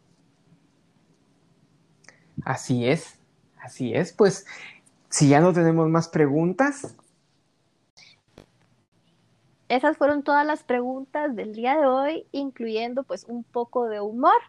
Así 2.44 2.88
es, 2.88 3.18
así 3.60 3.94
es. 3.94 4.12
Pues 4.12 4.46
si 5.08 5.28
ya 5.28 5.40
no 5.40 5.52
tenemos 5.52 5.88
más 5.88 6.08
preguntas, 6.08 6.96
esas 9.74 9.96
fueron 9.96 10.22
todas 10.22 10.46
las 10.46 10.64
preguntas 10.64 11.34
del 11.34 11.54
día 11.54 11.76
de 11.78 11.86
hoy, 11.86 12.26
incluyendo 12.30 13.04
pues 13.04 13.24
un 13.24 13.42
poco 13.42 13.88
de 13.88 14.00
humor. 14.00 14.40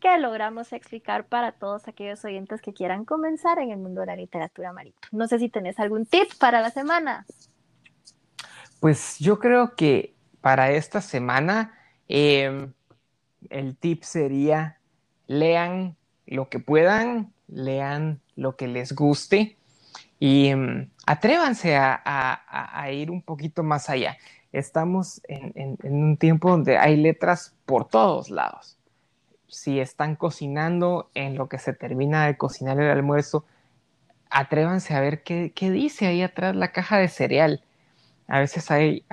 que 0.00 0.18
logramos 0.18 0.72
explicar 0.72 1.26
para 1.26 1.52
todos 1.52 1.86
aquellos 1.86 2.24
oyentes 2.24 2.60
que 2.60 2.72
quieran 2.72 3.04
comenzar 3.04 3.60
en 3.60 3.70
el 3.70 3.78
mundo 3.78 4.00
de 4.00 4.08
la 4.08 4.16
literatura 4.16 4.72
marito. 4.72 4.98
No 5.12 5.28
sé 5.28 5.38
si 5.38 5.48
tenés 5.48 5.78
algún 5.78 6.06
tip 6.06 6.28
para 6.40 6.60
la 6.60 6.70
semana. 6.70 7.24
Pues 8.80 9.20
yo 9.20 9.38
creo 9.38 9.76
que 9.76 10.16
para 10.40 10.72
esta 10.72 11.00
semana 11.00 11.78
em, 12.08 12.72
el 13.48 13.76
tip 13.76 14.02
sería 14.02 14.80
lean 15.28 15.96
lo 16.26 16.48
que 16.48 16.58
puedan, 16.58 17.32
lean 17.46 18.20
lo 18.34 18.56
que 18.56 18.66
les 18.66 18.94
guste 18.94 19.56
y 20.18 20.48
em, 20.48 20.90
atrévanse 21.06 21.76
a, 21.76 22.88
ir 22.92 23.10
un 23.10 23.22
poquito 23.22 23.62
más 23.62 23.88
allá. 23.88 24.16
Estamos 24.52 25.22
en, 25.28 25.78
un 25.82 26.16
tiempo 26.18 26.50
donde 26.50 26.76
hay 26.76 26.96
letras 26.96 27.54
por 27.64 27.88
todos 27.88 28.28
lados. 28.28 28.78
Si 29.48 29.80
están 29.80 30.14
cocinando 30.14 31.10
en 31.14 31.36
lo 31.36 31.48
que 31.48 31.58
se 31.58 31.72
termina 31.72 32.26
de 32.26 32.36
cocinar 32.36 32.78
el 32.78 32.90
almuerzo, 32.90 33.46
atrévanse 34.30 34.94
a 34.94 35.00
ver 35.00 35.22
qué, 35.22 35.52
dice 35.70 36.06
ahí 36.06 36.22
atrás 36.22 36.54
la 36.54 36.72
caja 36.72 36.98
de 36.98 37.08
cereal. 37.08 37.64
A 38.28 38.40
veces 38.40 38.70
hay 38.70 39.04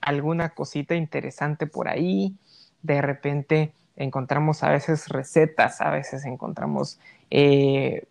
alguna 0.00 0.50
cosita 0.50 0.96
interesante 0.96 1.66
por 1.66 1.88
ahí. 1.88 2.36
De 2.82 3.00
repente 3.00 3.72
encontramos 3.94 4.64
a 4.64 4.70
veces 4.70 5.08
recetas, 5.08 5.80
a 5.80 5.90
veces 5.90 6.24
encontramos 6.24 6.98
eh, 7.30 8.06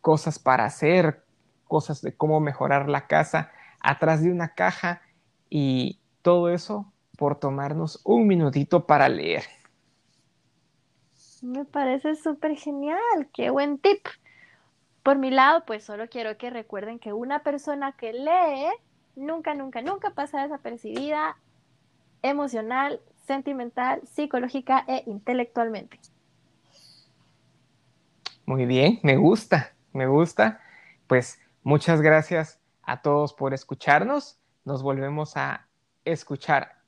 cosas 0.00 0.38
para 0.38 0.64
hacer, 0.64 1.22
cosas 1.68 2.02
de 2.02 2.12
cómo 2.12 2.40
mejorar 2.40 2.88
la 2.88 3.06
casa 3.06 3.52
atrás 3.80 4.22
de 4.22 4.30
una 4.30 4.54
caja 4.54 5.02
y 5.50 5.98
todo 6.24 6.48
eso 6.48 6.92
por 7.16 7.38
tomarnos 7.38 8.00
un 8.02 8.26
minutito 8.26 8.86
para 8.86 9.08
leer. 9.08 9.44
Me 11.42 11.64
parece 11.64 12.16
súper 12.16 12.56
genial, 12.56 13.28
qué 13.32 13.50
buen 13.50 13.78
tip. 13.78 14.04
Por 15.04 15.18
mi 15.18 15.30
lado, 15.30 15.64
pues 15.66 15.84
solo 15.84 16.08
quiero 16.08 16.36
que 16.38 16.50
recuerden 16.50 16.98
que 16.98 17.12
una 17.12 17.44
persona 17.44 17.92
que 17.92 18.12
lee 18.12 18.72
nunca, 19.14 19.54
nunca, 19.54 19.82
nunca 19.82 20.10
pasa 20.10 20.42
desapercibida 20.42 21.36
emocional, 22.22 23.00
sentimental, 23.26 24.00
psicológica 24.08 24.84
e 24.88 25.04
intelectualmente. 25.06 26.00
Muy 28.46 28.66
bien, 28.66 28.98
me 29.02 29.16
gusta, 29.16 29.74
me 29.92 30.06
gusta. 30.06 30.60
Pues 31.06 31.38
Muchas 31.64 32.02
gracias 32.02 32.60
a 32.82 33.00
todos 33.00 33.32
por 33.32 33.54
escucharnos. 33.54 34.38
Nos 34.66 34.82
volvemos 34.82 35.38
a 35.38 35.63
escuchar 36.04 36.82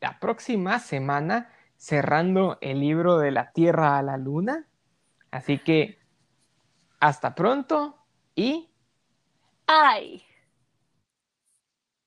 la 0.00 0.18
próxima 0.18 0.78
semana 0.78 1.52
cerrando 1.76 2.58
el 2.60 2.80
libro 2.80 3.18
de 3.18 3.30
la 3.30 3.52
Tierra 3.52 3.98
a 3.98 4.02
la 4.02 4.16
Luna. 4.16 4.68
Así 5.30 5.58
que 5.58 5.98
hasta 7.00 7.34
pronto 7.34 7.98
y... 8.34 8.70
¡Ay! 9.66 10.24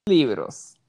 Libros. 0.07 0.80